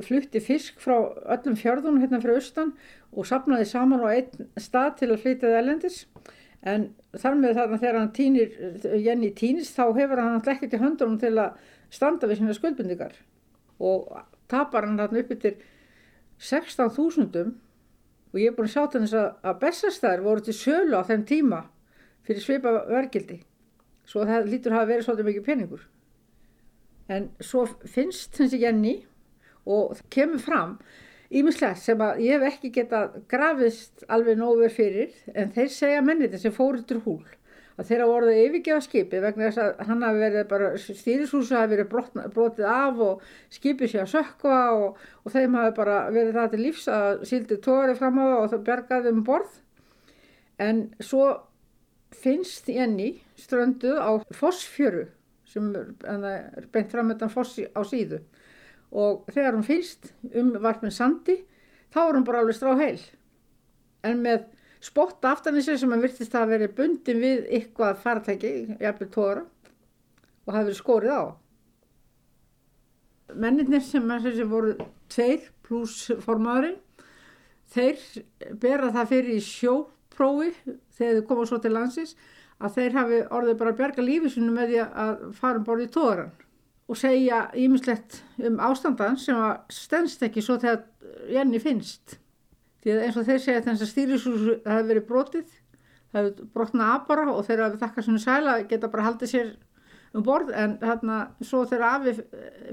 flutti 0.06 0.42
fisk 0.44 0.78
frá 0.84 1.00
öllum 1.34 1.58
fjörðunum 1.58 2.04
hérna 2.04 2.22
frá 2.22 2.36
austan 2.36 2.76
og 3.10 3.26
sapnaði 3.26 3.66
saman 3.66 4.06
á 4.06 4.14
einn 4.14 4.52
stað 4.62 5.00
til 5.00 5.10
að 5.10 5.24
flytja 5.24 5.48
það 5.48 5.62
elendis 5.64 6.04
en 6.68 6.90
þar 7.18 7.40
með 7.40 7.56
þarna 7.58 7.80
þegar 7.80 7.98
hann 8.00 8.14
týnir, 8.16 8.54
Jenny 9.00 9.32
týnist 9.36 9.78
þá 9.80 9.86
hefur 9.98 10.22
hann 10.22 10.36
alltaf 10.38 10.58
ekkert 10.58 10.76
í 10.76 10.82
höndunum 10.84 11.18
til 11.22 11.34
að 11.40 11.58
standa 11.94 12.30
við 12.30 12.42
sína 12.42 12.56
skuldbindingar. 12.58 13.16
Og 13.80 14.12
tapar 14.52 14.86
hann 14.86 15.00
þarna 15.00 15.24
upp 15.24 15.34
yfir 15.34 15.58
16.000 16.40 17.50
og 18.30 18.40
ég 18.40 18.52
er 18.52 18.56
búin 18.56 18.70
að 18.70 18.76
sjá 18.76 18.86
til 18.92 19.04
þess 19.06 19.18
að, 19.18 19.56
bestastæðir 19.64 20.26
voru 20.26 20.46
til 20.46 20.56
sölu 20.56 21.00
á 21.00 21.04
þeim 21.08 21.26
tíma 21.28 21.64
fyrir 22.30 22.46
svipa 22.46 22.74
verkildi 22.88 23.42
svo 24.10 24.26
það 24.26 24.50
lítur 24.50 24.76
hafa 24.76 24.90
verið 24.90 25.06
svolítið 25.06 25.30
mikið 25.30 25.46
peningur. 25.46 25.86
En 27.10 27.30
svo 27.42 27.66
finnst 27.90 28.38
þessi 28.38 28.62
Jenny 28.64 28.96
og 29.70 30.00
kemur 30.14 30.42
fram 30.42 30.78
ímislegt 31.30 31.84
sem 31.84 32.00
að 32.02 32.24
ég 32.26 32.38
hef 32.38 32.56
ekki 32.56 32.72
getað 32.74 33.20
grafist 33.30 34.06
alveg 34.10 34.40
nógu 34.40 34.70
fyrir 34.74 35.14
en 35.36 35.52
þeir 35.54 35.70
segja 35.74 36.06
menniti 36.06 36.42
sem 36.42 36.54
fóru 36.54 36.82
til 36.86 37.02
húl 37.06 37.22
að 37.80 37.88
þeirra 37.88 38.08
voruð 38.10 38.34
að 38.34 38.42
yfirgefa 38.44 38.84
skipi 38.84 39.20
vegna 39.24 39.48
þess 39.48 39.62
að 39.64 39.84
hann 39.88 40.02
hafi 40.04 40.22
verið 40.24 40.48
bara 40.50 40.70
stýrishúsi 40.84 41.56
hafi 41.56 41.72
verið 41.72 41.90
brotna, 41.94 42.26
brotið 42.34 42.66
af 42.68 43.04
og 43.06 43.22
skipið 43.56 43.92
sé 43.94 44.02
að 44.02 44.10
sökka 44.18 44.58
og, 44.76 44.98
og 45.24 45.36
þeim 45.36 45.56
hafi 45.56 45.76
bara 45.78 46.00
verið 46.12 46.36
það 46.36 46.50
til 46.54 46.62
lífs 46.66 46.90
að 46.92 47.24
síldi 47.30 47.60
tóri 47.64 47.96
fram 47.96 48.20
á 48.20 48.26
það 48.26 48.40
og 48.42 48.50
það 48.54 48.66
bergaði 48.68 49.14
um 49.16 49.22
borð. 49.30 49.54
En 50.60 50.82
svo 51.00 51.30
finnst 52.16 52.70
Jenny 52.70 53.20
strönduð 53.40 54.00
á 54.02 54.12
fossfjöru 54.36 55.08
sem 55.50 55.72
er 55.76 56.68
beint 56.74 56.92
framöndan 56.92 57.32
fossi 57.34 57.68
á 57.74 57.82
síðu 57.86 58.22
og 58.90 59.26
þegar 59.30 59.58
hún 59.58 59.66
finnst 59.66 60.12
um 60.34 60.54
varpin 60.62 60.94
sandi 60.94 61.40
þá 61.94 62.02
er 62.06 62.18
hún 62.18 62.26
bara 62.28 62.42
alveg 62.44 62.58
strá 62.58 62.74
heil 62.78 63.02
en 64.06 64.24
með 64.24 64.48
spotta 64.84 65.34
aftan 65.34 65.60
í 65.60 65.64
sig 65.64 65.80
sem 65.82 65.94
að 65.94 66.06
virtist 66.08 66.36
að 66.38 66.54
veri 66.54 66.70
bundin 66.72 67.22
við 67.22 67.48
eitthvað 67.52 68.02
faratæki, 68.04 68.52
jafnveg 68.80 69.12
tóra 69.14 69.44
og 70.48 70.54
hafi 70.54 70.70
verið 70.70 70.80
skórið 70.80 71.16
á. 71.20 71.24
Mennirnir 73.36 73.84
sem, 73.86 74.08
sem 74.24 74.50
voru 74.50 74.74
tveir 75.12 75.50
pluss 75.68 76.08
formaðurinn, 76.24 76.80
þeir 77.70 78.00
bera 78.62 78.90
það 78.96 79.12
fyrir 79.12 79.36
í 79.36 79.44
sjóprófi 80.20 80.76
þegar 80.98 81.20
þau 81.20 81.28
koma 81.28 81.48
svo 81.48 81.60
til 81.64 81.74
landsins 81.74 82.16
að 82.60 82.76
þeir 82.76 82.96
hafi 82.98 83.20
orðið 83.32 83.58
bara 83.60 83.72
að 83.72 83.80
bjarga 83.80 84.04
lífisunu 84.04 84.52
með 84.52 84.74
því 84.74 84.80
að 84.84 85.22
fara 85.40 85.60
um 85.60 85.66
borðið 85.68 85.92
tóran 85.96 86.32
og 86.90 86.98
segja 86.98 87.46
ímislegt 87.56 88.24
um 88.44 88.60
ástandan 88.60 89.18
sem 89.18 89.38
að 89.38 89.60
stennst 89.72 90.24
ekki 90.26 90.42
svo 90.42 90.58
þegar 90.60 90.84
Jenny 91.30 91.60
finnst. 91.62 92.18
Því 92.82 92.96
að 92.96 93.02
eins 93.06 93.18
og 93.20 93.28
þeir 93.28 93.42
segja 93.44 93.64
þess 93.64 93.84
að 93.86 93.92
stýrisúsu 93.92 94.56
hefur 94.66 94.88
verið 94.90 95.08
brotið 95.08 95.50
það 96.10 96.24
hefur 96.24 96.52
brotnað 96.56 96.94
af 96.96 97.08
bara 97.08 97.26
og 97.32 97.44
þeir 97.46 97.64
hafi 97.64 97.82
þakkað 97.84 98.08
svona 98.08 98.24
sæla 98.24 98.56
geta 98.68 98.90
bara 98.90 99.06
haldið 99.06 99.32
sér 99.32 99.52
um 100.18 100.26
borð. 100.26 100.52
En 100.58 100.80
þarna 100.82 101.20
svo 101.46 101.64
þegar 101.70 102.00
afi 102.00 102.16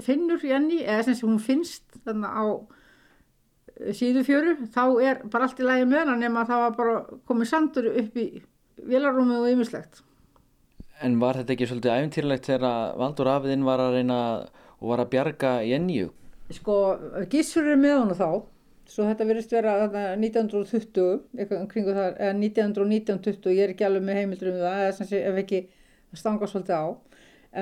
finnur 0.03 0.43
Jenny 0.43 0.81
eða 0.81 1.07
sem 1.07 1.19
sem 1.19 1.29
hún 1.29 1.43
finnst 1.43 2.01
þarna 2.03 2.33
á 2.33 2.43
síðu 3.97 4.25
fjöru 4.27 4.57
þá 4.73 4.83
er 5.05 5.23
bara 5.31 5.47
allt 5.47 5.61
í 5.61 5.67
lægi 5.67 5.87
með 5.89 6.11
hann 6.11 6.21
nema 6.25 6.43
að 6.43 6.51
það 6.51 6.63
var 6.65 6.75
bara 6.81 6.97
komið 7.29 7.51
sandur 7.51 7.89
upp 7.93 8.19
í 8.19 8.27
vilarúmi 8.87 9.39
og 9.39 9.49
ymmislegt 9.53 10.03
En 11.05 11.19
var 11.21 11.37
þetta 11.37 11.53
ekki 11.53 11.67
svolítið 11.69 11.93
æfintýrlegt 11.93 12.47
þegar 12.49 12.95
Valdur 12.97 13.27
afiðinn 13.29 13.65
var 13.67 13.83
að 13.83 13.99
reyna 13.99 14.19
og 14.77 14.87
var 14.91 15.03
að 15.03 15.11
bjarga 15.11 15.51
Jenny? 15.61 16.07
Sko, 16.57 16.77
Gísur 17.29 17.67
er 17.69 17.77
með 17.77 17.99
hann 17.99 18.15
þá 18.17 18.29
Svo 18.87 19.03
þetta 19.03 19.25
verðist 19.27 19.51
vera 19.51 19.73
1920, 20.15 21.17
eitthvað 21.35 21.63
kringu 21.73 21.93
það, 21.95 22.13
eða 22.23 22.35
1919-20, 22.39 23.55
ég 23.57 23.65
er 23.65 23.73
ekki 23.73 23.85
alveg 23.87 24.05
með 24.07 24.19
heimildur 24.21 24.51
um 24.53 24.61
það, 24.61 24.83
eða 24.85 25.07
sé 25.09 25.19
ef 25.27 25.39
ekki 25.41 25.59
stanga 26.15 26.47
svolítið 26.47 26.77
á. 26.79 26.87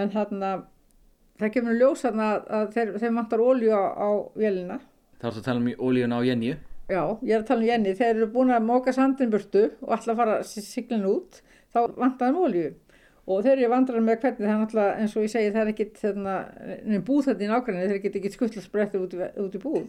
En 0.01 0.11
þarna, 0.13 0.51
það 1.41 1.53
kemur 1.55 1.79
ljós 1.79 2.03
þarna 2.05 2.27
að 2.59 2.67
þeir, 2.75 2.91
þeir 3.01 3.15
vantar 3.17 3.45
ólju 3.45 3.73
á, 3.73 3.83
á 3.97 4.09
vélina. 4.37 4.77
Það 5.21 5.29
er 5.29 5.37
að 5.39 5.45
tala 5.47 5.61
um 5.61 5.69
óljuna 5.87 6.19
á 6.19 6.27
Jenny? 6.27 6.55
Já, 6.85 7.01
ég 7.25 7.33
er 7.33 7.41
að 7.41 7.47
tala 7.49 7.63
um 7.63 7.69
Jenny. 7.69 7.93
Þeir 7.97 8.11
eru 8.13 8.31
búin 8.33 8.53
að 8.53 8.65
móka 8.67 8.93
sandinburtu 8.93 9.67
og 9.81 9.93
alltaf 9.95 10.19
fara 10.19 10.39
siglin 10.45 11.05
út, 11.09 11.39
þá 11.73 11.79
vantar 11.95 12.29
þeim 12.29 12.41
ólju. 12.45 12.73
Og 13.25 13.41
þeir 13.41 13.55
eru 13.55 13.71
vandrarinn 13.71 14.05
með 14.05 14.19
hvernig 14.21 14.43
það 14.43 14.51
er 14.51 14.59
náttúrulega, 14.61 14.97
eins 15.01 15.15
og 15.17 15.23
ég 15.25 15.31
segi, 15.33 15.53
það 15.55 15.61
er 15.63 15.71
ekkit 15.71 15.95
þarna, 16.03 16.35
búð 17.07 17.29
þetta 17.31 17.45
í 17.45 17.47
nákvæmlega, 17.49 17.87
þeir 17.89 18.01
geta 18.03 18.19
ekkit 18.19 18.35
skuttlasbrettur 18.37 19.05
út, 19.07 19.15
út 19.41 19.55
í 19.57 19.61
búð. 19.63 19.87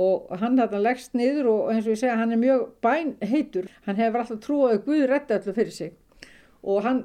Og 0.00 0.30
hann 0.40 0.56
þarna 0.56 0.80
leggst 0.86 1.18
niður 1.18 1.50
og 1.50 1.72
eins 1.74 1.84
og 1.84 1.92
ég 1.92 2.00
segja 2.00 2.16
hann 2.16 2.32
er 2.32 2.40
mjög 2.40 2.62
bæn 2.84 3.12
heitur 3.28 3.66
hann 3.84 3.98
hefur 3.98 4.22
alltaf 4.22 4.40
trúið 4.40 4.70
að 4.72 4.86
Guð 4.86 5.02
rétti 5.10 5.36
allir 5.36 5.58
fyrir 5.58 5.76
sig. 5.76 5.92
Og 6.64 6.80
hann 6.86 7.02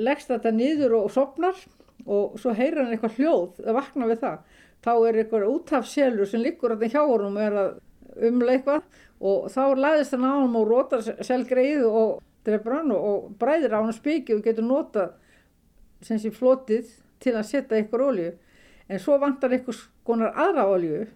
leggst 0.00 0.32
þetta 0.32 0.54
niður 0.56 0.96
og 1.02 1.12
sopnar 1.12 1.58
og 2.06 2.38
svo 2.40 2.54
heyrir 2.56 2.80
hann 2.80 2.94
eitthvað 2.94 3.18
hljóð 3.18 3.60
að 3.66 3.76
vakna 3.76 4.08
við 4.08 4.22
það 4.24 4.56
þá 4.84 4.92
er 5.08 5.20
eitthvað 5.20 5.48
útafselur 5.50 6.28
sem 6.28 6.42
liggur 6.42 6.74
alltaf 6.74 6.92
hjá 6.94 7.02
honum 7.04 7.36
og 7.36 7.44
er 7.44 7.58
að 7.62 8.26
umleikva 8.30 8.80
og 9.20 9.48
þá 9.52 9.62
laðist 9.76 10.16
hann 10.16 10.26
á 10.26 10.32
hann 10.32 10.56
og 10.56 10.68
rótar 10.68 11.04
selgreið 11.04 11.86
og 11.86 12.20
drefur 12.46 12.78
hann 12.78 12.92
og 12.96 13.30
bræðir 13.40 13.76
á 13.76 13.80
hann 13.84 13.96
spiki 13.96 14.36
og 14.36 14.44
getur 14.44 14.66
nota 14.66 15.10
sem 16.04 16.18
sé 16.20 16.32
flotið 16.32 16.88
til 17.20 17.36
að 17.36 17.48
setja 17.50 17.76
eitthvað 17.76 18.06
olju 18.08 18.30
en 18.90 19.02
svo 19.02 19.18
vantar 19.20 19.52
eitthvað 19.54 19.82
skonar 19.82 20.36
aðra 20.46 20.66
olju 20.72 21.06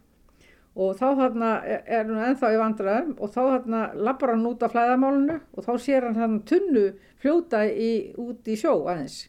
og 0.75 0.97
þá 0.99 1.07
þarna 1.21 1.51
er 1.65 2.09
hann 2.09 2.25
ennþá 2.29 2.51
í 2.53 2.59
vandræðum 2.61 3.13
og 3.17 3.31
þá 3.35 3.41
þarna 3.43 3.83
lappar 4.07 4.35
hann 4.35 4.49
út 4.51 4.65
af 4.67 4.75
flæðamálunu 4.75 5.39
og 5.55 5.67
þá 5.67 5.73
sér 5.87 6.09
hann 6.09 6.19
hann 6.19 6.41
tunnu 6.49 6.89
fljóta 7.23 7.63
í, 7.71 8.13
út 8.21 8.51
í 8.51 8.59
sjó 8.59 8.77
aðeins 8.83 9.25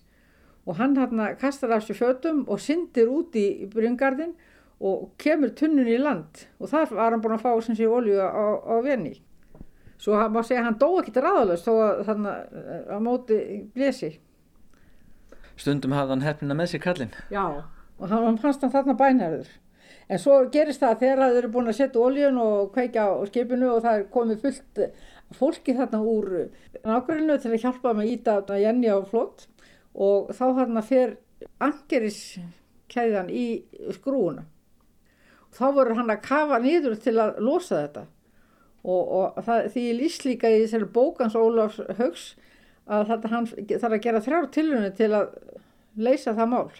og 0.66 0.80
hann 0.80 0.96
þarna 0.98 1.36
kastar 1.40 1.76
af 1.76 1.86
sér 1.86 2.00
fötum 2.00 2.44
og 2.50 2.60
syndir 2.60 3.12
út 3.12 3.36
í 3.38 3.68
bryngarðin 3.70 4.34
og 4.82 5.12
kemur 5.22 5.54
tunnun 5.56 5.88
í 5.88 6.00
land. 6.02 6.48
Og 6.60 6.70
þar 6.70 6.92
var 6.92 7.14
hann 7.14 7.22
búin 7.24 7.38
að 7.38 7.46
fá 7.46 7.54
sem 7.64 7.78
sé 7.78 7.88
olju 7.88 8.20
á, 8.20 8.60
á 8.66 8.76
veni 8.84 9.16
svo 10.02 10.18
hann 10.20 10.34
má 10.34 10.42
segja 10.44 10.62
að 10.62 10.70
hann 10.70 10.80
dó 10.82 10.90
ekki 11.00 11.14
til 11.16 11.24
ráðalust 11.26 11.68
þó 11.68 11.74
að 11.80 12.02
þarna 12.10 12.34
á 12.92 12.98
móti 13.04 13.38
blési 13.76 14.12
Stundum 15.56 15.96
hafði 15.96 16.16
hann 16.16 16.26
hefnina 16.26 16.58
með 16.58 16.74
sér 16.74 16.84
kallin 16.84 17.14
Já, 17.32 17.46
og 18.00 18.12
hann 18.12 18.42
fannst 18.42 18.66
hann 18.66 18.74
þarna 18.74 18.98
bænherður. 19.00 19.48
En 20.12 20.20
svo 20.22 20.36
gerist 20.54 20.84
það 20.84 21.00
þegar 21.02 21.22
það 21.22 21.38
eru 21.40 21.52
búin 21.54 21.72
að 21.72 21.78
setja 21.80 22.02
oljun 22.04 22.38
og 22.44 22.74
kveika 22.76 23.08
á 23.08 23.14
skipinu 23.30 23.72
og 23.72 23.86
það 23.86 24.02
er 24.02 24.04
komið 24.14 24.44
fullt 24.44 24.82
fólki 25.34 25.74
þarna 25.78 26.02
úr 26.06 26.28
nákvæmlega 26.84 27.40
til 27.42 27.54
að 27.54 27.64
hjálpa 27.64 27.94
með 27.96 28.12
íta 28.12 28.60
Jenny 28.62 28.92
á 28.92 29.00
flott 29.08 29.48
og 29.96 30.34
þá 30.36 30.46
þarna 30.60 30.84
fer 30.86 31.16
angeriskæðan 31.64 33.32
í 33.32 33.48
skrúuna. 33.96 34.46
Þá 35.56 35.66
voru 35.78 35.96
hann 35.96 36.12
að 36.12 36.24
kafa 36.26 36.60
nýður 36.60 36.98
til 37.00 37.16
að 37.22 37.40
losa 37.44 37.86
þetta 37.86 38.04
og, 38.84 39.04
og 39.04 39.38
það, 39.46 39.70
því 39.74 39.86
ég 39.86 40.00
lýst 40.02 40.26
líka 40.28 40.52
í 40.52 40.60
þessari 40.66 40.90
bókans 40.98 41.38
Ólafs 41.40 41.80
Haugs 42.00 42.26
að 42.86 43.08
þetta 43.14 43.32
hann 43.32 43.48
þarf 43.48 43.96
að 43.96 44.04
gera 44.04 44.22
þrjár 44.26 44.50
tilunni 44.54 44.92
til 44.98 45.10
að 45.16 45.32
leysa 45.96 46.36
það 46.38 46.52
mál. 46.52 46.76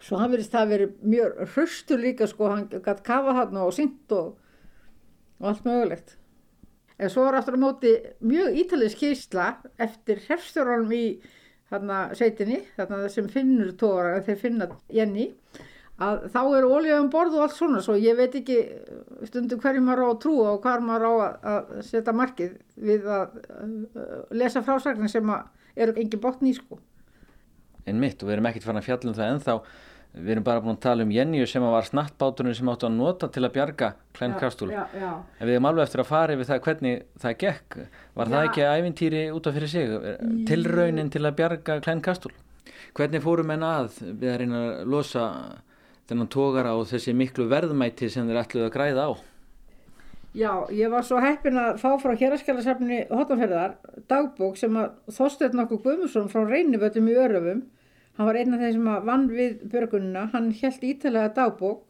Svo 0.00 0.20
hann 0.20 0.32
verðist 0.32 0.52
það 0.54 0.62
að 0.62 0.72
veri 0.74 0.86
mjög 1.12 1.40
hraustur 1.54 2.00
líka 2.00 2.28
sko, 2.28 2.52
hann 2.52 2.68
gæti 2.70 3.04
kafa 3.04 3.34
hann 3.36 3.58
og 3.60 3.74
synd 3.76 4.14
og, 4.16 4.36
og 5.40 5.50
allt 5.50 5.66
mögulegt. 5.68 6.16
En 7.00 7.12
svo 7.12 7.24
var 7.26 7.38
aftur 7.38 7.56
á 7.56 7.64
móti 7.64 7.94
mjög 8.20 8.56
ítalið 8.60 8.94
skýrsla 8.94 9.50
eftir 9.80 10.20
herfstjóranum 10.28 10.92
í 10.92 11.04
þarna 11.70 11.98
sveitinni, 12.18 12.62
þarna 12.76 13.10
sem 13.12 13.28
finnur 13.30 13.74
tóra, 13.78 14.20
þeir 14.26 14.40
finna 14.40 14.68
Jenny, 14.92 15.28
að 16.00 16.26
þá 16.32 16.40
eru 16.56 16.70
ólíðan 16.74 17.04
um 17.04 17.10
borð 17.12 17.36
og 17.36 17.44
allt 17.44 17.56
svona, 17.56 17.82
svo 17.84 17.96
ég 18.00 18.16
veit 18.18 18.34
ekki 18.40 18.58
stundum 19.28 19.60
hverju 19.60 19.82
maður 19.84 20.06
á 20.06 20.08
að 20.08 20.20
trúa 20.24 20.54
og 20.54 20.62
hvað 20.64 20.86
maður 20.88 21.06
á 21.06 21.12
að 21.52 21.74
setja 21.86 22.14
markið 22.16 22.54
við 22.80 23.10
að 23.16 23.36
lesa 24.40 24.64
frásagnar 24.64 25.12
sem 25.12 25.34
eru 25.76 25.96
engin 26.00 26.22
botn 26.22 26.48
í 26.48 26.54
sko. 26.56 26.80
En 27.88 28.00
mitt, 28.00 28.20
og 28.22 28.28
við 28.28 28.38
erum 28.38 28.48
ekkert 28.50 28.66
farin 28.66 28.80
að 28.80 28.88
fjalla 28.88 29.10
um 29.12 29.18
það 29.18 29.34
ennþá, 29.34 29.54
Við 30.10 30.32
erum 30.34 30.44
bara 30.44 30.62
búin 30.62 30.74
að 30.74 30.82
tala 30.82 31.04
um 31.06 31.12
Jenny 31.14 31.44
sem 31.46 31.62
var 31.62 31.86
snattbáturinn 31.86 32.56
sem 32.58 32.68
áttu 32.72 32.88
að 32.88 32.96
nota 32.96 33.28
til 33.30 33.44
að 33.46 33.52
bjarga 33.54 33.92
Klein 34.16 34.34
Krastúl. 34.40 34.72
En 34.74 35.46
við 35.46 35.54
erum 35.54 35.68
alveg 35.70 35.86
eftir 35.86 36.02
að 36.02 36.08
fara 36.10 36.34
yfir 36.34 36.48
það 36.48 36.62
hvernig 36.64 37.04
það 37.22 37.36
gekk. 37.44 37.78
Var 38.18 38.26
já. 38.26 38.32
það 38.34 38.46
ekki 38.48 38.66
ævintýri 38.66 39.22
út 39.36 39.46
af 39.46 39.58
fyrir 39.58 39.70
sig? 39.70 39.94
Tilraunin 40.50 41.12
til 41.14 41.22
að 41.22 41.36
bjarga 41.38 41.78
Klein 41.86 42.02
Krastúl? 42.02 42.34
Hvernig 42.98 43.22
fórum 43.22 43.54
en 43.54 43.66
að 43.66 44.00
við 44.02 44.32
að 44.32 44.38
reyna 44.42 44.62
að 44.66 44.84
losa 44.90 45.24
þennan 46.10 46.30
tókara 46.34 46.74
og 46.74 46.88
þessi 46.90 47.14
miklu 47.14 47.46
verðmæti 47.50 48.10
sem 48.10 48.26
þeir 48.26 48.42
ætluði 48.42 48.66
að 48.66 48.74
græða 48.74 49.06
á? 49.06 49.10
Já, 50.34 50.50
ég 50.74 50.90
var 50.90 51.06
svo 51.06 51.18
heppin 51.22 51.58
að 51.58 51.80
fá 51.82 51.90
frá 51.98 52.12
héraskjálasafni 52.18 53.04
Hotanferðar 53.10 53.78
dagbók 54.10 54.58
sem 54.58 54.76
að 54.78 54.92
Þorstein 55.14 55.56
nokkuð 55.58 55.84
Guðmusson 55.86 56.30
frá 56.30 56.44
Reynivöldum 56.46 57.08
í 57.10 57.16
Öröfum 57.18 57.62
Hann 58.20 58.28
var 58.28 58.36
einn 58.36 58.52
af 58.52 58.60
þeim 58.60 58.74
sem 58.74 58.88
vann 59.08 59.22
við 59.32 59.52
björgununa, 59.72 60.26
hann 60.34 60.50
held 60.52 60.82
ítalega 60.84 61.30
dagbók 61.38 61.86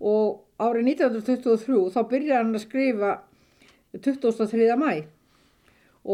og 0.00 0.38
árið 0.56 0.86
1923 0.94 1.80
þá 1.92 1.98
byrjaði 2.08 2.38
hann 2.38 2.54
að 2.56 2.62
skrifa 2.62 3.10
23. 4.06 4.70
mæ 4.80 4.94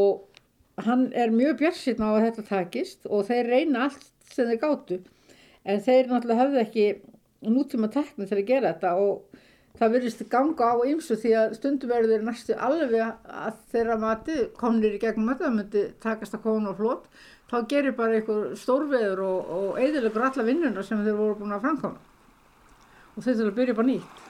og 0.02 0.82
hann 0.88 1.04
er 1.14 1.30
mjög 1.30 1.60
björnsinn 1.60 2.02
á 2.02 2.08
að 2.08 2.24
þetta 2.24 2.46
takist 2.48 3.06
og 3.06 3.22
þeir 3.30 3.52
reyna 3.52 3.84
allt 3.86 4.08
sem 4.34 4.50
þeir 4.50 4.60
gáttu 4.64 4.98
en 5.62 5.86
þeir 5.86 6.10
náttúrulega 6.10 6.40
hafði 6.42 6.62
ekki 6.64 6.88
nútíma 7.46 7.92
tekni 7.94 8.26
til 8.26 8.40
að 8.40 8.50
gera 8.50 8.74
þetta 8.74 8.96
og 8.98 9.35
það 9.76 9.94
verðist 9.96 10.26
ganga 10.32 10.72
á 10.72 10.76
ymsu 10.88 11.16
því 11.20 11.32
að 11.40 11.54
stundum 11.58 11.92
verður 11.92 12.14
þeir 12.14 12.26
næstu 12.26 12.58
alveg 12.68 13.00
að 13.04 13.62
þeirra 13.72 13.96
mati 14.00 14.36
komnir 14.56 14.96
í 14.96 15.00
gegnum 15.02 15.30
þetta, 15.32 15.44
það 15.44 15.56
myndi 15.58 15.82
takast 16.02 16.36
að 16.36 16.44
koma 16.46 16.72
og 16.72 16.78
flott 16.80 17.08
þá 17.50 17.56
gerir 17.70 17.96
bara 17.96 18.18
einhver 18.18 18.54
stórveður 18.58 19.22
og, 19.26 19.50
og 19.56 19.80
eðilegur 19.82 20.28
alla 20.28 20.46
vinnuna 20.46 20.84
sem 20.86 21.02
þeir 21.04 21.18
voru 21.18 21.40
búin 21.40 21.56
að 21.56 21.66
framkoma 21.66 22.00
og 23.16 23.24
þeir 23.24 23.36
þurfa 23.36 23.52
að 23.52 23.60
byrja 23.60 23.76
bara 23.76 23.90
nýtt. 23.90 24.24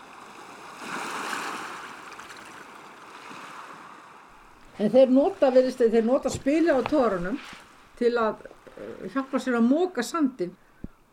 En 4.77 4.93
þeir 4.93 5.13
nota, 5.17 5.49
verðist, 5.55 5.81
þeir 5.81 6.05
nota 6.05 6.31
spila 6.31 6.77
á 6.77 6.81
tórunum 6.85 7.39
til 7.97 8.13
að 8.21 8.45
eh, 8.45 9.07
hjálpa 9.15 9.41
sér 9.41 9.57
að 9.57 9.69
móka 9.71 10.05
sandin 10.05 10.53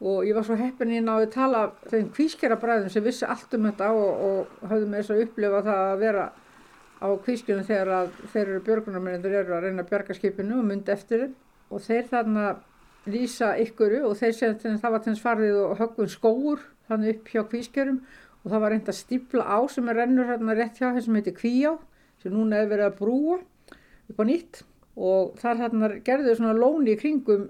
og 0.02 0.26
ég 0.28 0.36
var 0.36 0.46
svo 0.48 0.58
heppin 0.60 0.92
inn 0.92 1.12
á 1.12 1.16
að 1.16 1.30
tala 1.36 1.64
þeim 1.92 2.10
kvískjara 2.16 2.58
bræðum 2.60 2.90
sem 2.92 3.04
vissi 3.06 3.28
allt 3.30 3.54
um 3.56 3.68
þetta 3.70 3.92
og, 3.94 4.24
og 4.28 4.68
hafði 4.72 4.90
með 4.90 5.02
þess 5.02 5.14
að 5.14 5.24
upplifa 5.28 5.62
það 5.68 5.84
að 5.84 6.02
vera 6.02 6.26
á 7.04 7.08
kvískjunum 7.26 7.68
þegar 7.68 8.12
þeir 8.32 8.44
eru 8.44 8.60
björgunarmennir 8.68 9.38
eru 9.42 9.56
að 9.56 9.66
reyna 9.68 9.84
að 9.84 9.90
björga 9.92 10.18
skipinu 10.18 10.60
og 10.60 10.68
myndi 10.68 10.94
eftir 10.94 11.26
þeim. 11.26 11.34
Og 11.74 11.82
þeir 11.84 12.06
þarna 12.12 12.44
lýsa 13.10 13.54
ykkuru 13.60 14.04
og 14.08 14.18
þeir 14.20 14.36
segja 14.38 14.54
að 14.56 14.84
það 14.84 14.94
var 14.96 15.06
þess 15.08 15.24
farðið 15.24 15.58
og 15.64 15.80
höggun 15.82 16.12
skóur 16.12 16.68
þannig 16.88 17.18
upp 17.18 17.32
hjá 17.34 17.42
kvískjörum 17.52 17.98
og 18.44 18.52
það 18.52 18.64
var 18.64 18.74
reynd 18.74 18.92
að 18.92 19.00
stípla 19.00 19.48
á 19.48 19.60
sem 19.72 19.90
er 19.90 20.00
rennur 20.00 20.30
hérna 20.30 20.56
rétt 20.56 20.80
hjá 20.80 20.92
þessum 20.92 21.18
heitir 21.20 21.36
Kvíá 21.36 21.74
sem 22.24 22.32
núna 22.32 22.62
hefur 22.62 22.72
verið 22.76 22.88
að 22.88 22.98
brúa 23.00 23.40
upp 24.12 24.20
á 24.20 24.24
nýtt. 24.28 24.64
Og 24.94 25.34
þar 25.42 25.62
hérna 25.64 25.92
gerðu 26.06 26.36
svona 26.38 26.56
lóni 26.56 26.94
í 26.94 27.00
kringum 27.00 27.50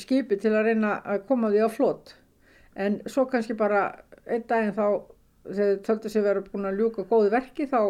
skipi 0.00 0.38
til 0.40 0.52
að 0.54 0.70
reyna 0.70 0.96
að 1.04 1.26
koma 1.28 1.50
því 1.52 1.66
á 1.66 1.70
flott 1.70 2.14
en 2.74 2.98
svo 3.06 3.26
kannski 3.30 3.54
bara 3.58 3.84
einn 4.26 4.46
daginn 4.48 4.74
þá 4.74 4.86
þegar 5.44 5.76
þau 5.76 5.84
töldu 5.86 6.10
sig 6.10 6.24
verið 6.24 6.50
búin 6.50 6.68
að 6.68 6.80
ljúka 6.80 7.04
góði 7.08 7.32
verki 7.34 7.66
þá 7.70 7.80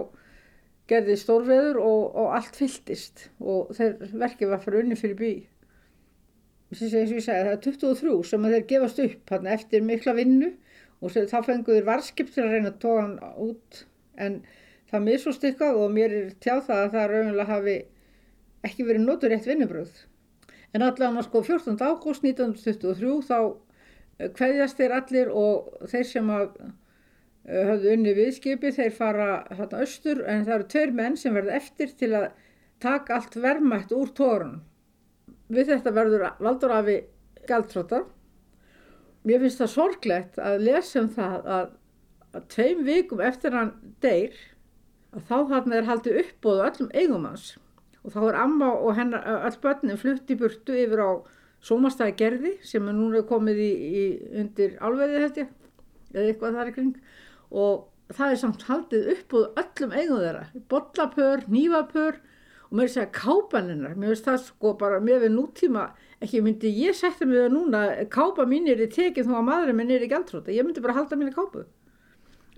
gerði 0.91 1.17
stórveður 1.17 1.79
og, 1.81 2.03
og 2.21 2.35
allt 2.37 2.59
fylltist. 2.59 3.29
Og 3.41 3.73
þeir 3.77 3.95
verkið 4.13 4.53
var 4.53 4.63
fyrir 4.65 4.85
unni 4.85 4.99
fyrir 4.99 5.19
bí. 5.21 5.33
Eins 6.73 6.83
og 6.83 6.99
ég 6.99 7.09
segi 7.13 7.25
það 7.25 7.53
er 7.53 7.63
23 7.65 8.17
sem 8.29 8.47
þeir 8.51 8.67
gefast 8.73 9.01
upp 9.05 9.33
hann, 9.35 9.49
eftir 9.55 9.87
mikla 9.87 10.17
vinnu. 10.19 10.53
Og 11.05 11.15
þá 11.15 11.39
fenguður 11.47 11.89
varskip 11.89 12.33
til 12.33 12.45
að 12.45 12.57
reyna 12.57 12.73
að 12.73 12.81
tóka 12.83 13.05
hann 13.05 13.17
út. 13.47 13.85
En 14.21 14.41
það 14.91 15.07
misust 15.09 15.47
ykkar 15.47 15.79
og 15.79 15.95
mér 15.95 16.19
er 16.19 16.35
tjáð 16.43 16.67
það 16.69 16.83
að 16.83 16.97
það 16.97 17.09
raunlega 17.13 17.51
hafi 17.51 17.79
ekki 18.65 18.89
verið 18.89 19.07
notur 19.07 19.33
rétt 19.33 19.49
vinnubröð 19.49 20.05
en 20.75 20.83
allavega 20.83 21.23
sko 21.27 21.43
14. 21.47 21.77
ágúst 21.79 22.25
1923 22.27 23.21
þá 23.29 23.39
hverjast 24.39 24.79
þeir 24.79 24.97
allir 24.99 25.31
og 25.35 25.87
þeir 25.91 26.07
sem 26.09 26.31
að 26.31 26.49
eh, 26.63 27.65
hafðu 27.71 27.95
unni 27.95 28.15
viðskipi 28.17 28.73
þeir 28.75 28.95
fara 28.95 29.29
hérna 29.51 29.83
austur 29.85 30.23
en 30.27 30.45
það 30.47 30.55
eru 30.59 30.69
tveir 30.75 30.95
menn 31.01 31.19
sem 31.21 31.35
verða 31.35 31.59
eftir 31.59 31.95
til 31.99 32.13
að 32.19 32.29
taka 32.83 33.19
allt 33.19 33.39
vermætt 33.41 33.95
úr 33.95 34.13
tórunum 34.15 34.63
við 35.55 35.71
þetta 35.73 35.93
verður 35.95 36.27
valdur 36.43 36.73
afi 36.73 36.99
gæltróta. 37.49 38.05
Mér 39.25 39.43
finnst 39.43 39.61
það 39.61 39.73
sorglegt 39.73 40.39
að 40.41 40.63
lesa 40.67 41.03
um 41.03 41.11
það 41.13 41.49
að, 41.57 41.69
að 42.35 42.47
tveim 42.55 42.83
vikum 42.87 43.23
eftir 43.25 43.57
hann 43.57 43.75
deyr 44.05 44.37
að 45.15 45.29
þá 45.29 45.37
hann 45.53 45.77
er 45.77 45.89
haldið 45.89 46.21
uppbóðu 46.25 46.65
öllum 46.69 46.91
eigum 46.97 47.29
hans 47.29 47.53
og 48.05 48.13
þá 48.13 48.21
er 48.29 48.39
amma 48.43 48.69
og 48.75 48.95
hennar, 48.99 49.25
öll 49.49 49.59
börnin 49.63 50.01
flutt 50.01 50.31
í 50.31 50.37
burtu 50.39 50.77
yfir 50.77 51.01
á 51.01 51.11
sómastæði 51.65 52.17
gerði 52.21 52.53
sem 52.67 52.89
er 52.89 52.97
núna 52.97 53.25
komið 53.27 53.61
í, 53.65 53.73
í 53.73 54.05
undir 54.43 54.77
held 54.81 55.41
ég 55.41 55.49
eða 56.15 56.29
eitthvað 56.29 56.59
þar 56.59 56.73
kring. 56.77 56.95
Og 57.55 58.15
það 58.15 58.35
er 58.35 58.41
samt 58.41 58.65
haldið 58.69 59.11
uppbóðu 59.15 59.51
öllum 59.63 59.95
eigum 59.97 60.23
þeirra, 60.23 60.45
bollapör, 60.71 61.45
nývapör 61.51 62.19
og 62.69 62.77
mér 62.79 62.91
segja 62.93 63.07
kápaninnar, 63.15 63.95
mér 63.97 64.13
finnst 64.13 64.29
það 64.29 64.41
sko 64.49 64.75
bara 64.81 65.01
með 65.05 65.25
við 65.25 65.35
nútíma, 65.37 65.87
ekki 66.25 66.43
myndi 66.45 66.73
ég 66.75 66.97
setja 66.99 67.27
mig 67.29 67.41
það 67.41 67.55
núna, 67.55 67.83
kápa 68.13 68.47
mín 68.51 68.69
er 68.71 68.83
í 68.83 68.91
tekið 68.93 69.31
þó 69.31 69.39
að 69.39 69.49
maðurinn 69.49 69.81
minn 69.81 69.95
er 69.95 70.05
í 70.05 70.11
gæltróta, 70.11 70.53
ég 70.53 70.67
myndi 70.67 70.85
bara 70.85 70.97
halda 70.99 71.19
mín 71.21 71.31
í 71.31 71.35
kápu. 71.37 71.65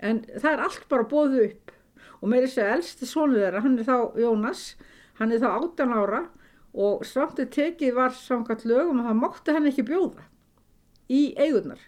En 0.03 0.23
það 0.35 0.51
er 0.51 0.63
allt 0.67 0.85
bara 0.91 1.07
bóðu 1.09 1.43
upp. 1.47 1.73
Og 2.17 2.31
mér 2.31 2.47
segja 2.49 2.75
elsti 2.75 3.07
sónu 3.09 3.37
þeirra, 3.37 3.61
hann 3.61 3.77
er 3.77 3.87
þá 3.87 4.17
Jónas, 4.17 4.63
hann 5.19 5.33
er 5.33 5.41
þá 5.41 5.49
18 5.51 5.93
ára 5.97 6.23
og 6.77 7.05
samtið 7.07 7.51
tekið 7.55 7.95
var 7.97 8.13
samkvæmt 8.13 8.65
lögum 8.69 9.01
að 9.01 9.09
það 9.09 9.21
mátti 9.21 9.55
hann 9.55 9.69
ekki 9.69 9.87
bjóða 9.87 10.27
í 11.09 11.21
eigunar 11.39 11.81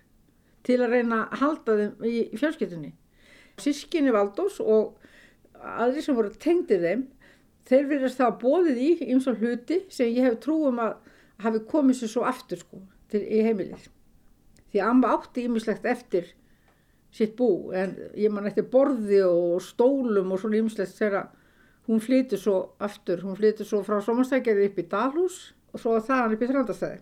til 0.65 0.79
að 0.81 0.95
reyna 0.95 1.21
að 1.27 1.43
halda 1.43 1.75
þeim 1.79 2.07
í 2.09 2.15
fjölskyttunni. 2.39 2.91
Sískinni 3.59 4.13
Valdós 4.15 4.59
og 4.63 4.99
aðri 5.59 6.03
sem 6.03 6.17
voru 6.17 6.31
tengdið 6.41 6.85
þeim 6.87 7.05
þeir 7.69 7.87
verðast 7.91 8.19
það 8.19 8.37
bóðið 8.43 8.81
í 8.81 8.89
eins 9.11 9.27
og 9.29 9.41
hluti 9.43 9.81
sem 9.93 10.11
ég 10.15 10.25
hef 10.25 10.39
trúum 10.43 10.81
að 10.83 10.97
hafi 11.43 11.63
komið 11.69 11.99
sér 11.99 12.13
svo 12.13 12.25
aftur 12.27 12.61
sko 12.61 12.81
til, 13.11 13.21
í 13.23 13.43
heimilið. 13.45 13.87
Því 14.69 14.81
að 14.81 14.91
amma 14.91 15.13
átti 15.15 15.45
ímislegt 15.47 15.87
eftir 15.89 16.33
sitt 17.15 17.35
bú 17.37 17.71
en 17.73 17.95
ég 18.17 18.31
man 18.33 18.47
eftir 18.49 18.67
borði 18.69 19.21
og 19.25 19.61
stólum 19.65 20.33
og 20.33 20.41
svona 20.41 20.59
ymslegt 20.61 20.97
þegar 20.97 21.29
hún 21.89 22.01
flytur 22.03 22.37
svo 22.37 22.57
aftur, 22.77 23.23
hún 23.25 23.37
flytur 23.37 23.65
svo 23.65 23.81
frá 23.85 23.97
Somarstækjaði 24.05 24.67
upp 24.69 24.77
í 24.77 24.85
Dalhús 24.91 25.37
og 25.73 25.81
svo 25.81 25.95
þaðan 26.05 26.35
upp 26.35 26.43
í 26.45 26.49
Þrandastæði. 26.51 26.99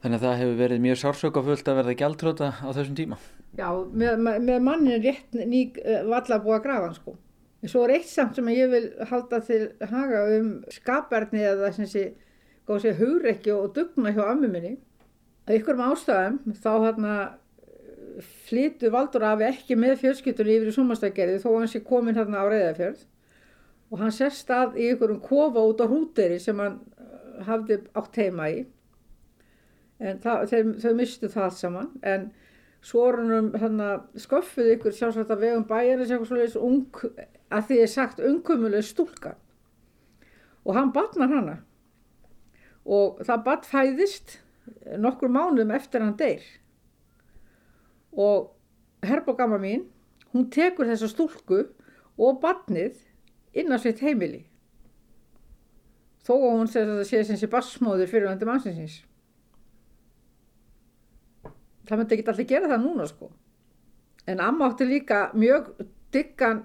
Þannig 0.00 0.16
að 0.16 0.24
það 0.24 0.38
hefur 0.40 0.60
verið 0.62 0.78
mjög 0.80 0.98
sársökafullt 1.02 1.66
að 1.68 1.78
verða 1.82 1.96
gjaldtróta 2.00 2.48
á 2.56 2.68
þessum 2.72 2.96
tíma? 2.96 3.18
Já, 3.58 3.68
með, 3.92 4.22
með 4.46 4.62
mannin 4.64 5.02
rétt 5.04 5.36
nýg 5.36 5.76
uh, 5.82 5.98
valla 6.08 6.40
búið 6.40 6.56
að 6.56 6.64
grafa 6.64 6.86
hann 6.86 6.96
sko. 6.96 7.16
En 7.60 7.68
svo 7.68 7.82
er 7.84 7.98
eitt 7.98 8.08
samt 8.08 8.38
sem 8.38 8.48
ég 8.54 8.72
vil 8.72 8.86
halda 9.10 9.42
til 9.44 9.60
haga 9.90 10.22
um 10.38 10.48
skaparni 10.72 11.44
eða 11.44 11.68
sem 11.76 11.90
sé, 11.90 12.06
góð 12.64 12.86
sé, 12.86 12.94
hugrekki 12.96 13.52
og 13.52 13.74
dugna 13.76 14.14
hjá 14.16 14.22
ammi 14.30 14.48
minni. 14.48 14.78
Að 15.44 15.58
ykkurum 15.58 15.84
ástæðum 15.90 16.56
þá 16.56 16.72
hérna 16.86 17.14
flytu 18.48 18.88
Valdur 18.94 19.28
afi 19.28 19.50
ekki 19.50 19.76
með 19.76 19.98
fjölskyttunni 20.00 20.56
yfir 20.56 20.72
í 20.72 20.76
Somarstækjaði 20.78 21.40
þó 21.44 21.50
hann 21.58 21.68
sé 21.68 21.84
komin 21.84 22.16
hérna 22.16 22.40
á 22.40 22.48
Reyðafjörð 22.48 23.04
og 23.90 23.98
hann 23.98 24.14
sérst 24.14 24.50
að 24.54 24.78
í 24.78 24.90
einhverjum 24.90 25.22
kofa 25.24 25.62
út 25.66 25.82
á 25.82 25.86
hrúteri 25.90 26.38
sem 26.42 26.58
hann 26.62 26.78
uh, 26.78 27.40
hafði 27.46 27.80
átt 27.98 28.20
heima 28.20 28.50
í. 28.52 28.60
En 30.00 30.20
þau 30.22 30.92
mistu 30.96 31.28
það 31.28 31.56
saman. 31.58 31.90
En 32.06 32.30
svórunum 32.86 33.50
hann 33.60 33.82
sköffuð 34.16 34.70
ykkur 34.76 34.94
sjálfsagt 34.96 35.32
að 35.34 35.42
vegum 35.44 35.66
bæjarins 35.68 36.12
eitthvað 36.12 36.30
svolítið 36.30 36.62
ung, 36.64 37.02
að 37.52 37.66
því 37.68 37.80
er 37.82 37.90
sagt 37.92 38.22
ungumuleg 38.24 38.86
stúlka. 38.86 39.34
Og 40.64 40.76
hann 40.76 40.94
batnar 40.94 41.34
hana. 41.34 41.58
Og 42.88 43.20
það 43.26 43.44
bat 43.44 43.68
fæðist 43.68 44.38
nokkur 45.00 45.32
mánuðum 45.32 45.74
eftir 45.76 46.04
hann 46.04 46.16
deyr. 46.16 46.46
Og 48.16 48.54
herbogama 49.04 49.60
mín 49.60 49.86
hún 50.32 50.48
tekur 50.52 50.88
þessa 50.88 51.10
stúlku 51.10 51.64
og 52.20 52.40
batnið 52.42 52.96
inn 53.54 53.72
á 53.74 53.78
sitt 53.82 54.02
heimili. 54.04 54.44
Þó 56.26 56.34
að 56.36 56.50
hún 56.58 56.68
sé 57.06 57.22
sem 57.24 57.38
sé 57.38 57.48
bassmóður 57.50 58.10
fyrir 58.10 58.28
vandi 58.30 58.48
mannsinsins 58.48 59.00
það 61.90 61.98
myndi 61.98 62.16
ekki 62.16 62.30
allir 62.30 62.48
gera 62.50 62.70
það 62.70 62.84
núna 62.84 63.06
sko. 63.10 63.30
En 64.30 64.42
amma 64.44 64.68
átti 64.70 64.86
líka 64.86 65.20
mjög 65.34 65.72
diggan 66.14 66.64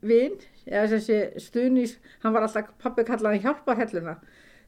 vinn 0.00 0.38
eða 0.64 0.86
sem 0.94 1.02
sé 1.04 1.18
stuðnís 1.44 1.98
hann 2.22 2.32
var 2.32 2.46
alltaf 2.46 2.70
pappi 2.80 3.04
kallaði 3.08 3.42
hjálpahelluna 3.44 4.16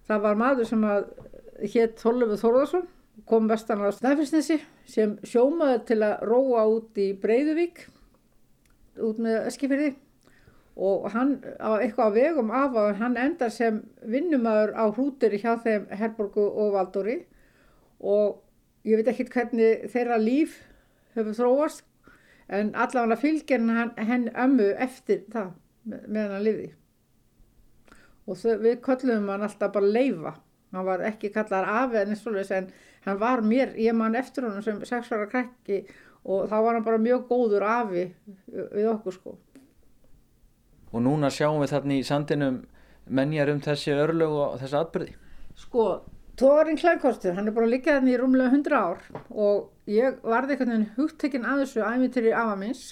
það 0.08 0.24
var 0.26 0.40
maður 0.40 0.68
sem 0.68 0.84
að 0.84 1.06
hétt 1.72 2.02
Þorlefur 2.02 2.40
Þorðarsson 2.42 2.86
kom 3.28 3.48
vestan 3.48 3.84
á 3.84 3.88
Snæfellsnesi 3.96 4.58
sem 4.88 5.14
sjómaði 5.24 5.78
til 5.88 5.98
að 6.04 6.24
róa 6.28 6.66
út 6.74 7.00
í 7.00 7.12
Breiðuvík 7.22 7.86
út 9.00 9.20
með 9.24 9.48
Eskifyrði 9.48 9.92
og 10.76 11.10
hann 11.12 11.36
á 11.60 11.76
eitthvað 11.76 12.14
vegum 12.16 12.50
af 12.50 12.76
að 12.80 12.94
hann 13.02 13.16
endar 13.20 13.52
sem 13.52 13.82
vinnumæður 14.08 14.72
á 14.72 14.84
hrútir 14.88 15.36
hjá 15.36 15.56
þeim 15.60 15.88
Herborgu 15.90 16.44
og 16.48 16.72
Valdóri. 16.76 17.18
Og 18.00 18.40
ég 18.88 18.98
veit 18.98 19.10
ekki 19.12 19.28
hvernig 19.30 19.88
þeirra 19.92 20.18
líf 20.18 20.62
hefur 21.16 21.36
þróast 21.36 21.84
en 22.48 22.72
allavega 22.74 23.20
fylgir 23.20 23.60
hann 23.68 23.92
henn 23.96 24.30
ömmu 24.32 24.72
eftir 24.80 25.26
það 25.32 25.52
meðan 25.84 26.32
hann 26.36 26.46
liði 26.46 26.72
og 28.26 28.38
þau, 28.38 28.56
við 28.62 28.80
köllum 28.84 29.28
hann 29.32 29.44
alltaf 29.46 29.72
bara 29.74 29.92
leifa. 29.96 30.36
Hann 30.72 30.86
var 30.86 31.02
ekki 31.04 31.32
kallar 31.34 31.66
af 31.68 31.94
en 31.98 32.14
hann 33.02 33.18
var 33.18 33.42
mér, 33.42 33.74
ég 33.76 33.94
man 33.94 34.14
eftir 34.14 34.46
hann 34.46 34.62
sem 34.62 34.78
sexuara 34.86 35.26
krekki 35.26 35.82
og 36.24 36.46
þá 36.48 36.56
var 36.62 36.74
hann 36.74 36.84
bara 36.84 37.02
mjög 37.02 37.26
góður 37.28 37.66
afi 37.66 38.04
við 38.46 38.86
okkur 38.92 39.12
sko 39.12 39.38
og 40.92 41.04
núna 41.04 41.30
sjáum 41.32 41.60
við 41.62 41.74
þarna 41.74 41.98
í 41.98 42.06
sandinum 42.06 42.62
menjar 43.08 43.50
um 43.52 43.60
þessi 43.64 43.94
örlög 43.96 44.38
og 44.44 44.56
þessi 44.62 44.78
atbyrði 44.78 45.14
sko, 45.58 45.86
tóðarinn 46.40 46.80
klænkostur 46.80 47.36
hann 47.36 47.50
er 47.50 47.56
bara 47.56 47.70
líkað 47.70 47.98
hérna 47.98 48.14
í 48.14 48.18
rúmlega 48.20 48.52
100 48.54 48.78
ár 48.78 49.04
og 49.30 49.90
ég 49.90 50.18
varði 50.22 50.56
einhvern 50.56 50.74
veginn 50.74 50.90
hugtekinn 50.96 51.48
að 51.48 51.64
þessu 51.64 51.86
æmityri 51.86 52.34
afa 52.36 52.56
minns 52.60 52.84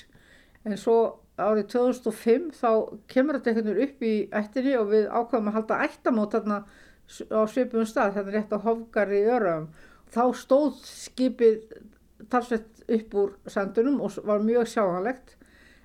en 0.64 0.76
svo 0.80 0.98
árið 1.40 1.70
2005 1.72 2.50
þá 2.58 2.70
kemur 3.08 3.38
þetta 3.38 3.52
einhvern 3.52 3.70
veginn 3.70 3.86
upp 3.86 4.02
í 4.04 4.14
ættinni 4.40 4.76
og 4.80 4.90
við 4.90 5.06
ákvæmum 5.08 5.52
að 5.52 5.58
halda 5.58 5.82
ættamót 5.86 6.34
þarna 6.36 6.58
á 7.10 7.42
svipum 7.50 7.86
stað, 7.88 8.20
er 8.20 8.28
rétt 8.34 8.52
á 8.54 8.58
Hofgar 8.62 9.10
í 9.10 9.22
Öröfum 9.26 9.70
þá 10.14 10.22
stóð 10.36 10.82
skipið 10.86 11.62
talsvett 12.30 12.84
upp 12.90 13.16
úr 13.16 13.32
sandunum 13.50 14.00
og 14.04 14.18
var 14.26 14.42
mjög 14.44 14.68
sjáanlegt. 14.70 15.36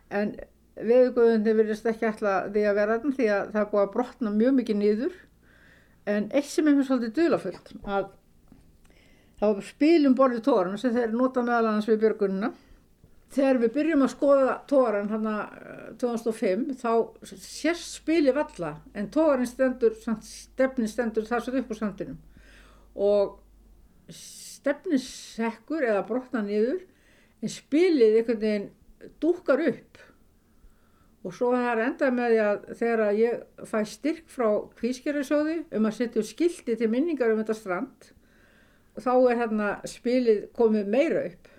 En 0.10 0.36
Veðuguðundi 0.76 1.56
vilist 1.56 1.88
ekki 1.88 2.10
ætla 2.10 2.36
því 2.52 2.66
að 2.68 2.78
vera 2.82 3.00
þann 3.00 3.16
því 3.16 3.32
að 3.32 3.50
það 3.54 3.62
er 3.62 3.72
búið 3.72 3.84
að 3.86 3.94
brotna 3.96 4.36
mjög 4.36 4.56
mikið 4.60 4.80
nýður 4.82 5.18
en 6.16 6.30
eitt 6.36 6.52
sem 6.52 6.68
er 6.68 6.76
mér 6.76 6.88
svolítið 6.90 7.18
dölafullt 7.22 7.72
að 7.84 8.10
það 9.40 9.54
var 9.56 9.68
spilum 9.70 10.18
borðið 10.20 10.46
tóran 10.46 10.80
sem 10.82 10.96
þeir 10.96 11.16
nota 11.16 11.44
meðal 11.46 11.70
annars 11.72 11.88
við 11.90 12.02
björgununa 12.04 12.52
þegar 13.36 13.60
við 13.62 13.74
byrjum 13.76 14.06
að 14.06 14.12
skoða 14.14 14.54
tóran 14.70 15.10
hann 15.12 15.28
að 15.30 15.56
2005 16.02 16.66
þá 16.82 16.92
sérst 17.32 17.98
spilið 18.00 18.38
valla 18.38 18.72
en 18.96 19.10
tóran 19.14 19.50
stendur 19.50 19.96
stefnin 20.24 20.92
stendur 20.92 21.28
þar 21.28 21.44
svo 21.44 21.56
upp 21.60 21.74
á 21.74 21.76
sandinum. 21.80 22.20
Og 22.96 23.40
stefnissekkur 24.16 25.84
eða 25.86 26.06
brotna 26.08 26.44
nýður 26.46 26.84
en 27.44 27.52
spilið 27.52 28.20
einhvern 28.22 28.44
veginn 28.44 28.70
dúkar 29.22 29.64
upp 29.66 30.05
og 31.26 31.34
svo 31.34 31.52
það 31.56 31.68
er 31.72 31.82
endað 31.88 32.14
með 32.14 32.32
því 32.32 32.42
að 32.46 32.66
þegar 32.80 33.20
ég 33.20 33.66
fæ 33.72 33.80
styrk 33.90 34.28
frá 34.30 34.50
kvískerðarsjóði 34.78 35.56
um 35.78 35.88
að 35.90 35.98
setja 35.98 36.24
skildi 36.26 36.76
til 36.78 36.90
minningar 36.92 37.34
um 37.34 37.42
þetta 37.42 37.58
strand 37.58 38.10
þá 39.02 39.12
er 39.16 39.40
hérna 39.42 39.70
spilið 39.90 40.44
komið 40.56 40.92
meira 40.94 41.24
upp. 41.32 41.50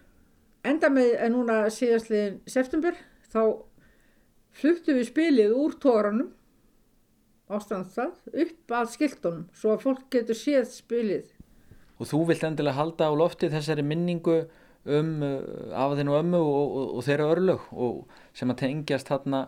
Endað 0.67 0.95
með 0.97 1.11
að 1.23 1.33
núna 1.35 1.57
síðastliðin 1.71 2.39
september 2.51 2.99
þá 3.33 3.43
fluttu 4.57 4.95
við 4.97 5.11
spilið 5.11 5.57
úr 5.59 5.75
tóranum 5.83 6.31
ástandstað 7.53 8.15
upp 8.33 8.75
að 8.75 8.93
skildunum 8.95 9.49
svo 9.55 9.75
að 9.75 9.83
fólk 9.85 10.07
getur 10.15 10.39
séð 10.39 10.71
spilið. 10.73 11.27
Og 11.99 12.09
þú 12.11 12.23
vilt 12.31 12.47
endilega 12.47 12.79
halda 12.79 13.11
á 13.11 13.13
lofti 13.19 13.51
þessari 13.53 13.85
minningu 13.87 14.45
um 14.87 15.13
uh, 15.25 15.37
afaðinu 15.75 16.17
ömmu 16.21 16.41
og, 16.41 16.65
og, 16.79 16.89
og 16.99 17.07
þeirra 17.07 17.29
örlög 17.35 17.69
og 17.73 18.19
sem 18.37 18.53
að 18.53 18.63
tengjast 18.63 19.11
þarna 19.11 19.47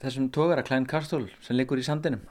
þessum 0.00 0.28
tógara 0.34 0.64
Klein 0.66 0.86
Karstól 0.86 1.28
sem 1.42 1.58
liggur 1.58 1.80
í 1.80 1.86
sandinum. 1.86 2.22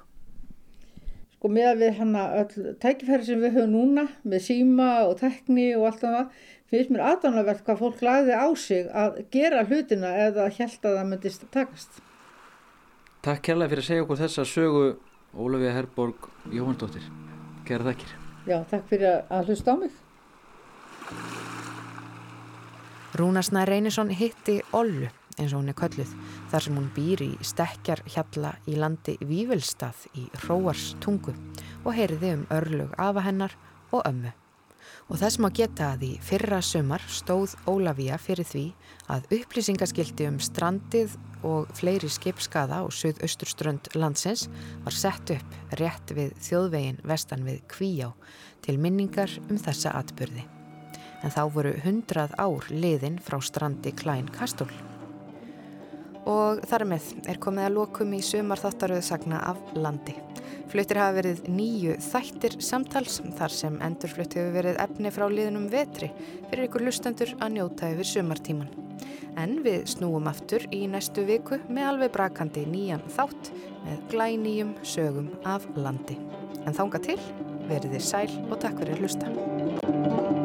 Sko 1.39 1.51
með 1.55 1.69
að 1.69 1.81
við 1.83 1.99
hann 2.01 2.15
að 2.19 2.55
tækifæri 2.83 3.27
sem 3.27 3.43
við 3.43 3.55
höfum 3.55 3.75
núna 3.75 4.07
með 4.27 4.45
síma 4.49 4.89
og 5.07 5.19
tekni 5.21 5.69
og 5.77 5.87
allt 5.87 6.03
það 6.03 6.41
finnst 6.69 6.91
mér 6.93 7.05
aðdánavert 7.13 7.63
hvað 7.65 7.79
fólk 7.79 8.03
lagði 8.05 8.35
á 8.35 8.47
sig 8.59 8.89
að 8.91 9.21
gera 9.33 9.63
hlutina 9.65 10.11
eða 10.27 10.49
held 10.51 10.83
að 10.83 10.97
það 10.99 11.07
myndist 11.13 11.47
takast. 11.53 12.01
Takk 13.23 13.43
kærlega 13.47 13.73
fyrir 13.73 13.83
að 13.83 13.89
segja 13.89 14.05
okkur 14.05 14.21
þessa 14.23 14.47
sögu 14.47 14.83
Ólafið 15.29 15.75
Herborg 15.75 16.29
Jóhanndóttir 16.49 17.05
Kæra 17.67 17.91
þakkir. 17.91 18.13
Já, 18.49 18.57
takk 18.71 18.87
fyrir 18.89 19.19
að 19.29 19.51
hlusta 19.51 19.75
á 19.75 19.81
mig 19.81 19.93
Rúnarsna 23.15 23.65
Reynisson 23.65 24.09
hitti 24.13 24.59
Ollu 24.73 25.07
eins 25.39 25.53
og 25.53 25.63
hún 25.63 25.71
er 25.71 25.77
kölluð 25.77 26.11
þar 26.51 26.65
sem 26.65 26.75
hún 26.77 26.89
býr 26.93 27.23
í 27.25 27.29
stekkjar 27.41 28.03
hjalla 28.05 28.51
í 28.69 28.75
landi 28.77 29.15
Vívelstað 29.25 30.03
í 30.19 30.27
Róars 30.43 30.91
tungu 31.01 31.33
og 31.85 31.95
heyriði 31.97 32.35
um 32.37 32.43
örlug 32.53 32.93
afa 33.01 33.23
hennar 33.25 33.55
og 33.89 34.03
ömmu. 34.05 34.33
Og 35.09 35.17
þess 35.21 35.39
má 35.41 35.49
geta 35.53 35.93
að 35.95 36.05
í 36.05 36.11
fyrra 36.21 36.59
sömar 36.65 37.01
stóð 37.09 37.55
Ólafía 37.69 38.19
fyrir 38.21 38.45
því 38.45 38.63
að 39.09 39.33
upplýsingaskildi 39.39 40.29
um 40.29 40.37
strandið 40.43 41.17
og 41.49 41.73
fleiri 41.77 42.11
skipskaða 42.13 42.83
og 42.85 42.93
söðausturströnd 42.93 43.89
landsins 43.97 44.45
var 44.85 44.93
sett 44.93 45.33
upp 45.33 45.57
rétt 45.81 46.13
við 46.13 46.37
þjóðvegin 46.45 47.01
vestan 47.09 47.47
við 47.47 47.65
Kvíjá 47.73 48.13
til 48.65 48.77
minningar 48.77 49.33
um 49.49 49.57
þessa 49.57 49.97
atbyrði 49.97 50.45
en 51.23 51.33
þá 51.33 51.41
voru 51.53 51.73
hundrað 51.83 52.35
ár 52.39 52.69
liðin 52.71 53.19
frá 53.23 53.39
strandi 53.43 53.93
Klæn 53.95 54.29
Kastól. 54.33 54.69
Og 56.29 56.61
þar 56.69 56.85
með 56.91 57.13
er 57.31 57.39
komið 57.41 57.69
að 57.69 57.77
lokum 57.77 58.11
í 58.13 58.21
sumar 58.25 58.61
þáttaröðu 58.61 59.05
sagna 59.05 59.39
af 59.49 59.59
landi. 59.77 60.15
Fluttir 60.69 60.99
hafa 61.01 61.15
verið 61.17 61.47
nýju 61.49 61.95
þættir 62.05 62.59
samtals 62.61 63.17
þar 63.39 63.53
sem 63.55 63.79
endurflutt 63.81 64.35
hefur 64.37 64.53
verið 64.53 64.81
efni 64.83 65.11
frá 65.13 65.25
liðnum 65.31 65.65
vetri 65.71 66.11
fyrir 66.19 66.67
ykkur 66.67 66.85
lustendur 66.85 67.33
að 67.39 67.55
njóta 67.55 67.89
yfir 67.95 68.11
sumartíman. 68.11 68.69
En 69.39 69.59
við 69.65 69.87
snúum 69.89 70.27
aftur 70.29 70.65
í 70.75 70.83
næstu 70.91 71.23
viku 71.25 71.57
með 71.69 71.93
alveg 71.93 72.13
brakandi 72.13 72.65
nýjan 72.69 73.05
þátt 73.15 73.53
með 73.85 74.03
glænýjum 74.13 74.75
sögum 74.83 75.31
af 75.47 75.65
landi. 75.79 76.19
En 76.67 76.75
þánga 76.75 77.01
til, 77.07 77.21
verið 77.69 77.95
þið 77.95 78.05
sæl 78.11 78.29
og 78.49 78.59
takk 78.61 78.83
fyrir 78.83 79.01
hlusta. 79.01 80.38